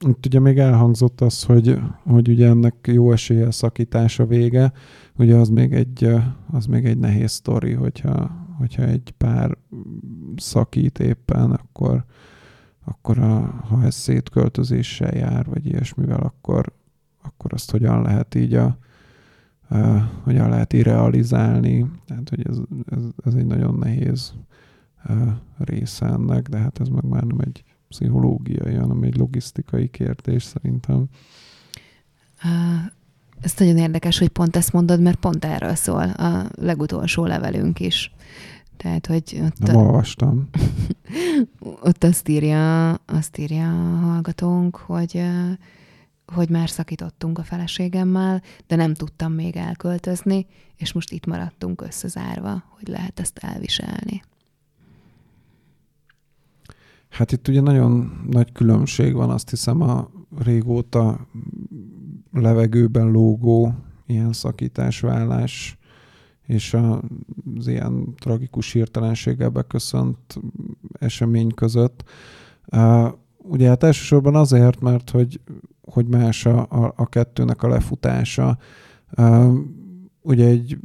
Itt 0.09 0.27
ugye 0.27 0.41
még 0.41 0.59
elhangzott 0.59 1.21
az, 1.21 1.43
hogy, 1.43 1.79
hogy 2.03 2.29
ugye 2.29 2.49
ennek 2.49 2.75
jó 2.83 3.13
esélye 3.13 3.51
szakítása 3.51 4.27
vége. 4.27 4.73
Ugye 5.19 5.37
az 5.37 5.49
még 5.49 5.73
egy, 5.73 6.09
az 6.51 6.67
még 6.67 6.85
egy 6.85 6.99
nehéz 6.99 7.31
sztori, 7.31 7.73
hogyha, 7.73 8.31
hogyha 8.59 8.83
egy 8.83 9.15
pár 9.19 9.59
szakít 10.37 10.99
éppen, 10.99 11.51
akkor, 11.51 12.05
akkor 12.85 13.19
a, 13.19 13.41
ha 13.69 13.83
ez 13.85 13.95
szétköltözéssel 13.95 15.17
jár, 15.17 15.47
vagy 15.47 15.67
ilyesmivel, 15.67 16.21
akkor, 16.21 16.73
akkor 17.23 17.53
azt 17.53 17.71
hogyan 17.71 18.03
lehet 18.03 18.35
így 18.35 18.55
a, 18.55 18.77
a 19.69 19.77
hogyan 20.23 20.49
lehet 20.49 20.73
így 20.73 20.83
realizálni. 20.83 21.91
Tehát, 22.07 22.29
hogy 22.29 22.47
ez, 22.49 22.59
ez, 22.91 23.03
ez 23.25 23.35
egy 23.35 23.47
nagyon 23.47 23.75
nehéz 23.75 24.35
része 25.59 26.07
ennek, 26.07 26.49
de 26.49 26.59
hát 26.59 26.81
ez 26.81 26.89
meg 26.89 27.05
már 27.05 27.23
nem 27.23 27.39
egy 27.39 27.65
pszichológiai, 27.89 28.75
hanem 28.75 29.03
egy 29.03 29.17
logisztikai 29.17 29.89
kérdés 29.89 30.43
szerintem. 30.43 31.05
Ez 33.41 33.55
nagyon 33.59 33.77
érdekes, 33.77 34.19
hogy 34.19 34.29
pont 34.29 34.57
ezt 34.57 34.73
mondod, 34.73 35.01
mert 35.01 35.19
pont 35.19 35.45
erről 35.45 35.75
szól 35.75 36.11
a 36.11 36.51
legutolsó 36.55 37.25
levelünk 37.25 37.81
is. 37.81 38.15
Tehát, 38.77 39.07
hogy 39.07 39.41
ott 39.43 39.59
Nem 39.59 39.77
olvastam. 39.77 40.49
ott 41.89 42.05
azt 42.05 42.29
írja, 42.29 42.91
azt 42.95 43.39
írja 43.39 43.69
a 43.71 43.97
hallgatónk, 43.97 44.77
hogy 44.77 45.23
hogy 46.27 46.49
már 46.49 46.71
szakítottunk 46.71 47.39
a 47.39 47.43
feleségemmel, 47.43 48.43
de 48.67 48.77
nem 48.77 48.95
tudtam 48.95 49.33
még 49.33 49.57
elköltözni, 49.57 50.47
és 50.77 50.93
most 50.93 51.11
itt 51.11 51.27
maradtunk 51.27 51.81
összezárva, 51.81 52.63
hogy 52.69 52.89
lehet 52.89 53.21
ezt 53.21 53.39
elviselni. 53.39 54.23
Hát 57.09 57.33
itt 57.33 57.49
ugye 57.49 57.61
nagyon 57.61 58.21
nagy 58.31 58.53
különbség 58.53 59.15
van, 59.15 59.31
azt 59.31 59.51
hiszem 59.51 59.81
a 59.81 60.11
régóta 60.39 61.27
levegőben 62.33 63.11
lógó 63.11 63.75
ilyen 64.07 64.33
szakításvállás 64.33 65.79
és 66.53 66.77
az 67.59 67.67
ilyen 67.69 68.15
tragikus 68.15 68.73
hirtelenséggel 68.73 69.49
beköszönt 69.49 70.41
esemény 70.93 71.55
között. 71.55 72.05
Ugye 73.39 73.69
hát 73.69 73.83
elsősorban 73.83 74.35
azért, 74.35 74.81
mert 74.81 75.11
hogy, 75.11 75.41
hogy 75.81 76.07
más 76.07 76.47
a, 76.47 76.93
a, 76.97 77.07
kettőnek 77.07 77.63
a 77.63 77.69
lefutása. 77.69 78.59
Ugye 80.21 80.47
egy 80.47 80.79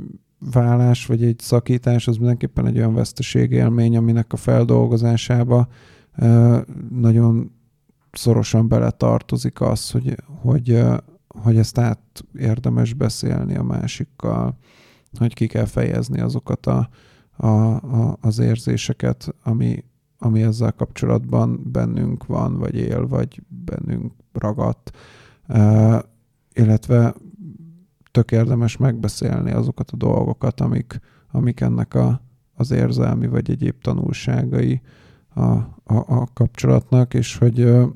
vállás 0.52 1.06
vagy 1.06 1.24
egy 1.24 1.40
szakítás 1.40 2.08
az 2.08 2.18
mindenképpen 2.18 2.66
egy 2.66 2.78
olyan 2.78 2.94
veszteségélmény, 2.94 3.98
aminek 3.98 4.34
a 4.34 4.38
feldolgozásába 4.38 5.68
nagyon 6.90 7.52
szorosan 8.12 8.68
bele 8.68 8.92
tartozik 8.92 9.62
az, 9.62 9.92
hogy, 9.92 10.16
hogy, 10.42 10.84
hogy 11.28 11.58
ezt 11.58 11.78
át 11.78 12.26
érdemes 12.40 12.94
beszélni 12.94 13.56
a 13.56 13.64
másikkal, 13.64 14.58
hogy 15.18 15.34
ki 15.34 15.48
kell 15.48 15.66
fejezni 15.66 16.20
azokat 16.20 16.66
a, 16.66 16.90
a, 17.36 17.48
a, 17.48 18.18
az 18.22 18.40
érzéseket, 18.40 19.36
ami, 19.44 19.84
ami 20.18 20.42
ezzel 20.42 20.72
kapcsolatban 20.72 21.72
bennünk 21.72 22.26
van, 22.26 22.58
vagy 22.58 22.76
él, 22.76 23.08
vagy 23.08 23.42
bennünk 23.48 24.14
ragadt, 24.34 24.98
uh, 25.48 26.00
illetve 26.54 27.16
tök 28.12 28.32
érdemes 28.32 28.78
megbeszélni 28.78 29.52
azokat 29.52 29.92
a 29.92 29.98
dolgokat, 29.98 30.62
amik, 30.62 31.00
amik 31.32 31.60
ennek 31.60 31.94
a, 31.94 32.22
az 32.56 32.72
érzelmi 32.72 33.28
vagy 33.28 33.50
egyéb 33.50 33.82
tanulságai 33.82 34.82
a, 35.34 35.42
a, 35.42 35.70
a 35.84 36.28
kapcsolatnak, 36.34 37.14
és 37.14 37.38
hogy 37.38 37.88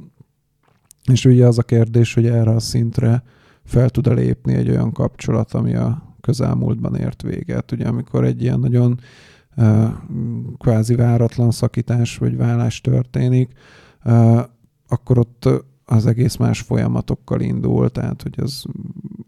és 1.12 1.26
ugye 1.26 1.48
az 1.48 1.58
a 1.58 1.64
kérdés, 1.64 2.14
hogy 2.14 2.26
erre 2.26 2.52
a 2.52 2.60
szintre 2.60 3.24
fel 3.64 3.90
tud-e 3.90 4.14
lépni 4.14 4.54
egy 4.54 4.70
olyan 4.70 4.92
kapcsolat, 4.92 5.54
ami 5.54 5.76
a, 5.76 6.11
közelmúltban 6.22 6.96
ért 6.96 7.22
véget. 7.22 7.72
Ugye 7.72 7.88
amikor 7.88 8.26
egy 8.26 8.42
ilyen 8.42 8.60
nagyon 8.60 9.00
uh, 9.58 9.88
kvázi 10.58 10.96
váratlan 10.96 11.52
szakítás 11.52 12.18
vagy 12.18 12.38
vállás 12.38 12.82
történik, 12.82 13.54
akkor 14.88 15.18
ott 15.18 15.50
az 15.86 16.06
egész 16.06 16.36
más 16.36 16.62
folyamatokkal 16.62 17.42
indul, 17.42 17.90
tehát 17.90 18.22
hogy 18.22 18.36
az, 18.38 18.64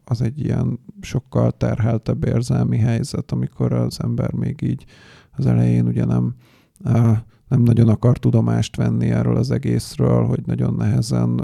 az 0.04 0.22
egy 0.22 0.40
ilyen 0.40 0.80
sokkal 1.02 1.52
terheltebb 1.52 2.26
érzelmi 2.26 2.78
helyzet, 2.78 3.32
amikor 3.32 3.74
az 3.74 4.00
ember 4.04 4.34
még 4.34 4.62
így 4.62 4.86
az 5.32 5.46
elején 5.46 5.88
ugye 5.88 6.06
nem, 6.06 6.36
nem 7.48 7.62
nagyon 7.62 7.90
akar 7.90 8.18
tudomást 8.18 8.76
venni 8.76 9.10
erről 9.10 9.36
az 9.36 9.52
egészről, 9.52 10.26
hogy 10.26 10.42
nagyon 10.46 10.74
nehezen 10.74 11.42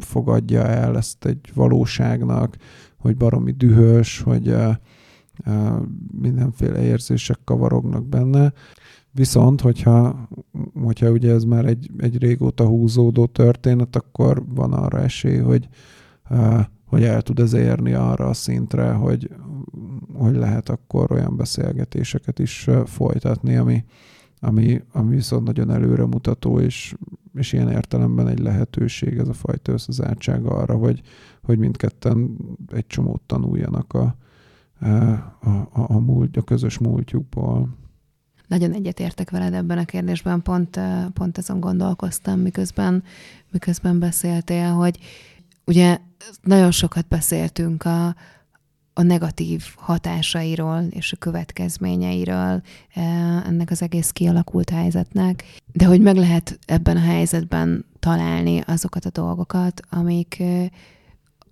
fogadja 0.00 0.62
el 0.62 0.96
ezt 0.96 1.24
egy 1.24 1.50
valóságnak, 1.54 2.56
hogy 3.04 3.16
baromi 3.16 3.52
dühös, 3.52 4.20
hogy 4.20 4.54
mindenféle 6.20 6.82
érzések 6.82 7.38
kavarognak 7.44 8.06
benne. 8.06 8.52
Viszont, 9.10 9.60
hogyha, 9.60 10.28
hogyha 10.82 11.10
ugye 11.10 11.32
ez 11.32 11.44
már 11.44 11.64
egy, 11.64 11.90
egy 11.98 12.18
régóta 12.18 12.66
húzódó 12.66 13.26
történet, 13.26 13.96
akkor 13.96 14.44
van 14.54 14.72
arra 14.72 15.00
esély, 15.00 15.36
hogy, 15.38 15.68
hogy 16.84 17.02
el 17.04 17.22
tud 17.22 17.38
ez 17.38 17.52
érni 17.52 17.92
arra 17.92 18.28
a 18.28 18.34
szintre, 18.34 18.92
hogy, 18.92 19.30
hogy 20.12 20.36
lehet 20.36 20.68
akkor 20.68 21.12
olyan 21.12 21.36
beszélgetéseket 21.36 22.38
is 22.38 22.68
folytatni, 22.84 23.56
ami, 23.56 23.84
ami, 24.40 24.82
ami 24.92 25.14
viszont 25.14 25.46
nagyon 25.46 25.70
előremutató, 25.70 26.60
és, 26.60 26.94
és 27.34 27.52
ilyen 27.52 27.70
értelemben 27.70 28.28
egy 28.28 28.38
lehetőség 28.38 29.18
ez 29.18 29.28
a 29.28 29.32
fajta 29.32 29.72
összezártság 29.72 30.44
arra, 30.44 30.74
hogy, 30.74 31.02
hogy 31.44 31.58
mindketten 31.58 32.36
egy 32.72 32.86
csomót 32.86 33.20
tanuljanak 33.26 33.92
a, 33.92 34.16
a, 34.80 34.88
a, 35.40 35.68
a, 35.72 35.98
múlt, 35.98 36.36
a 36.36 36.42
közös 36.42 36.78
múltjukból. 36.78 37.68
Nagyon 38.46 38.72
egyetértek 38.72 39.30
veled 39.30 39.54
ebben 39.54 39.78
a 39.78 39.84
kérdésben, 39.84 40.42
pont, 40.42 40.80
pont 41.12 41.38
azon 41.38 41.60
gondolkoztam, 41.60 42.40
miközben, 42.40 43.02
miközben 43.50 43.98
beszéltél, 43.98 44.70
hogy 44.70 44.98
ugye 45.64 45.98
nagyon 46.42 46.70
sokat 46.70 47.08
beszéltünk 47.08 47.84
a, 47.84 48.06
a 48.92 49.02
negatív 49.02 49.62
hatásairól 49.76 50.86
és 50.90 51.12
a 51.12 51.16
következményeiről 51.16 52.62
ennek 53.44 53.70
az 53.70 53.82
egész 53.82 54.10
kialakult 54.10 54.70
helyzetnek, 54.70 55.44
de 55.72 55.86
hogy 55.86 56.00
meg 56.00 56.16
lehet 56.16 56.58
ebben 56.66 56.96
a 56.96 57.00
helyzetben 57.00 57.84
találni 57.98 58.60
azokat 58.66 59.04
a 59.04 59.10
dolgokat, 59.10 59.80
amik, 59.90 60.42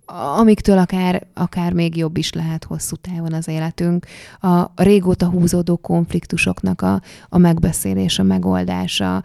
amiktől 0.05 0.77
akár, 0.77 1.27
akár 1.33 1.73
még 1.73 1.97
jobb 1.97 2.17
is 2.17 2.33
lehet 2.33 2.63
hosszú 2.63 2.95
távon 2.95 3.33
az 3.33 3.47
életünk. 3.47 4.05
A, 4.39 4.83
régóta 4.83 5.29
húzódó 5.29 5.77
konfliktusoknak 5.77 6.81
a, 6.81 7.01
a 7.29 7.37
megbeszélése, 7.37 8.21
a 8.21 8.25
megoldása, 8.25 9.23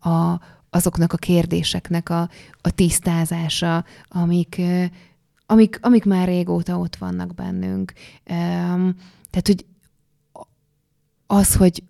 a, 0.00 0.40
azoknak 0.70 1.12
a 1.12 1.16
kérdéseknek 1.16 2.08
a, 2.08 2.28
a 2.60 2.70
tisztázása, 2.70 3.84
amik, 4.08 4.60
amik, 5.46 5.78
amik 5.82 6.04
már 6.04 6.28
régóta 6.28 6.78
ott 6.78 6.96
vannak 6.96 7.34
bennünk. 7.34 7.92
Tehát, 9.30 9.46
hogy 9.46 9.66
az, 11.26 11.54
hogy 11.54 11.82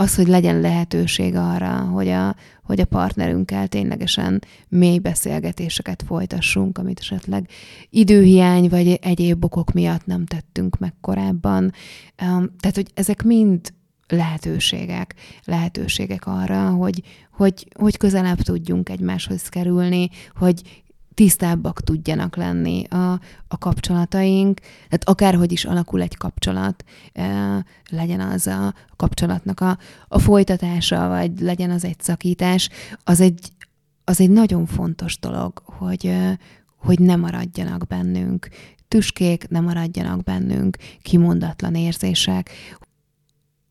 az, 0.00 0.14
hogy 0.14 0.26
legyen 0.26 0.60
lehetőség 0.60 1.34
arra, 1.34 1.78
hogy 1.78 2.08
a, 2.08 2.36
hogy 2.62 2.80
a 2.80 2.84
partnerünkkel 2.84 3.68
ténylegesen 3.68 4.42
mély 4.68 4.98
beszélgetéseket 4.98 6.02
folytassunk, 6.06 6.78
amit 6.78 6.98
esetleg 6.98 7.48
időhiány 7.90 8.68
vagy 8.68 8.98
egyéb 9.02 9.44
okok 9.44 9.72
miatt 9.72 10.06
nem 10.06 10.26
tettünk 10.26 10.78
meg 10.78 10.94
korábban. 11.00 11.72
Tehát, 12.16 12.74
hogy 12.74 12.90
ezek 12.94 13.22
mind 13.22 13.72
lehetőségek, 14.08 15.14
lehetőségek 15.44 16.26
arra, 16.26 16.70
hogy, 16.70 17.02
hogy, 17.32 17.68
hogy 17.78 17.96
közelebb 17.96 18.40
tudjunk 18.40 18.88
egymáshoz 18.88 19.48
kerülni, 19.48 20.08
hogy 20.34 20.82
tisztábbak 21.20 21.80
tudjanak 21.80 22.36
lenni 22.36 22.84
a, 22.84 23.12
a 23.48 23.58
kapcsolataink, 23.58 24.60
tehát 24.60 25.08
akárhogy 25.08 25.52
is 25.52 25.64
alakul 25.64 26.02
egy 26.02 26.16
kapcsolat, 26.16 26.84
legyen 27.90 28.20
az 28.20 28.46
a 28.46 28.74
kapcsolatnak 28.96 29.60
a, 29.60 29.78
a 30.08 30.18
folytatása, 30.18 31.08
vagy 31.08 31.40
legyen 31.40 31.70
az 31.70 31.84
egy 31.84 32.00
szakítás, 32.00 32.68
az 33.04 33.20
egy, 33.20 33.48
az 34.04 34.20
egy 34.20 34.30
nagyon 34.30 34.66
fontos 34.66 35.18
dolog, 35.18 35.62
hogy, 35.64 36.16
hogy 36.76 36.98
ne 36.98 37.16
maradjanak 37.16 37.86
bennünk 37.86 38.48
tüskék, 38.88 39.48
ne 39.48 39.60
maradjanak 39.60 40.22
bennünk 40.22 40.76
kimondatlan 41.02 41.74
érzések, 41.74 42.50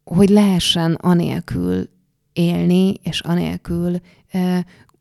hogy 0.04 0.30
lehessen 0.30 0.94
anélkül 0.94 1.90
élni, 2.34 2.94
és 3.04 3.20
anélkül 3.20 4.00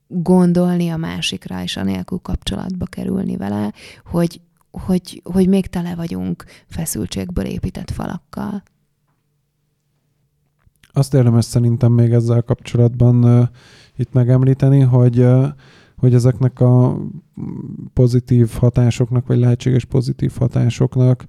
gondolni 0.09 0.89
a 0.89 0.97
másikra, 0.97 1.63
és 1.63 1.77
anélkül 1.77 2.19
kapcsolatba 2.19 2.87
kerülni 2.87 3.37
vele, 3.37 3.73
hogy, 4.05 4.41
hogy, 4.71 5.21
hogy 5.25 5.49
még 5.49 5.67
tele 5.67 5.95
vagyunk 5.95 6.45
feszültségből 6.67 7.45
épített 7.45 7.91
falakkal. 7.91 8.63
Azt 10.93 11.15
érdemes 11.15 11.45
szerintem 11.45 11.93
még 11.93 12.13
ezzel 12.13 12.43
kapcsolatban 12.43 13.25
uh, 13.25 13.49
itt 13.97 14.13
megemlíteni, 14.13 14.81
hogy 14.81 15.19
uh, 15.19 15.49
hogy 15.99 16.15
ezeknek 16.15 16.61
a 16.61 16.99
pozitív 17.93 18.51
hatásoknak, 18.51 19.27
vagy 19.27 19.39
lehetséges 19.39 19.85
pozitív 19.85 20.33
hatásoknak, 20.39 21.25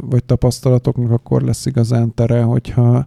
vagy 0.00 0.24
tapasztalatoknak 0.24 1.10
akkor 1.10 1.42
lesz 1.42 1.66
igazán 1.66 2.14
tere, 2.14 2.42
hogyha 2.42 3.06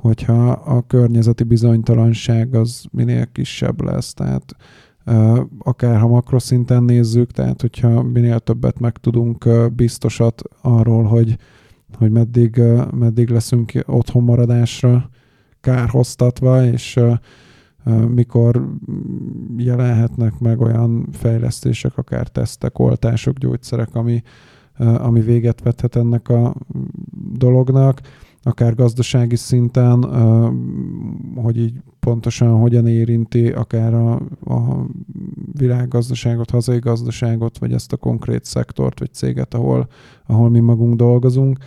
hogyha 0.00 0.50
a 0.50 0.82
környezeti 0.86 1.44
bizonytalanság 1.44 2.54
az 2.54 2.84
minél 2.90 3.26
kisebb 3.32 3.80
lesz. 3.82 4.12
Tehát 4.12 4.56
akár 5.58 5.98
ha 5.98 6.06
makroszinten 6.06 6.82
nézzük, 6.82 7.30
tehát 7.30 7.60
hogyha 7.60 8.02
minél 8.02 8.38
többet 8.38 8.78
megtudunk 8.78 9.48
biztosat 9.74 10.42
arról, 10.60 11.04
hogy, 11.04 11.36
hogy 11.98 12.10
meddig, 12.10 12.62
meddig 12.94 13.28
leszünk 13.28 13.72
otthon 13.86 14.22
maradásra 14.22 15.10
kárhoztatva, 15.60 16.64
és 16.64 17.00
mikor 18.08 18.68
jelenhetnek 19.56 20.38
meg 20.38 20.60
olyan 20.60 21.08
fejlesztések, 21.12 21.96
akár 21.96 22.28
tesztek, 22.28 22.78
oltások, 22.78 23.38
gyógyszerek, 23.38 23.94
ami, 23.94 24.22
ami 24.76 25.20
véget 25.20 25.62
vethet 25.62 25.96
ennek 25.96 26.28
a 26.28 26.54
dolognak, 27.32 28.00
akár 28.42 28.74
gazdasági 28.74 29.36
szinten, 29.36 30.04
hogy 31.34 31.58
így 31.58 31.82
pontosan 32.00 32.58
hogyan 32.58 32.86
érinti 32.86 33.48
akár 33.48 33.94
a, 33.94 34.12
a 34.44 34.86
világgazdaságot, 35.52 36.50
hazai 36.50 36.78
gazdaságot, 36.78 37.58
vagy 37.58 37.72
ezt 37.72 37.92
a 37.92 37.96
konkrét 37.96 38.44
szektort, 38.44 38.98
vagy 38.98 39.12
céget, 39.12 39.54
ahol, 39.54 39.88
ahol 40.26 40.50
mi 40.50 40.60
magunk 40.60 40.96
dolgozunk, 40.96 41.58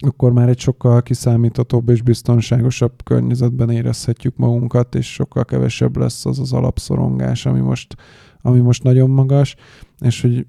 akkor 0.00 0.32
már 0.32 0.48
egy 0.48 0.58
sokkal 0.58 1.02
kiszámíthatóbb 1.02 1.88
és 1.88 2.02
biztonságosabb 2.02 3.02
környezetben 3.04 3.70
érezhetjük 3.70 4.36
magunkat, 4.36 4.94
és 4.94 5.12
sokkal 5.12 5.44
kevesebb 5.44 5.96
lesz 5.96 6.26
az 6.26 6.38
az 6.38 6.52
alapszorongás, 6.52 7.46
ami 7.46 7.60
most, 7.60 7.96
ami 8.40 8.60
most 8.60 8.82
nagyon 8.82 9.10
magas, 9.10 9.56
és 10.00 10.20
hogy 10.20 10.46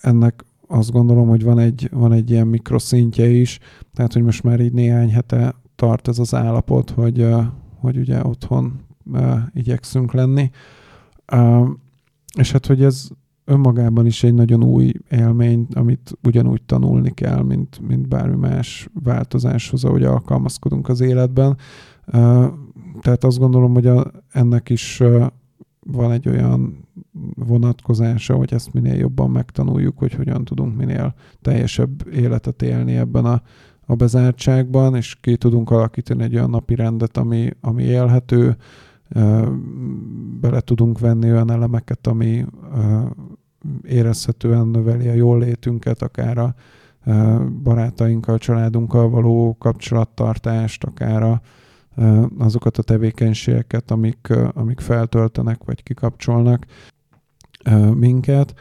ennek 0.00 0.44
azt 0.72 0.90
gondolom, 0.90 1.28
hogy 1.28 1.44
van 1.44 1.58
egy, 1.58 1.88
van 1.92 2.12
egy 2.12 2.30
ilyen 2.30 2.46
mikroszintje 2.46 3.28
is, 3.28 3.58
tehát 3.94 4.12
hogy 4.12 4.22
most 4.22 4.42
már 4.42 4.60
így 4.60 4.72
néhány 4.72 5.12
hete 5.12 5.54
tart 5.74 6.08
ez 6.08 6.18
az 6.18 6.34
állapot, 6.34 6.90
hogy, 6.90 7.26
hogy 7.80 7.96
ugye 7.98 8.24
otthon 8.24 8.80
igyekszünk 9.52 10.12
lenni. 10.12 10.50
És 12.38 12.52
hát, 12.52 12.66
hogy 12.66 12.82
ez 12.82 13.08
önmagában 13.44 14.06
is 14.06 14.22
egy 14.22 14.34
nagyon 14.34 14.64
új 14.64 14.92
élmény, 15.10 15.66
amit 15.74 16.18
ugyanúgy 16.22 16.62
tanulni 16.62 17.10
kell, 17.10 17.42
mint, 17.42 17.80
mint 17.86 18.08
bármi 18.08 18.36
más 18.36 18.88
változáshoz, 19.02 19.84
ahogy 19.84 20.04
alkalmazkodunk 20.04 20.88
az 20.88 21.00
életben. 21.00 21.56
Tehát 23.00 23.24
azt 23.24 23.38
gondolom, 23.38 23.72
hogy 23.72 23.86
a, 23.86 24.10
ennek 24.32 24.68
is 24.68 25.02
van 25.80 26.12
egy 26.12 26.28
olyan 26.28 26.88
vonatkozása, 27.34 28.34
hogy 28.34 28.52
ezt 28.52 28.72
minél 28.72 28.94
jobban 28.94 29.30
megtanuljuk, 29.30 29.98
hogy 29.98 30.14
hogyan 30.14 30.44
tudunk 30.44 30.76
minél 30.76 31.14
teljesebb 31.42 32.06
életet 32.12 32.62
élni 32.62 32.96
ebben 32.96 33.24
a, 33.24 33.42
a 33.86 33.94
bezártságban, 33.94 34.96
és 34.96 35.16
ki 35.20 35.36
tudunk 35.36 35.70
alakítani 35.70 36.22
egy 36.22 36.34
olyan 36.34 36.50
napi 36.50 36.74
rendet, 36.74 37.16
ami, 37.16 37.50
ami 37.60 37.82
élhető, 37.82 38.56
bele 40.40 40.60
tudunk 40.60 40.98
venni 40.98 41.30
olyan 41.30 41.50
elemeket, 41.50 42.06
ami 42.06 42.44
érezhetően 43.82 44.66
növeli 44.66 45.08
a 45.08 45.12
jól 45.12 45.38
létünket, 45.38 46.02
akár 46.02 46.38
a 46.38 46.54
barátainkkal, 47.62 48.38
családunkkal 48.38 49.08
való 49.08 49.56
kapcsolattartást, 49.58 50.84
akár 50.84 51.22
a, 51.22 51.40
azokat 52.38 52.78
a 52.78 52.82
tevékenységeket, 52.82 53.90
amik, 53.90 54.28
amik 54.52 54.80
feltöltenek 54.80 55.64
vagy 55.64 55.82
kikapcsolnak 55.82 56.66
minket. 57.94 58.54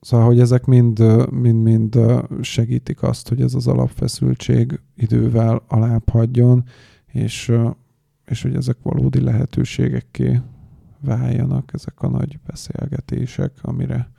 Szóval, 0.00 0.26
hogy 0.26 0.40
ezek 0.40 0.64
mind, 0.64 1.30
mind, 1.30 1.62
mind 1.62 1.98
segítik 2.40 3.02
azt, 3.02 3.28
hogy 3.28 3.40
ez 3.40 3.54
az 3.54 3.66
alapfeszültség 3.66 4.80
idővel 4.96 5.62
alább 5.68 6.08
hagyjon, 6.08 6.64
és, 7.06 7.52
és 8.24 8.42
hogy 8.42 8.54
ezek 8.54 8.76
valódi 8.82 9.20
lehetőségekké 9.20 10.40
váljanak 11.00 11.70
ezek 11.72 12.02
a 12.02 12.08
nagy 12.08 12.38
beszélgetések, 12.46 13.52
amire 13.62 14.10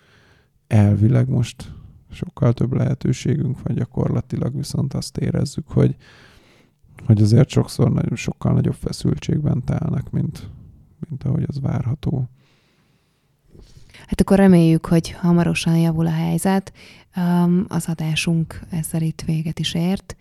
elvileg 0.68 1.30
most 1.30 1.74
sokkal 2.12 2.54
több 2.54 2.74
lehetőségünk 2.74 3.62
van 3.62 3.76
gyakorlatilag, 3.76 4.56
viszont 4.56 4.94
azt 4.94 5.18
érezzük, 5.18 5.68
hogy, 5.68 5.96
hogy 7.06 7.22
azért 7.22 7.50
sokszor 7.50 7.92
nagyon, 7.92 8.16
sokkal 8.16 8.54
nagyobb 8.54 8.74
feszültségben 8.74 9.64
telnek, 9.64 10.10
mint, 10.10 10.50
mint 11.10 11.24
ahogy 11.24 11.44
az 11.48 11.60
várható. 11.60 12.30
Hát 14.14 14.22
akkor 14.22 14.38
reméljük, 14.38 14.86
hogy 14.86 15.12
hamarosan 15.12 15.78
javul 15.78 16.06
a 16.06 16.12
helyzet. 16.12 16.74
Az 17.68 17.88
adásunk 17.88 18.60
ezzel 18.70 19.02
itt 19.02 19.22
véget 19.26 19.60
is 19.60 19.74
ért. 19.74 20.16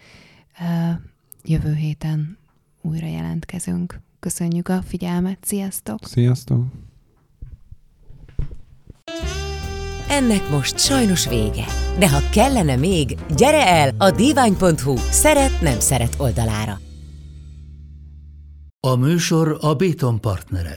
Jövő 1.45 1.75
héten 1.75 2.39
újra 2.83 3.07
jelentkezünk. 3.07 4.01
Köszönjük 4.21 4.69
a 4.69 4.83
figyelmet, 4.83 5.39
sziasztok! 5.41 5.99
Sziasztok! 6.03 6.65
Ennek 10.09 10.51
most 10.51 10.79
sajnos 10.79 11.29
vége. 11.29 11.65
De 11.99 12.11
ha 12.11 12.21
kellene 12.31 12.77
még, 12.77 13.17
gyere 13.37 13.67
el 13.67 13.95
a 13.99 14.11
divány.hu 14.11 14.97
szeret-nem 14.97 15.81
szeret 15.81 16.15
oldalára. 16.19 16.81
A 18.81 18.95
műsor 18.95 19.59
a 19.61 19.75
Béton 19.75 20.21
partnere. 20.21 20.77